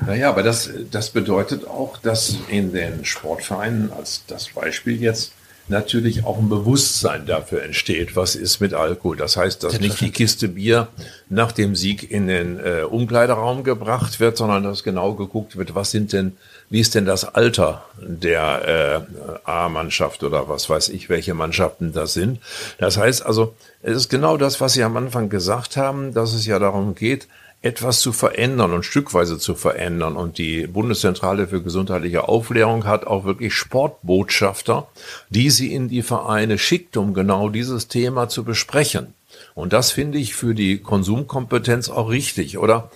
Naja, 0.05 0.29
aber 0.29 0.41
das, 0.41 0.69
das 0.89 1.11
bedeutet 1.11 1.67
auch, 1.67 1.97
dass 1.97 2.35
in 2.47 2.73
den 2.73 3.05
Sportvereinen 3.05 3.91
als 3.93 4.23
das 4.27 4.49
Beispiel 4.49 4.99
jetzt 4.99 5.33
natürlich 5.69 6.25
auch 6.25 6.37
ein 6.37 6.49
Bewusstsein 6.49 7.25
dafür 7.25 7.63
entsteht, 7.63 8.15
was 8.15 8.35
ist 8.35 8.59
mit 8.59 8.73
Alkohol. 8.73 9.17
Das 9.17 9.37
heißt, 9.37 9.63
dass 9.63 9.79
nicht 9.79 10.01
die 10.01 10.11
Kiste 10.11 10.47
Bier 10.47 10.87
nach 11.29 11.51
dem 11.51 11.75
Sieg 11.75 12.09
in 12.09 12.27
den 12.27 12.59
äh, 12.59 12.81
Umkleideraum 12.81 13.63
gebracht 13.63 14.19
wird, 14.19 14.37
sondern 14.37 14.63
dass 14.63 14.83
genau 14.83 15.13
geguckt 15.13 15.57
wird, 15.57 15.75
was 15.75 15.91
sind 15.91 16.13
denn, 16.13 16.37
wie 16.69 16.79
ist 16.79 16.95
denn 16.95 17.05
das 17.05 17.23
Alter 17.23 17.85
der 18.01 19.05
äh, 19.15 19.49
A-Mannschaft 19.49 20.23
oder 20.23 20.49
was 20.49 20.69
weiß 20.69 20.89
ich, 20.89 21.09
welche 21.09 21.33
Mannschaften 21.33 21.93
das 21.93 22.13
sind. 22.13 22.39
Das 22.77 22.97
heißt 22.97 23.25
also, 23.25 23.55
es 23.81 23.95
ist 23.95 24.09
genau 24.09 24.37
das, 24.37 24.59
was 24.61 24.73
Sie 24.73 24.83
am 24.83 24.97
Anfang 24.97 25.29
gesagt 25.29 25.77
haben, 25.77 26.13
dass 26.13 26.33
es 26.33 26.45
ja 26.45 26.59
darum 26.59 26.95
geht, 26.95 27.27
etwas 27.61 27.99
zu 27.99 28.13
verändern 28.13 28.71
und 28.71 28.83
stückweise 28.83 29.37
zu 29.37 29.55
verändern. 29.55 30.15
Und 30.15 30.37
die 30.37 30.67
Bundeszentrale 30.67 31.47
für 31.47 31.61
gesundheitliche 31.61 32.27
Aufklärung 32.27 32.85
hat 32.85 33.05
auch 33.05 33.25
wirklich 33.25 33.53
Sportbotschafter, 33.53 34.87
die 35.29 35.49
sie 35.49 35.73
in 35.73 35.89
die 35.89 36.03
Vereine 36.03 36.57
schickt, 36.57 36.95
um 36.95 37.13
genau 37.13 37.49
dieses 37.49 37.87
Thema 37.87 38.29
zu 38.29 38.43
besprechen. 38.43 39.13
Und 39.55 39.73
das 39.73 39.91
finde 39.91 40.17
ich 40.17 40.35
für 40.35 40.55
die 40.55 40.79
Konsumkompetenz 40.79 41.89
auch 41.89 42.09
richtig, 42.09 42.57
oder? 42.57 42.91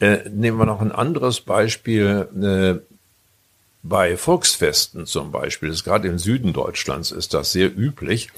Äh, 0.00 0.28
nehmen 0.30 0.58
wir 0.58 0.66
noch 0.66 0.80
ein 0.80 0.92
anderes 0.92 1.40
Beispiel. 1.40 2.28
Bei 3.88 4.18
Volksfesten 4.18 5.06
zum 5.06 5.32
Beispiel, 5.32 5.70
das 5.70 5.82
gerade 5.82 6.08
im 6.08 6.18
Süden 6.18 6.52
Deutschlands 6.52 7.10
ist 7.10 7.32
das 7.32 7.52
sehr 7.52 7.74
üblich, 7.74 8.28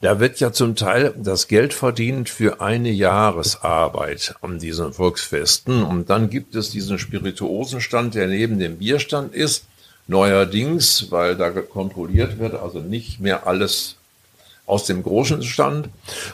da 0.00 0.20
wird 0.20 0.38
ja 0.38 0.52
zum 0.52 0.76
Teil 0.76 1.12
das 1.16 1.48
Geld 1.48 1.74
verdient 1.74 2.28
für 2.28 2.60
eine 2.60 2.90
Jahresarbeit 2.90 4.36
an 4.42 4.60
diesen 4.60 4.92
Volksfesten. 4.92 5.82
Und 5.82 6.08
dann 6.08 6.30
gibt 6.30 6.54
es 6.54 6.70
diesen 6.70 7.00
Spirituosenstand, 7.00 8.14
der 8.14 8.28
neben 8.28 8.60
dem 8.60 8.78
Bierstand 8.78 9.34
ist. 9.34 9.64
Neuerdings, 10.06 11.10
weil 11.10 11.36
da 11.36 11.50
kontrolliert 11.50 12.38
wird, 12.38 12.54
also 12.54 12.80
nicht 12.80 13.18
mehr 13.18 13.46
alles 13.46 13.96
aus 14.66 14.86
dem 14.86 15.02
großen 15.02 15.42
Stand. 15.42 15.88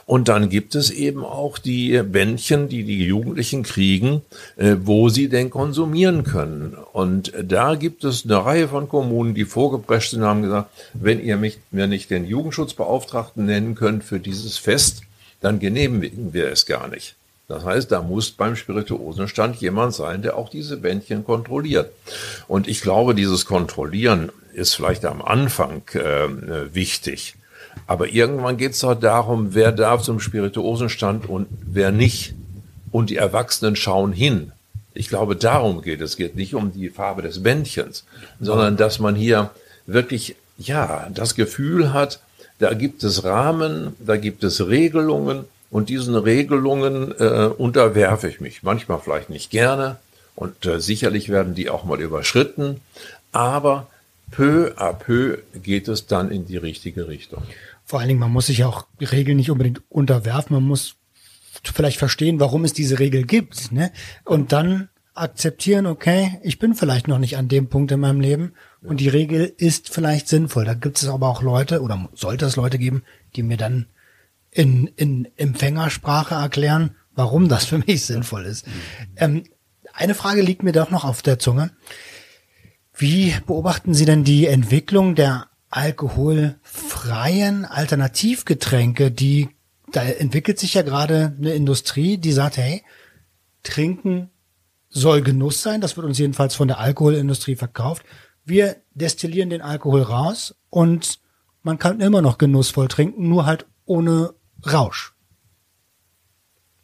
Und 0.07 0.29
dann 0.29 0.49
gibt 0.49 0.75
es 0.75 0.91
eben 0.91 1.25
auch 1.25 1.59
die 1.59 2.03
Bändchen, 2.03 2.69
die 2.69 2.85
die 2.85 3.05
Jugendlichen 3.05 3.63
kriegen, 3.63 4.23
äh, 4.57 4.77
wo 4.83 5.09
sie 5.09 5.29
denn 5.29 5.51
konsumieren 5.51 6.25
können. 6.25 6.77
Und 6.93 7.33
da 7.43 7.75
gibt 7.75 8.05
es 8.05 8.25
eine 8.25 8.45
Reihe 8.45 8.69
von 8.69 8.89
Kommunen, 8.89 9.35
die 9.35 9.45
vorgeprescht 9.45 10.11
sind, 10.11 10.23
haben 10.23 10.43
gesagt, 10.43 10.71
wenn 10.95 11.25
ihr 11.25 11.37
mich, 11.37 11.59
mir 11.71 11.87
nicht 11.87 12.11
den 12.11 12.27
Jugendschutzbeauftragten 12.27 13.45
nennen 13.45 13.75
könnt 13.75 14.05
für 14.05 14.21
dieses 14.21 14.59
Fest, 14.59 15.03
dann 15.41 15.59
genehmigen 15.59 16.33
wir 16.33 16.49
es 16.49 16.67
gar 16.67 16.89
nicht. 16.89 17.15
Das 17.49 17.65
heißt, 17.65 17.91
da 17.91 18.03
muss 18.03 18.31
beim 18.31 18.57
Spirituosenstand 18.57 19.57
jemand 19.57 19.95
sein, 19.95 20.21
der 20.21 20.37
auch 20.37 20.51
diese 20.51 20.77
Bändchen 20.77 21.25
kontrolliert. 21.25 21.91
Und 22.47 22.69
ich 22.69 22.83
glaube, 22.83 23.15
dieses 23.15 23.47
Kontrollieren 23.47 24.31
ist 24.53 24.75
vielleicht 24.75 25.07
am 25.07 25.23
Anfang 25.23 25.83
äh, 25.95 26.75
wichtig. 26.75 27.37
Aber 27.89 28.09
irgendwann 28.09 28.59
geht 28.59 28.73
es 28.73 28.81
doch 28.81 28.95
darum, 28.95 29.55
wer 29.55 29.73
darf 29.73 30.03
zum 30.03 30.21
Spirituosenstand 30.21 31.27
und 31.27 31.49
wer 31.63 31.91
nicht. 31.91 32.35
Und 32.93 33.11
die 33.11 33.17
Erwachsenen 33.17 33.77
schauen 33.77 34.13
hin. 34.13 34.53
Ich 34.93 35.09
glaube, 35.09 35.37
darum 35.37 35.81
geht 35.81 36.03
es. 36.03 36.11
Es 36.11 36.17
geht 36.17 36.37
nicht 36.37 36.55
um 36.55 36.73
die 36.73 36.91
Farbe 36.91 37.23
des 37.23 37.43
Bändchens, 37.43 38.05
sondern 38.41 38.77
dass 38.77 38.99
man 38.99 39.15
hier 39.15 39.51
wirklich, 39.87 40.37
ja, 40.59 41.09
das 41.15 41.35
Gefühl 41.35 41.93
hat, 41.95 42.21
da 42.59 42.75
gibt 42.75 43.05
es 43.05 43.25
Rahmen, 43.25 43.97
da 44.01 44.17
gibt 44.17 44.45
es 44.45 44.67
Regelungen 44.67 45.45
und 45.71 45.89
diesen 45.89 46.15
Regelungen 46.15 47.15
äh, 47.19 47.49
unterwerfe 47.57 48.29
ich 48.29 48.41
mich. 48.41 48.63
Manchmal 48.63 49.01
vielleicht 49.01 49.31
nicht 49.31 49.51
gerne 49.51 49.97
und 50.35 50.67
äh, 50.67 50.81
sicherlich 50.81 51.31
werden 51.31 51.55
die 51.55 51.71
auch 51.71 51.85
mal 51.85 52.01
überschritten, 52.01 52.81
aber 53.33 53.87
peu 54.31 54.73
à 54.77 54.93
peu 54.93 55.39
geht 55.63 55.89
es 55.89 56.07
dann 56.07 56.31
in 56.31 56.47
die 56.47 56.59
richtige 56.59 57.09
Richtung. 57.09 57.43
Vor 57.89 58.01
allen 58.01 58.09
Dingen, 58.09 58.21
man 58.21 58.33
muss 58.33 58.49
sich 58.49 58.65
auch 58.65 58.87
Regeln 59.01 59.39
nicht 59.39 59.51
unbedingt 59.51 59.81
unterwerfen, 59.89 60.53
man 60.53 60.65
muss 60.65 60.97
vielleicht 61.65 61.97
verstehen, 61.97 62.39
warum 62.39 62.67
es 62.67 62.75
diese 62.75 62.99
Regel 62.99 63.25
gibt, 63.25 63.73
ne? 63.73 63.93
Und 64.27 64.53
dann 64.53 64.91
akzeptieren, 65.15 65.87
okay, 65.87 66.39
ich 66.43 66.59
bin 66.59 66.75
vielleicht 66.75 67.09
noch 67.09 67.19
nicht 67.19 67.39
an 67.39 67.49
dem 67.49 67.71
Punkt 67.71 67.91
in 67.91 68.01
meinem 68.01 68.21
Leben 68.21 68.53
und 68.83 69.01
die 69.01 69.09
Regel 69.09 69.51
ist 69.57 69.89
vielleicht 69.89 70.29
sinnvoll. 70.29 70.67
Da 70.67 70.75
gibt 70.75 70.99
es 70.99 71.09
aber 71.09 71.29
auch 71.29 71.41
Leute 71.41 71.81
oder 71.81 72.11
sollte 72.13 72.45
es 72.45 72.57
Leute 72.57 72.77
geben, 72.77 73.05
die 73.37 73.43
mir 73.43 73.57
dann 73.57 73.87
in, 74.51 74.89
in 74.97 75.27
Empfängersprache 75.37 76.35
erklären, 76.35 76.95
warum 77.15 77.49
das 77.49 77.65
für 77.65 77.79
mich 77.79 78.05
sinnvoll 78.05 78.45
ist. 78.45 78.67
Ähm, 79.17 79.45
eine 79.95 80.15
Frage 80.15 80.43
liegt 80.43 80.63
mir 80.63 80.73
doch 80.73 80.91
noch 80.91 81.07
auf 81.07 81.23
der 81.23 81.39
Zunge. 81.39 81.71
Wie 82.95 83.35
beobachten 83.47 83.95
Sie 83.95 84.05
denn 84.05 84.25
die 84.25 84.47
Entwicklung 84.47 85.15
der 85.15 85.47
alkoholfreien 86.99 87.65
Alternativgetränke, 87.65 89.11
die 89.11 89.49
da 89.93 90.03
entwickelt 90.03 90.59
sich 90.59 90.75
ja 90.75 90.83
gerade 90.83 91.35
eine 91.39 91.55
Industrie, 91.55 92.19
die 92.19 92.33
sagt, 92.33 92.59
hey, 92.59 92.83
trinken 93.63 94.31
soll 94.91 95.23
Genuss 95.23 95.63
sein, 95.63 95.81
das 95.81 95.97
wird 95.97 96.07
uns 96.07 96.19
jedenfalls 96.19 96.55
von 96.55 96.69
der 96.69 96.79
Alkoholindustrie 96.79 97.57
verkauft. 97.57 98.05
Wir 98.45 98.77
destillieren 98.95 99.51
den 99.51 99.63
Alkohol 99.63 100.03
raus 100.03 100.55
und 100.71 101.21
man 101.63 101.79
kann 101.79 102.01
immer 102.01 102.23
noch 102.23 102.39
genussvoll 102.39 102.89
trinken, 102.89 103.29
nur 103.29 103.47
halt 103.47 103.67
ohne 103.85 104.35
Rausch. 104.67 105.15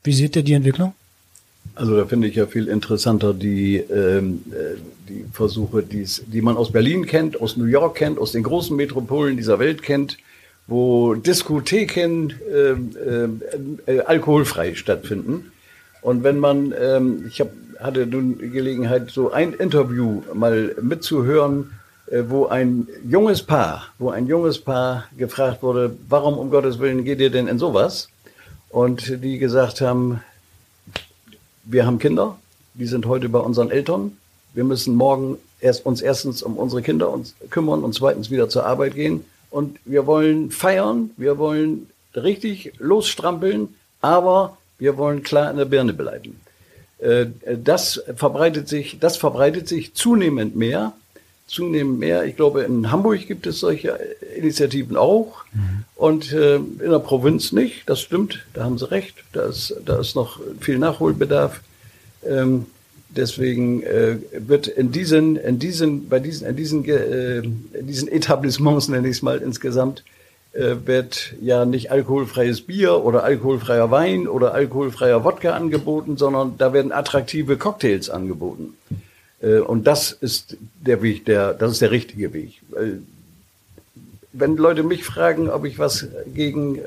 Wie 0.02 0.12
seht 0.12 0.36
ihr 0.36 0.42
die 0.42 0.52
Entwicklung? 0.52 0.94
Also 1.74 1.96
da 1.96 2.06
finde 2.06 2.28
ich 2.28 2.36
ja 2.36 2.46
viel 2.46 2.68
interessanter 2.68 3.34
die, 3.34 3.76
ähm, 3.76 4.42
äh, 4.50 4.76
die 5.08 5.24
Versuche, 5.32 5.82
die's, 5.82 6.22
die 6.26 6.40
man 6.40 6.56
aus 6.56 6.70
Berlin 6.70 7.04
kennt, 7.04 7.40
aus 7.40 7.56
New 7.56 7.64
York 7.64 7.96
kennt, 7.96 8.18
aus 8.18 8.32
den 8.32 8.44
großen 8.44 8.76
Metropolen 8.76 9.36
dieser 9.36 9.58
Welt 9.58 9.82
kennt, 9.82 10.18
wo 10.66 11.14
Diskotheken 11.14 12.30
ähm, 12.54 12.90
äh, 13.86 13.92
äh, 13.92 14.00
alkoholfrei 14.00 14.74
stattfinden. 14.74 15.52
Und 16.00 16.22
wenn 16.22 16.38
man, 16.38 16.72
ähm, 16.78 17.24
ich 17.28 17.40
hab, 17.40 17.50
hatte 17.80 18.06
nun 18.06 18.38
Gelegenheit, 18.38 19.10
so 19.10 19.32
ein 19.32 19.52
Interview 19.52 20.22
mal 20.32 20.76
mitzuhören, 20.80 21.72
äh, 22.06 22.22
wo 22.28 22.46
ein 22.46 22.86
junges 23.08 23.42
Paar, 23.42 23.88
wo 23.98 24.10
ein 24.10 24.26
junges 24.26 24.58
Paar 24.58 25.04
gefragt 25.16 25.62
wurde, 25.62 25.96
warum 26.08 26.38
um 26.38 26.50
Gottes 26.50 26.78
Willen 26.78 27.04
geht 27.04 27.20
ihr 27.20 27.30
denn 27.30 27.48
in 27.48 27.58
sowas? 27.58 28.08
Und 28.68 29.22
die 29.22 29.38
gesagt 29.38 29.80
haben, 29.80 30.20
wir 31.64 31.86
haben 31.86 31.98
Kinder, 31.98 32.38
die 32.74 32.86
sind 32.86 33.06
heute 33.06 33.28
bei 33.28 33.38
unseren 33.38 33.70
Eltern. 33.70 34.16
Wir 34.52 34.64
müssen 34.64 34.94
morgen 34.94 35.38
erst 35.60 35.86
uns 35.86 36.00
erstens 36.00 36.42
um 36.42 36.56
unsere 36.56 36.82
Kinder 36.82 37.10
uns 37.10 37.34
kümmern 37.50 37.82
und 37.82 37.94
zweitens 37.94 38.30
wieder 38.30 38.48
zur 38.48 38.66
Arbeit 38.66 38.94
gehen. 38.94 39.24
Und 39.50 39.78
wir 39.84 40.06
wollen 40.06 40.50
feiern, 40.50 41.10
wir 41.16 41.38
wollen 41.38 41.88
richtig 42.14 42.72
losstrampeln, 42.78 43.74
aber 44.00 44.58
wir 44.78 44.96
wollen 44.96 45.22
klar 45.22 45.50
in 45.50 45.56
der 45.56 45.64
Birne 45.64 45.94
bleiben. 45.94 46.40
Äh, 46.98 47.26
das 47.62 48.02
verbreitet 48.16 48.68
sich, 48.68 48.98
das 49.00 49.16
verbreitet 49.16 49.68
sich 49.68 49.94
zunehmend 49.94 50.56
mehr, 50.56 50.92
zunehmend 51.46 51.98
mehr. 51.98 52.24
Ich 52.24 52.36
glaube, 52.36 52.62
in 52.62 52.90
Hamburg 52.90 53.26
gibt 53.26 53.46
es 53.46 53.60
solche 53.60 53.98
Initiativen 54.36 54.96
auch 54.96 55.44
mhm. 55.52 55.84
und 55.94 56.32
äh, 56.32 56.56
in 56.56 56.90
der 56.90 56.98
Provinz 56.98 57.52
nicht. 57.52 57.88
Das 57.88 58.00
stimmt, 58.00 58.44
da 58.54 58.64
haben 58.64 58.78
Sie 58.78 58.90
recht. 58.90 59.16
Da 59.32 59.42
ist, 59.42 59.74
da 59.84 60.00
ist 60.00 60.16
noch 60.16 60.40
viel 60.60 60.78
Nachholbedarf. 60.78 61.60
Ähm, 62.26 62.66
deswegen 63.10 63.82
äh, 63.82 64.16
wird 64.32 64.66
in 64.66 64.90
diesen, 64.90 65.36
in 65.36 65.58
diesen, 65.58 66.08
bei 66.08 66.18
diesen, 66.18 66.46
in 66.46 66.56
diesen, 66.56 66.84
äh, 66.86 67.38
in 67.38 67.86
diesen 67.86 68.08
Etablissements 68.08 68.88
nenne 68.88 69.08
ich 69.08 69.16
es 69.16 69.22
mal 69.22 69.38
insgesamt, 69.38 70.02
äh, 70.52 70.76
wird 70.84 71.34
ja 71.40 71.64
nicht 71.64 71.90
alkoholfreies 71.90 72.62
Bier 72.62 73.04
oder 73.04 73.24
alkoholfreier 73.24 73.90
Wein 73.90 74.28
oder 74.28 74.54
alkoholfreier 74.54 75.24
Wodka 75.24 75.52
angeboten, 75.52 76.16
sondern 76.16 76.56
da 76.58 76.72
werden 76.72 76.92
attraktive 76.92 77.56
Cocktails 77.56 78.08
angeboten. 78.08 78.74
Äh, 79.44 79.58
und 79.58 79.86
das 79.86 80.12
ist 80.12 80.56
der 80.80 81.02
Weg, 81.02 81.24
der, 81.26 81.54
das 81.54 81.72
ist 81.72 81.82
der 81.82 81.90
richtige 81.90 82.32
Weg. 82.32 82.60
Wenn 84.32 84.56
Leute 84.56 84.82
mich 84.82 85.04
fragen, 85.04 85.48
ob 85.48 85.64
ich 85.64 85.78
was 85.78 86.06
gegen 86.34 86.76
äh, 86.76 86.80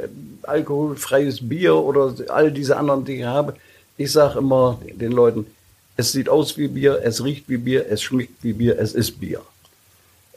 alkoholfreies 0.43 1.47
Bier 1.47 1.75
oder 1.75 2.13
all 2.29 2.51
diese 2.51 2.77
anderen 2.77 3.05
Dinge 3.05 3.27
habe, 3.27 3.55
ich 3.97 4.11
sage 4.11 4.39
immer 4.39 4.79
den 4.99 5.11
Leuten, 5.11 5.47
es 5.95 6.11
sieht 6.11 6.29
aus 6.29 6.57
wie 6.57 6.67
Bier, 6.67 7.01
es 7.03 7.23
riecht 7.23 7.49
wie 7.49 7.57
Bier, 7.57 7.85
es 7.89 8.03
schmeckt 8.03 8.43
wie 8.43 8.53
Bier, 8.53 8.77
es 8.79 8.93
ist 8.93 9.19
Bier. 9.19 9.41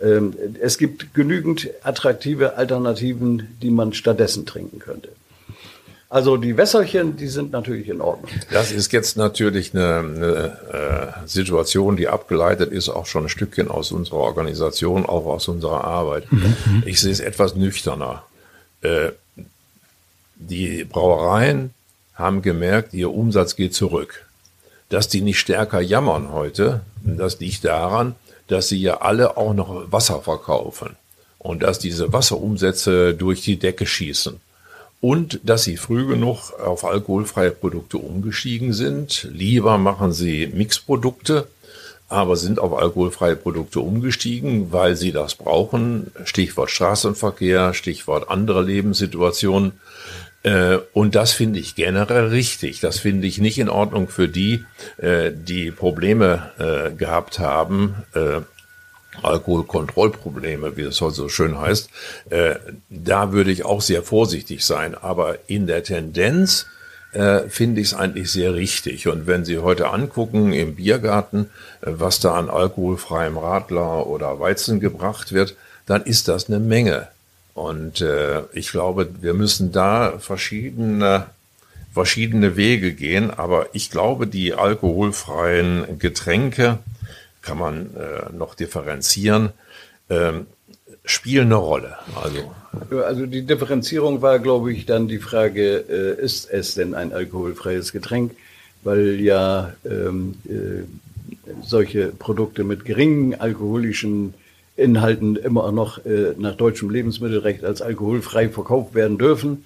Ähm, 0.01 0.33
es 0.61 0.79
gibt 0.79 1.13
genügend 1.13 1.69
attraktive 1.83 2.57
Alternativen, 2.57 3.49
die 3.61 3.71
man 3.71 3.93
stattdessen 3.93 4.47
trinken 4.47 4.79
könnte. 4.79 5.11
Also 6.11 6.37
die 6.37 6.57
Wässerchen, 6.57 7.17
die 7.17 7.29
sind 7.29 7.53
natürlich 7.53 7.89
in 7.89 8.01
Ordnung. 8.01 8.33
Das 8.51 8.73
ist 8.73 8.93
jetzt 8.93 9.17
natürlich 9.17 9.73
eine, 9.73 9.99
eine 9.99 11.23
äh, 11.23 11.29
Situation, 11.29 11.97
die 11.97 12.09
abgeleitet 12.09 12.73
ist, 12.73 12.89
auch 12.89 13.07
schon 13.07 13.27
ein 13.27 13.29
Stückchen 13.29 13.69
aus 13.71 13.93
unserer 13.93 14.19
Organisation, 14.19 15.07
auch 15.07 15.25
aus 15.27 15.47
unserer 15.47 15.85
Arbeit. 15.85 16.31
Mhm. 16.33 16.83
Ich 16.85 17.01
sehe 17.01 17.13
es 17.13 17.21
etwas 17.21 17.55
nüchterner. 17.55 18.25
Äh, 18.83 19.11
die 20.35 20.83
Brauereien 20.83 21.71
haben 22.15 22.43
gemerkt, 22.43 22.93
ihr 22.93 23.13
Umsatz 23.13 23.55
geht 23.55 23.75
zurück. 23.75 24.27
Dass 24.89 25.07
die 25.07 25.21
nicht 25.21 25.39
stärker 25.39 25.81
jammern 25.81 26.33
heute, 26.33 26.81
das 27.05 27.39
liegt 27.39 27.65
daran, 27.65 28.17
dass 28.49 28.67
sie 28.67 28.83
ja 28.83 29.01
alle 29.01 29.37
auch 29.37 29.55
noch 29.55 29.93
Wasser 29.93 30.23
verkaufen 30.23 30.97
und 31.39 31.63
dass 31.63 31.79
diese 31.79 32.13
Wasserumsätze 32.13 33.15
durch 33.15 33.43
die 33.43 33.61
Decke 33.61 33.87
schießen 33.87 34.41
und 35.01 35.41
dass 35.45 35.65
sie 35.65 35.77
früh 35.77 36.07
genug 36.07 36.53
auf 36.61 36.85
alkoholfreie 36.85 37.51
Produkte 37.51 37.99
umgestiegen 37.99 38.73
sind. 38.73 39.29
Lieber 39.33 39.79
machen 39.79 40.13
sie 40.13 40.47
Mixprodukte, 40.49 41.47
aber 42.09 42.37
sind 42.37 42.59
auf 42.59 42.77
alkoholfreie 42.77 43.37
Produkte 43.37 43.81
umgestiegen, 43.81 44.73
weil 44.73 44.97
sie 44.97 45.13
das 45.13 45.37
brauchen. 45.37 46.11
Stichwort 46.25 46.71
Straßenverkehr, 46.71 47.73
Stichwort 47.73 48.29
andere 48.29 48.63
Lebenssituationen. 48.63 49.73
Äh, 50.43 50.79
und 50.93 51.15
das 51.15 51.33
finde 51.33 51.61
ich 51.61 51.77
generell 51.77 52.27
richtig. 52.27 52.81
Das 52.81 52.99
finde 52.99 53.27
ich 53.27 53.39
nicht 53.39 53.59
in 53.59 53.69
Ordnung 53.69 54.09
für 54.09 54.29
die, 54.29 54.65
äh, 54.99 55.31
die 55.33 55.71
Probleme 55.71 56.51
äh, 56.59 56.95
gehabt 56.95 57.39
haben, 57.39 57.95
Alkoholkontrollprobleme, 59.23 60.77
wie 60.77 60.83
es 60.83 61.01
heute 61.01 61.17
so 61.17 61.29
schön 61.29 61.59
heißt, 61.59 61.91
äh, 62.31 62.57
da 62.89 63.33
würde 63.33 63.51
ich 63.51 63.65
auch 63.65 63.81
sehr 63.81 64.03
vorsichtig 64.03 64.65
sein. 64.65 64.95
Aber 64.95 65.39
in 65.47 65.67
der 65.67 65.83
Tendenz 65.83 66.67
äh, 67.13 67.41
finde 67.49 67.81
ich 67.81 67.89
es 67.89 67.95
eigentlich 67.95 68.31
sehr 68.31 68.55
richtig. 68.55 69.09
Und 69.09 69.27
wenn 69.27 69.45
Sie 69.45 69.59
heute 69.59 69.91
angucken 69.91 70.53
im 70.53 70.77
Biergarten, 70.77 71.51
äh, 71.83 71.91
was 71.91 72.21
da 72.21 72.35
an 72.35 72.49
alkoholfreiem 72.49 73.37
Radler 73.37 74.07
oder 74.07 74.39
Weizen 74.39 74.81
gebracht 74.81 75.33
wird, 75.33 75.57
dann 75.87 76.03
ist 76.03 76.29
das 76.29 76.49
eine 76.49 76.61
Menge. 76.61 77.09
Und 77.55 78.01
äh, 78.01 78.43
ich 78.53 78.71
glaube, 78.71 79.09
wir 79.21 79.35
müssen 79.35 79.73
da 79.73 80.19
verschiedene 80.19 81.27
verschiedene 81.93 82.57
Wege 82.57 82.93
gehen, 82.93 83.31
aber 83.31 83.67
ich 83.73 83.91
glaube, 83.91 84.27
die 84.27 84.55
alkoholfreien 84.55 85.99
Getränke 85.99 86.79
kann 87.43 87.59
man 87.59 87.91
äh, 87.97 88.33
noch 88.33 88.55
differenzieren, 88.55 89.51
ähm, 90.09 90.47
spielen 91.05 91.47
eine 91.47 91.57
Rolle. 91.57 91.97
Also, 92.23 93.03
also 93.03 93.27
die 93.27 93.43
Differenzierung 93.43 94.23
war, 94.23 94.39
glaube 94.39 94.73
ich, 94.73 94.87
dann 94.87 95.09
die 95.09 95.19
Frage, 95.19 95.85
äh, 95.89 96.23
ist 96.23 96.51
es 96.51 96.75
denn 96.75 96.95
ein 96.95 97.13
alkoholfreies 97.13 97.93
Getränk? 97.93 98.33
Weil 98.83 99.21
ja 99.21 99.75
ähm, 99.85 100.37
äh, 100.47 100.85
solche 101.63 102.09
Produkte 102.09 102.65
mit 102.65 102.85
geringen 102.85 103.35
alkoholischen 103.35 104.35
Inhalten 104.77 105.37
immer 105.37 105.71
noch 105.73 106.05
äh, 106.07 106.35
nach 106.39 106.55
deutschem 106.55 106.91
Lebensmittelrecht 106.91 107.65
als 107.65 107.83
alkoholfrei 107.83 108.49
verkauft 108.49 108.95
werden 108.95 109.19
dürfen. 109.19 109.65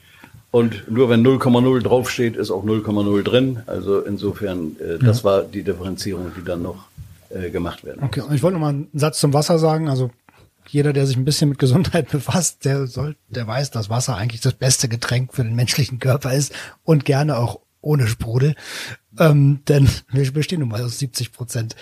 Und 0.51 0.91
nur 0.91 1.09
wenn 1.09 1.27
0,0 1.27 1.83
draufsteht, 1.83 2.37
ist 2.37 2.51
auch 2.51 2.65
0,0 2.65 3.23
drin. 3.23 3.63
Also 3.67 4.01
insofern, 4.01 4.77
äh, 4.81 4.99
das 4.99 5.19
ja. 5.19 5.25
war 5.25 5.43
die 5.43 5.63
Differenzierung, 5.63 6.33
die 6.37 6.45
dann 6.45 6.63
noch 6.63 6.87
äh, 7.35 7.51
gemacht 7.51 7.85
werden. 7.85 8.03
Okay, 8.03 8.21
und 8.21 8.35
ich 8.35 8.43
wollte 8.43 8.55
noch 8.55 8.61
mal 8.61 8.71
einen 8.71 8.89
Satz 8.95 9.19
zum 9.19 9.33
Wasser 9.33 9.59
sagen. 9.59 9.89
Also 9.89 10.11
jeder, 10.69 10.93
der 10.93 11.07
sich 11.07 11.17
ein 11.17 11.25
bisschen 11.25 11.49
mit 11.51 11.59
Gesundheit 11.59 12.09
befasst, 12.13 12.65
der 12.65 12.87
soll, 12.87 13.17
der 13.29 13.47
weiß, 13.47 13.71
dass 13.71 13.91
Wasser 13.91 14.17
eigentlich 14.17 14.41
das 14.41 14.55
beste 14.55 14.89
Getränk 14.89 15.35
für 15.35 15.45
den 15.45 15.55
menschlichen 15.55 15.99
Körper 15.99 16.33
ist 16.33 16.53
und 16.85 17.05
gerne 17.05 17.37
auch 17.37 17.61
ohne 17.81 18.07
Sprudel. 18.07 18.55
Ähm, 19.19 19.61
denn 19.69 19.89
wir 20.11 20.31
bestehen 20.33 20.61
nun 20.61 20.71
mal 20.71 20.83
aus 20.83 20.99
70 20.99 21.33
Prozent, 21.33 21.77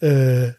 äh, 0.00 0.50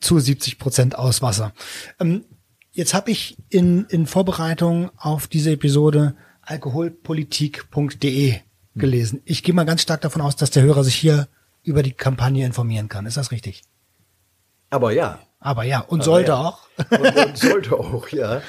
zu 0.00 0.18
70 0.18 0.58
Prozent 0.58 0.96
aus 0.96 1.22
Wasser. 1.22 1.52
Ähm, 2.00 2.24
jetzt 2.72 2.94
habe 2.94 3.10
ich 3.10 3.36
in, 3.48 3.84
in 3.86 4.06
Vorbereitung 4.06 4.90
auf 4.96 5.26
diese 5.26 5.52
Episode 5.52 6.16
alkoholpolitik.de 6.42 8.36
gelesen. 8.74 9.20
Ich 9.24 9.42
gehe 9.42 9.54
mal 9.54 9.64
ganz 9.64 9.82
stark 9.82 10.00
davon 10.00 10.22
aus, 10.22 10.36
dass 10.36 10.50
der 10.50 10.62
Hörer 10.62 10.84
sich 10.84 10.94
hier 10.94 11.28
über 11.62 11.82
die 11.82 11.92
Kampagne 11.92 12.46
informieren 12.46 12.88
kann. 12.88 13.06
Ist 13.06 13.16
das 13.16 13.30
richtig? 13.30 13.62
Aber 14.70 14.92
ja. 14.92 15.18
Aber 15.40 15.64
ja, 15.64 15.80
und 15.80 16.00
Aber 16.00 16.04
sollte 16.04 16.30
ja. 16.32 16.40
auch. 16.40 16.58
Und, 16.90 17.16
und, 17.16 17.36
sollte 17.36 17.78
auch, 17.78 18.08
ja. 18.08 18.42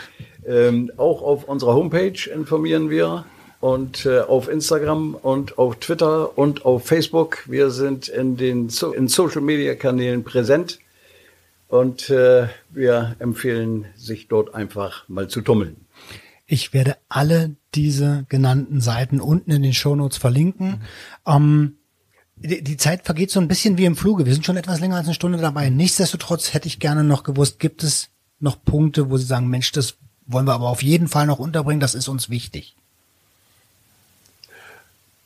Ähm, 0.45 0.91
auch 0.97 1.21
auf 1.21 1.43
unserer 1.45 1.73
Homepage 1.73 2.29
informieren 2.33 2.89
wir 2.89 3.25
und 3.59 4.05
äh, 4.05 4.21
auf 4.21 4.47
Instagram 4.47 5.15
und 5.15 5.57
auf 5.57 5.77
Twitter 5.77 6.37
und 6.37 6.65
auf 6.65 6.85
Facebook. 6.85 7.43
Wir 7.47 7.69
sind 7.69 8.07
in 8.07 8.37
den 8.37 8.69
so 8.69 8.91
in 8.91 9.07
Social 9.07 9.41
Media 9.41 9.75
Kanälen 9.75 10.23
präsent 10.23 10.79
und 11.67 12.09
äh, 12.09 12.47
wir 12.69 13.15
empfehlen, 13.19 13.85
sich 13.95 14.27
dort 14.27 14.53
einfach 14.55 15.07
mal 15.07 15.27
zu 15.27 15.41
tummeln. 15.41 15.85
Ich 16.47 16.73
werde 16.73 16.97
alle 17.07 17.55
diese 17.75 18.25
genannten 18.27 18.81
Seiten 18.81 19.21
unten 19.21 19.51
in 19.51 19.61
den 19.61 19.73
Shownotes 19.73 20.17
verlinken. 20.17 20.67
Mhm. 20.67 20.81
Ähm, 21.25 21.77
die, 22.41 22.63
die 22.63 22.77
Zeit 22.77 23.05
vergeht 23.05 23.31
so 23.31 23.39
ein 23.39 23.47
bisschen 23.47 23.77
wie 23.77 23.85
im 23.85 23.95
Fluge. 23.95 24.25
Wir 24.25 24.33
sind 24.33 24.45
schon 24.45 24.57
etwas 24.57 24.79
länger 24.79 24.97
als 24.97 25.05
eine 25.05 25.15
Stunde 25.15 25.37
dabei. 25.37 25.69
Nichtsdestotrotz 25.69 26.53
hätte 26.53 26.67
ich 26.67 26.79
gerne 26.79 27.03
noch 27.03 27.23
gewusst, 27.23 27.59
gibt 27.59 27.83
es 27.83 28.09
noch 28.39 28.63
Punkte, 28.63 29.09
wo 29.09 29.17
Sie 29.17 29.25
sagen, 29.25 29.47
Mensch, 29.47 29.71
das 29.71 29.95
wollen 30.25 30.47
wir 30.47 30.53
aber 30.53 30.69
auf 30.69 30.81
jeden 30.81 31.07
Fall 31.07 31.27
noch 31.27 31.39
unterbringen, 31.39 31.79
das 31.79 31.95
ist 31.95 32.07
uns 32.07 32.29
wichtig. 32.29 32.75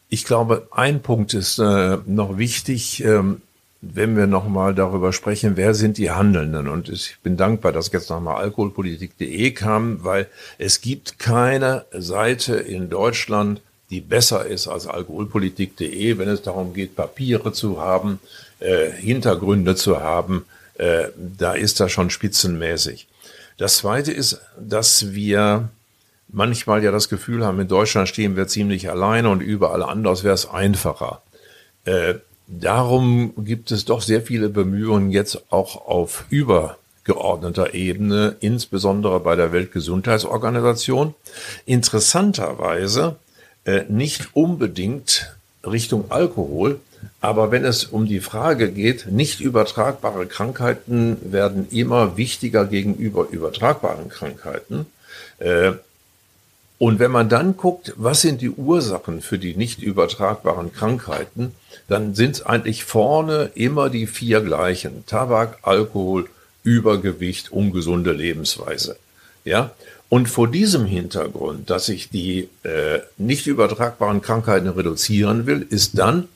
Ich 0.09 0.25
glaube, 0.25 0.67
ein 0.71 1.01
Punkt 1.01 1.33
ist 1.33 1.59
äh, 1.59 1.97
noch 2.05 2.37
wichtig, 2.37 3.03
ähm, 3.03 3.41
wenn 3.81 4.17
wir 4.17 4.27
nochmal 4.27 4.73
darüber 4.73 5.13
sprechen, 5.13 5.57
wer 5.57 5.73
sind 5.73 5.97
die 5.97 6.11
Handelnden? 6.11 6.67
Und 6.67 6.89
ich 6.89 7.17
bin 7.23 7.37
dankbar, 7.37 7.71
dass 7.71 7.91
jetzt 7.91 8.09
nochmal 8.09 8.37
alkoholpolitik.de 8.37 9.51
kam, 9.51 10.03
weil 10.03 10.27
es 10.57 10.81
gibt 10.81 11.19
keine 11.19 11.85
Seite 11.91 12.55
in 12.55 12.89
Deutschland, 12.89 13.61
die 13.89 14.01
besser 14.01 14.45
ist 14.45 14.67
als 14.67 14.87
alkoholpolitik.de, 14.87 16.17
wenn 16.17 16.29
es 16.29 16.41
darum 16.41 16.73
geht, 16.73 16.95
Papiere 16.95 17.53
zu 17.53 17.79
haben, 17.79 18.19
äh, 18.59 18.91
Hintergründe 18.91 19.75
zu 19.75 19.99
haben. 20.01 20.45
Äh, 20.75 21.05
da 21.15 21.53
ist 21.53 21.79
das 21.79 21.91
schon 21.91 22.09
spitzenmäßig. 22.09 23.07
Das 23.57 23.77
Zweite 23.77 24.11
ist, 24.11 24.41
dass 24.59 25.13
wir 25.13 25.69
manchmal 26.27 26.83
ja 26.83 26.91
das 26.91 27.09
Gefühl 27.09 27.45
haben, 27.45 27.59
in 27.59 27.67
Deutschland 27.67 28.09
stehen 28.09 28.35
wir 28.35 28.47
ziemlich 28.47 28.89
alleine 28.89 29.29
und 29.29 29.41
überall 29.41 29.83
anders 29.83 30.23
wäre 30.23 30.33
es 30.33 30.49
einfacher. 30.49 31.21
Äh, 31.85 32.15
darum 32.47 33.33
gibt 33.37 33.71
es 33.71 33.85
doch 33.85 34.01
sehr 34.01 34.21
viele 34.21 34.49
Bemühungen 34.49 35.11
jetzt 35.11 35.43
auch 35.51 35.87
auf 35.87 36.25
übergeordneter 36.29 37.73
Ebene, 37.73 38.35
insbesondere 38.41 39.19
bei 39.19 39.35
der 39.35 39.53
Weltgesundheitsorganisation. 39.53 41.13
Interessanterweise 41.65 43.15
äh, 43.65 43.83
nicht 43.89 44.35
unbedingt 44.35 45.35
Richtung 45.65 46.11
Alkohol, 46.11 46.79
aber 47.21 47.51
wenn 47.51 47.65
es 47.65 47.85
um 47.85 48.05
die 48.05 48.19
Frage 48.19 48.71
geht, 48.71 49.07
nicht 49.07 49.39
übertragbare 49.39 50.27
Krankheiten 50.27 51.17
werden 51.31 51.67
immer 51.71 52.17
wichtiger 52.17 52.65
gegenüber 52.65 53.27
übertragbaren 53.29 54.09
Krankheiten. 54.09 54.85
Äh, 55.39 55.73
und 56.77 56.99
wenn 56.99 57.11
man 57.11 57.29
dann 57.29 57.55
guckt, 57.55 57.93
was 57.95 58.21
sind 58.21 58.41
die 58.41 58.49
Ursachen 58.49 59.21
für 59.21 59.39
die 59.39 59.55
nicht 59.55 59.81
übertragbaren 59.81 60.73
Krankheiten, 60.73 61.55
dann 61.87 62.15
sind 62.15 62.35
es 62.35 62.41
eigentlich 62.45 62.83
vorne 62.83 63.51
immer 63.55 63.89
die 63.89 64.07
vier 64.07 64.41
gleichen. 64.41 65.05
Tabak, 65.05 65.59
Alkohol, 65.61 66.27
Übergewicht, 66.63 67.51
ungesunde 67.51 68.11
Lebensweise. 68.11 68.97
Ja? 69.45 69.71
Und 70.09 70.29
vor 70.29 70.47
diesem 70.47 70.85
Hintergrund, 70.85 71.69
dass 71.69 71.89
ich 71.89 72.09
die 72.09 72.49
äh, 72.63 72.99
nicht 73.17 73.47
übertragbaren 73.47 74.21
Krankheiten 74.21 74.67
reduzieren 74.67 75.45
will, 75.45 75.65
ist 75.69 75.97
dann 75.97 76.27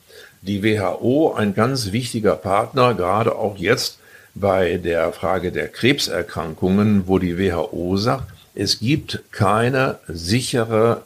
die 0.42 0.62
WHO 0.62 1.34
ein 1.34 1.54
ganz 1.54 1.92
wichtiger 1.92 2.34
Partner, 2.34 2.94
gerade 2.94 3.36
auch 3.36 3.56
jetzt 3.58 3.98
bei 4.34 4.76
der 4.76 5.12
Frage 5.12 5.52
der 5.52 5.68
Krebserkrankungen, 5.68 7.06
wo 7.06 7.18
die 7.18 7.38
WHO 7.38 7.96
sagt, 7.96 8.32
es 8.54 8.80
gibt 8.80 9.22
keine 9.30 9.98
sichere 10.08 11.04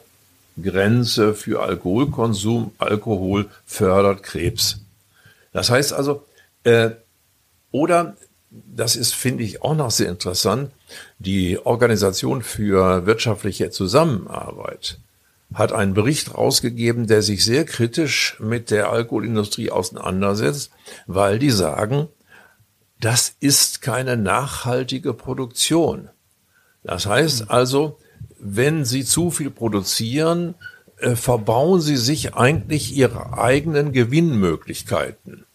Grenze 0.61 1.33
für 1.33 1.61
Alkoholkonsum. 1.61 2.71
Alkohol 2.77 3.49
fördert 3.65 4.23
Krebs. 4.23 4.79
Das 5.53 5.69
heißt 5.69 5.93
also, 5.93 6.25
äh, 6.63 6.91
oder 7.71 8.15
das 8.49 8.95
ist, 8.95 9.13
finde 9.13 9.43
ich, 9.43 9.61
auch 9.61 9.75
noch 9.75 9.91
sehr 9.91 10.09
interessant, 10.09 10.71
die 11.19 11.59
Organisation 11.65 12.41
für 12.41 13.05
wirtschaftliche 13.05 13.69
Zusammenarbeit 13.69 14.99
hat 15.53 15.71
einen 15.71 15.93
Bericht 15.93 16.35
rausgegeben, 16.35 17.07
der 17.07 17.21
sich 17.21 17.45
sehr 17.45 17.65
kritisch 17.65 18.37
mit 18.39 18.71
der 18.71 18.89
Alkoholindustrie 18.89 19.71
auseinandersetzt, 19.71 20.71
weil 21.07 21.39
die 21.39 21.51
sagen, 21.51 22.07
das 22.99 23.35
ist 23.39 23.81
keine 23.81 24.17
nachhaltige 24.17 25.13
Produktion. 25.13 26.09
Das 26.83 27.05
heißt 27.05 27.49
also, 27.49 27.99
wenn 28.39 28.85
Sie 28.85 29.05
zu 29.05 29.31
viel 29.31 29.49
produzieren, 29.49 30.55
äh, 30.97 31.15
verbauen 31.15 31.81
Sie 31.81 31.97
sich 31.97 32.35
eigentlich 32.35 32.95
Ihre 32.95 33.37
eigenen 33.37 33.91
Gewinnmöglichkeiten. 33.91 35.45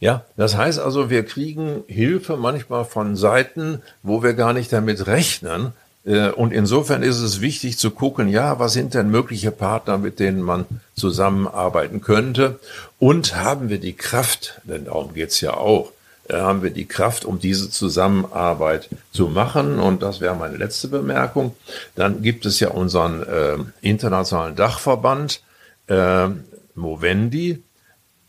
Ja, 0.00 0.24
das 0.36 0.56
heißt 0.56 0.78
also, 0.78 1.10
wir 1.10 1.24
kriegen 1.24 1.84
Hilfe 1.86 2.36
manchmal 2.36 2.86
von 2.86 3.16
Seiten, 3.16 3.82
wo 4.02 4.22
wir 4.22 4.32
gar 4.32 4.54
nicht 4.54 4.72
damit 4.72 5.06
rechnen. 5.06 5.72
Äh, 6.06 6.30
und 6.30 6.52
insofern 6.52 7.02
ist 7.02 7.20
es 7.20 7.42
wichtig 7.42 7.76
zu 7.76 7.90
gucken, 7.90 8.28
ja, 8.28 8.58
was 8.58 8.72
sind 8.72 8.94
denn 8.94 9.10
mögliche 9.10 9.50
Partner, 9.50 9.98
mit 9.98 10.18
denen 10.18 10.40
man 10.40 10.64
zusammenarbeiten 10.94 12.00
könnte? 12.00 12.58
Und 12.98 13.36
haben 13.36 13.68
wir 13.68 13.78
die 13.78 13.92
Kraft, 13.92 14.62
denn 14.64 14.86
darum 14.86 15.12
geht's 15.12 15.42
ja 15.42 15.54
auch, 15.54 15.92
äh, 16.28 16.36
haben 16.36 16.62
wir 16.62 16.70
die 16.70 16.86
Kraft, 16.86 17.26
um 17.26 17.38
diese 17.38 17.70
Zusammenarbeit 17.70 18.88
zu 19.12 19.28
machen. 19.28 19.78
Und 19.78 20.02
das 20.02 20.22
wäre 20.22 20.34
meine 20.34 20.56
letzte 20.56 20.88
Bemerkung. 20.88 21.54
Dann 21.94 22.22
gibt 22.22 22.46
es 22.46 22.58
ja 22.58 22.70
unseren 22.70 23.22
äh, 23.22 23.58
internationalen 23.82 24.56
Dachverband 24.56 25.42
äh, 25.88 26.28
Movendi. 26.74 27.62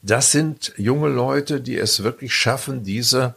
Das 0.02 0.32
sind 0.32 0.74
junge 0.78 1.10
Leute, 1.10 1.62
die 1.62 1.78
es 1.78 2.04
wirklich 2.04 2.34
schaffen, 2.34 2.84
diese 2.84 3.36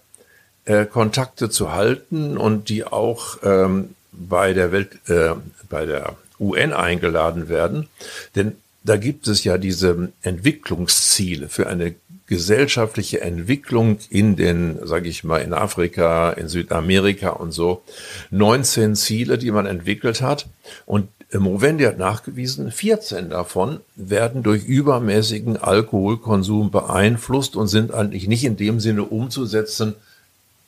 äh, 0.64 0.86
Kontakte 0.86 1.50
zu 1.50 1.72
halten 1.72 2.38
und 2.38 2.68
die 2.68 2.84
auch 2.84 3.38
ähm, 3.42 3.94
bei 4.12 4.52
der 4.54 4.72
Welt, 4.72 4.98
äh, 5.08 5.34
bei 5.68 5.84
der 5.84 6.16
UN 6.40 6.72
eingeladen 6.72 7.48
werden. 7.48 7.88
Denn 8.34 8.56
da 8.82 8.96
gibt 8.96 9.28
es 9.28 9.44
ja 9.44 9.58
diese 9.58 10.12
Entwicklungsziele 10.22 11.48
für 11.48 11.66
eine 11.66 11.94
gesellschaftliche 12.26 13.20
Entwicklung 13.20 13.98
in 14.08 14.36
den, 14.36 14.78
sage 14.86 15.08
ich 15.08 15.24
mal, 15.24 15.42
in 15.42 15.52
Afrika, 15.52 16.30
in 16.30 16.48
Südamerika 16.48 17.30
und 17.30 17.52
so. 17.52 17.82
19 18.30 18.96
Ziele, 18.96 19.36
die 19.38 19.50
man 19.50 19.66
entwickelt 19.66 20.22
hat. 20.22 20.46
Und 20.86 21.08
Movendi 21.32 21.84
hat 21.84 21.98
nachgewiesen, 21.98 22.70
14 22.70 23.30
davon 23.30 23.80
werden 23.96 24.42
durch 24.42 24.64
übermäßigen 24.64 25.56
Alkoholkonsum 25.56 26.70
beeinflusst 26.70 27.56
und 27.56 27.68
sind 27.68 27.92
eigentlich 27.92 28.28
nicht 28.28 28.44
in 28.44 28.56
dem 28.56 28.80
Sinne 28.80 29.04
umzusetzen, 29.04 29.94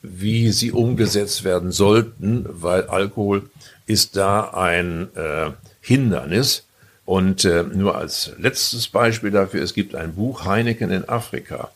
wie 0.03 0.51
sie 0.51 0.73
umgesetzt 0.73 1.45
werden 1.45 1.73
sollten, 1.73 2.47
weil 2.49 2.83
Alkohol 2.85 3.49
ist 3.87 4.17
da 4.17 4.51
ein 4.51 5.09
äh, 5.15 5.51
Hindernis. 5.81 6.65
Und 7.07 7.45
äh, 7.45 7.63
nur 7.63 7.97
als 7.97 8.33
letztes 8.39 8.89
Beispiel 8.89 9.31
dafür, 9.31 9.63
es 9.63 9.75
gibt 9.75 9.95
ein 9.95 10.15
Buch 10.15 10.45
Heineken 10.45 10.91
in 10.91 11.09
Afrika. 11.09 11.71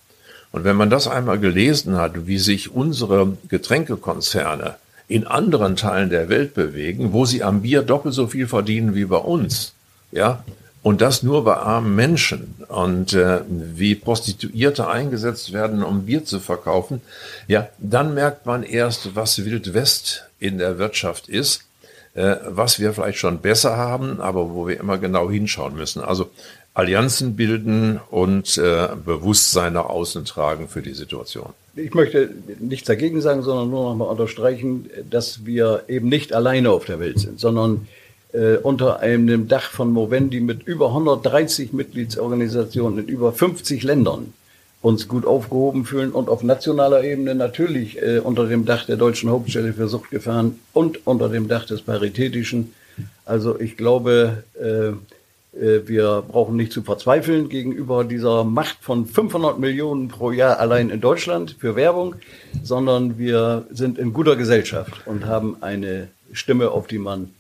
Und 0.52 0.64
wenn 0.64 0.76
man 0.76 0.90
das 0.90 1.06
einmal 1.06 1.38
gelesen 1.38 1.96
hat, 1.96 2.26
wie 2.26 2.38
sich 2.38 2.74
unsere 2.74 3.36
Getränkekonzerne 3.48 4.74
in 5.06 5.26
anderen 5.26 5.76
Teilen 5.76 6.10
der 6.10 6.28
Welt 6.28 6.54
bewegen, 6.54 7.12
wo 7.12 7.24
sie 7.24 7.44
am 7.44 7.62
Bier 7.62 7.82
doppelt 7.82 8.14
so 8.14 8.26
viel 8.26 8.48
verdienen 8.48 8.94
wie 8.96 9.04
bei 9.04 9.18
uns, 9.18 9.72
ja, 10.10 10.42
und 10.82 11.00
das 11.00 11.22
nur 11.22 11.44
bei 11.44 11.56
armen 11.56 11.94
Menschen. 11.94 12.54
Und 12.68 13.12
äh, 13.12 13.40
wie 13.48 13.94
Prostituierte 13.94 14.88
eingesetzt 14.88 15.52
werden, 15.52 15.82
um 15.82 16.06
Bier 16.06 16.24
zu 16.24 16.40
verkaufen, 16.40 17.02
ja, 17.46 17.68
dann 17.78 18.14
merkt 18.14 18.46
man 18.46 18.62
erst, 18.62 19.14
was 19.14 19.44
Wild 19.44 19.74
West 19.74 20.24
in 20.38 20.58
der 20.58 20.78
Wirtschaft 20.78 21.28
ist, 21.28 21.64
was 22.14 22.80
wir 22.80 22.92
vielleicht 22.92 23.18
schon 23.18 23.38
besser 23.38 23.76
haben, 23.76 24.20
aber 24.20 24.52
wo 24.52 24.66
wir 24.66 24.80
immer 24.80 24.98
genau 24.98 25.30
hinschauen 25.30 25.76
müssen. 25.76 26.02
Also 26.02 26.28
Allianzen 26.74 27.36
bilden 27.36 28.00
und 28.10 28.56
äh, 28.58 28.88
Bewusstsein 29.04 29.72
nach 29.72 29.86
außen 29.86 30.24
tragen 30.24 30.68
für 30.68 30.82
die 30.82 30.94
Situation. 30.94 31.50
Ich 31.74 31.94
möchte 31.94 32.30
nichts 32.58 32.86
dagegen 32.86 33.20
sagen, 33.20 33.42
sondern 33.42 33.70
nur 33.70 33.90
noch 33.90 33.96
mal 33.96 34.04
unterstreichen, 34.04 34.88
dass 35.08 35.44
wir 35.46 35.84
eben 35.88 36.08
nicht 36.08 36.32
alleine 36.32 36.70
auf 36.70 36.84
der 36.84 37.00
Welt 37.00 37.18
sind, 37.18 37.40
sondern 37.40 37.88
äh, 38.32 38.56
unter 38.56 39.00
einem 39.00 39.48
Dach 39.48 39.70
von 39.70 39.92
Movendi 39.92 40.40
mit 40.40 40.62
über 40.62 40.88
130 40.88 41.72
Mitgliedsorganisationen 41.72 43.00
in 43.00 43.08
über 43.08 43.32
50 43.32 43.82
Ländern 43.82 44.32
uns 44.82 45.08
gut 45.08 45.26
aufgehoben 45.26 45.84
fühlen 45.84 46.12
und 46.12 46.28
auf 46.28 46.42
nationaler 46.42 47.04
Ebene 47.04 47.34
natürlich 47.34 48.00
äh, 48.00 48.18
unter 48.18 48.46
dem 48.46 48.64
Dach 48.64 48.86
der 48.86 48.96
Deutschen 48.96 49.30
Hauptstelle 49.30 49.72
für 49.72 49.88
Suchtgefahren 49.88 50.58
und 50.72 51.06
unter 51.06 51.28
dem 51.28 51.48
Dach 51.48 51.66
des 51.66 51.82
Paritätischen. 51.82 52.72
Also 53.26 53.60
ich 53.60 53.76
glaube, 53.76 54.44
äh, 54.58 54.88
äh 55.58 55.86
wir 55.86 56.22
brauchen 56.26 56.56
nicht 56.56 56.72
zu 56.72 56.82
verzweifeln 56.82 57.50
gegenüber 57.50 58.04
dieser 58.04 58.44
Macht 58.44 58.78
von 58.80 59.04
500 59.04 59.58
Millionen 59.58 60.08
pro 60.08 60.32
Jahr 60.32 60.58
allein 60.58 60.88
in 60.88 61.00
Deutschland 61.00 61.56
für 61.58 61.76
Werbung, 61.76 62.14
sondern 62.62 63.18
wir 63.18 63.66
sind 63.70 63.98
in 63.98 64.14
guter 64.14 64.36
Gesellschaft 64.36 65.06
und 65.06 65.26
haben 65.26 65.56
eine 65.60 66.08
Stimme, 66.32 66.70
auf 66.70 66.86
die 66.86 66.98
man 66.98 67.30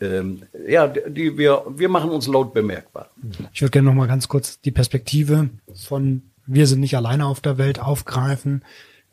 ähm, 0.00 0.42
ja, 0.66 0.88
die 0.88 1.36
wir, 1.36 1.62
wir 1.68 1.88
machen 1.88 2.10
uns 2.10 2.26
laut 2.26 2.54
bemerkbar. 2.54 3.10
Ich 3.52 3.60
würde 3.60 3.70
gerne 3.70 3.88
noch 3.88 3.94
mal 3.94 4.08
ganz 4.08 4.28
kurz 4.28 4.60
die 4.60 4.70
Perspektive 4.70 5.50
von 5.74 6.22
wir 6.46 6.66
sind 6.66 6.80
nicht 6.80 6.96
alleine 6.96 7.26
auf 7.26 7.40
der 7.40 7.58
Welt 7.58 7.78
aufgreifen. 7.78 8.64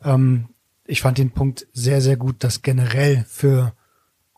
Ähm, 0.02 0.48
ich 0.86 1.02
fand 1.02 1.18
den 1.18 1.30
Punkt 1.30 1.66
sehr, 1.72 2.00
sehr 2.00 2.16
gut, 2.16 2.42
dass 2.44 2.62
generell 2.62 3.24
für 3.28 3.72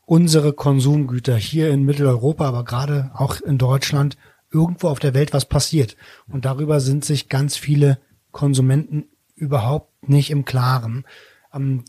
unsere 0.05 0.53
Konsumgüter 0.53 1.37
hier 1.37 1.71
in 1.71 1.85
Mitteleuropa, 1.85 2.47
aber 2.47 2.65
gerade 2.65 3.11
auch 3.15 3.41
in 3.41 3.59
Deutschland 3.59 4.17
irgendwo 4.53 4.89
auf 4.89 4.99
der 4.99 5.15
Welt 5.15 5.33
was 5.33 5.45
passiert. 5.45 5.97
Und 6.27 6.45
darüber 6.45 6.81
sind 6.81 7.05
sich 7.05 7.29
ganz 7.29 7.57
viele 7.57 7.99
Konsumenten 8.33 9.05
überhaupt 9.37 10.09
nicht 10.09 10.31
im 10.31 10.45
Klaren. 10.45 11.05
Ähm, 11.55 11.85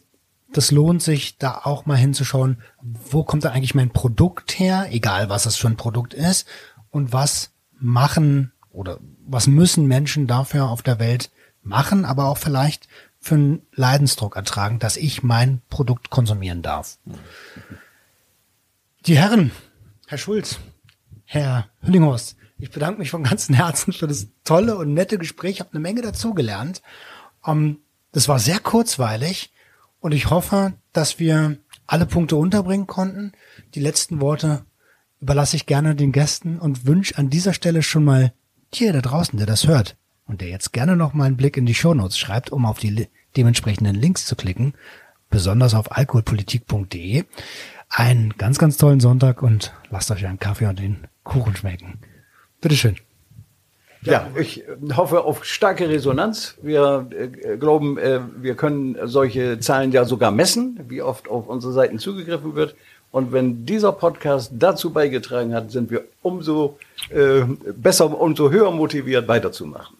das 0.53 0.71
lohnt 0.71 1.01
sich, 1.01 1.37
da 1.37 1.61
auch 1.63 1.85
mal 1.85 1.95
hinzuschauen, 1.95 2.61
wo 2.81 3.23
kommt 3.23 3.45
da 3.45 3.51
eigentlich 3.51 3.75
mein 3.75 3.91
Produkt 3.91 4.59
her, 4.59 4.87
egal 4.91 5.29
was 5.29 5.43
das 5.43 5.55
für 5.55 5.67
ein 5.67 5.77
Produkt 5.77 6.13
ist, 6.13 6.45
und 6.89 7.13
was 7.13 7.51
machen 7.79 8.51
oder 8.69 8.99
was 9.31 9.47
müssen 9.47 9.87
Menschen 9.87 10.27
dafür 10.27 10.69
auf 10.69 10.81
der 10.81 10.99
Welt 10.99 11.31
machen, 11.63 12.05
aber 12.05 12.25
auch 12.25 12.37
vielleicht 12.37 12.87
für 13.19 13.35
einen 13.35 13.61
Leidensdruck 13.73 14.35
ertragen, 14.35 14.79
dass 14.79 14.97
ich 14.97 15.23
mein 15.23 15.61
Produkt 15.69 16.09
konsumieren 16.09 16.61
darf. 16.61 16.97
Die 19.05 19.17
Herren, 19.17 19.51
Herr 20.07 20.17
Schulz, 20.17 20.59
Herr 21.25 21.69
Hüllinghorst, 21.81 22.35
ich 22.57 22.71
bedanke 22.71 22.99
mich 22.99 23.09
von 23.09 23.23
ganzem 23.23 23.55
Herzen 23.55 23.93
für 23.93 24.07
das 24.07 24.27
tolle 24.43 24.77
und 24.77 24.93
nette 24.93 25.17
Gespräch. 25.17 25.51
Ich 25.55 25.59
habe 25.61 25.71
eine 25.71 25.79
Menge 25.79 26.01
dazugelernt. 26.01 26.81
Ähm, 27.45 27.79
das 28.11 28.27
war 28.27 28.39
sehr 28.39 28.59
kurzweilig. 28.59 29.51
Und 29.99 30.11
ich 30.11 30.29
hoffe, 30.29 30.73
dass 30.93 31.19
wir 31.19 31.57
alle 31.87 32.05
Punkte 32.05 32.35
unterbringen 32.35 32.87
konnten. 32.87 33.31
Die 33.75 33.79
letzten 33.79 34.19
Worte 34.19 34.65
überlasse 35.19 35.55
ich 35.55 35.65
gerne 35.65 35.95
den 35.95 36.11
Gästen 36.11 36.59
und 36.59 36.85
wünsche 36.85 37.17
an 37.17 37.29
dieser 37.29 37.53
Stelle 37.53 37.81
schon 37.81 38.03
mal 38.03 38.33
dir 38.73 38.93
da 38.93 39.01
draußen, 39.01 39.37
der 39.37 39.47
das 39.47 39.67
hört 39.67 39.95
und 40.25 40.41
der 40.41 40.49
jetzt 40.49 40.73
gerne 40.73 40.95
noch 40.95 41.13
mal 41.13 41.25
einen 41.25 41.37
Blick 41.37 41.57
in 41.57 41.65
die 41.65 41.75
Shownotes 41.75 42.17
schreibt, 42.17 42.51
um 42.51 42.65
auf 42.65 42.79
die 42.79 43.07
dementsprechenden 43.37 43.95
Links 43.95 44.25
zu 44.25 44.35
klicken, 44.35 44.73
besonders 45.29 45.73
auf 45.73 45.91
alkoholpolitik.de. 45.91 47.23
Einen 47.89 48.37
ganz, 48.37 48.57
ganz 48.57 48.77
tollen 48.77 48.99
Sonntag 48.99 49.41
und 49.43 49.73
lasst 49.89 50.11
euch 50.11 50.25
einen 50.25 50.39
Kaffee 50.39 50.67
und 50.67 50.79
den 50.79 51.07
Kuchen 51.23 51.55
schmecken. 51.55 51.99
Bitteschön. 52.61 52.95
Ja, 54.03 54.31
ich 54.35 54.63
hoffe 54.95 55.23
auf 55.23 55.45
starke 55.45 55.87
Resonanz. 55.87 56.57
Wir 56.61 57.07
äh, 57.11 57.57
glauben, 57.57 57.99
äh, 57.99 58.21
wir 58.37 58.55
können 58.55 58.97
solche 59.03 59.59
Zahlen 59.59 59.91
ja 59.91 60.05
sogar 60.05 60.31
messen, 60.31 60.79
wie 60.87 61.03
oft 61.03 61.29
auf 61.29 61.47
unsere 61.47 61.71
Seiten 61.71 61.99
zugegriffen 61.99 62.55
wird. 62.55 62.75
Und 63.11 63.33
wenn 63.33 63.65
dieser 63.65 63.91
Podcast 63.91 64.51
dazu 64.53 64.91
beigetragen 64.91 65.53
hat, 65.53 65.71
sind 65.71 65.91
wir 65.91 66.05
umso 66.21 66.77
äh, 67.09 67.41
besser, 67.75 68.19
umso 68.19 68.51
höher 68.51 68.71
motiviert, 68.71 69.27
weiterzumachen. 69.27 69.97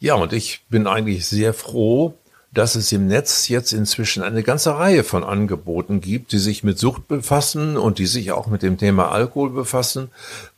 Ja, 0.00 0.14
und 0.14 0.32
ich 0.32 0.62
bin 0.68 0.86
eigentlich 0.86 1.26
sehr 1.26 1.52
froh, 1.52 2.14
dass 2.52 2.76
es 2.76 2.92
im 2.92 3.08
Netz 3.08 3.48
jetzt 3.48 3.72
inzwischen 3.72 4.22
eine 4.22 4.42
ganze 4.42 4.76
Reihe 4.76 5.04
von 5.04 5.24
Angeboten 5.24 6.00
gibt, 6.00 6.32
die 6.32 6.38
sich 6.38 6.64
mit 6.64 6.78
Sucht 6.78 7.08
befassen 7.08 7.76
und 7.76 7.98
die 7.98 8.06
sich 8.06 8.32
auch 8.32 8.46
mit 8.46 8.62
dem 8.62 8.78
Thema 8.78 9.10
Alkohol 9.10 9.50
befassen 9.50 10.10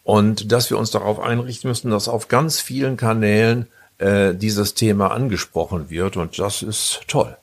und 0.05 0.53
dass 0.53 0.71
wir 0.71 0.79
uns 0.79 0.91
darauf 0.91 1.19
einrichten 1.19 1.69
müssen, 1.69 1.91
dass 1.91 2.09
auf 2.09 2.29
ganz 2.29 2.61
vielen 2.61 2.97
Kanälen 2.97 3.67
äh, 3.99 4.35
dieses 4.35 4.75
Thema 4.75 5.11
angesprochen 5.11 5.91
wird 5.91 6.17
und 6.17 6.39
das 6.39 6.63
ist 6.63 7.01
toll. 7.09 7.37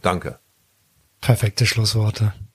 Danke. 0.00 0.38
Perfekte 1.20 1.66
Schlussworte. 1.66 2.32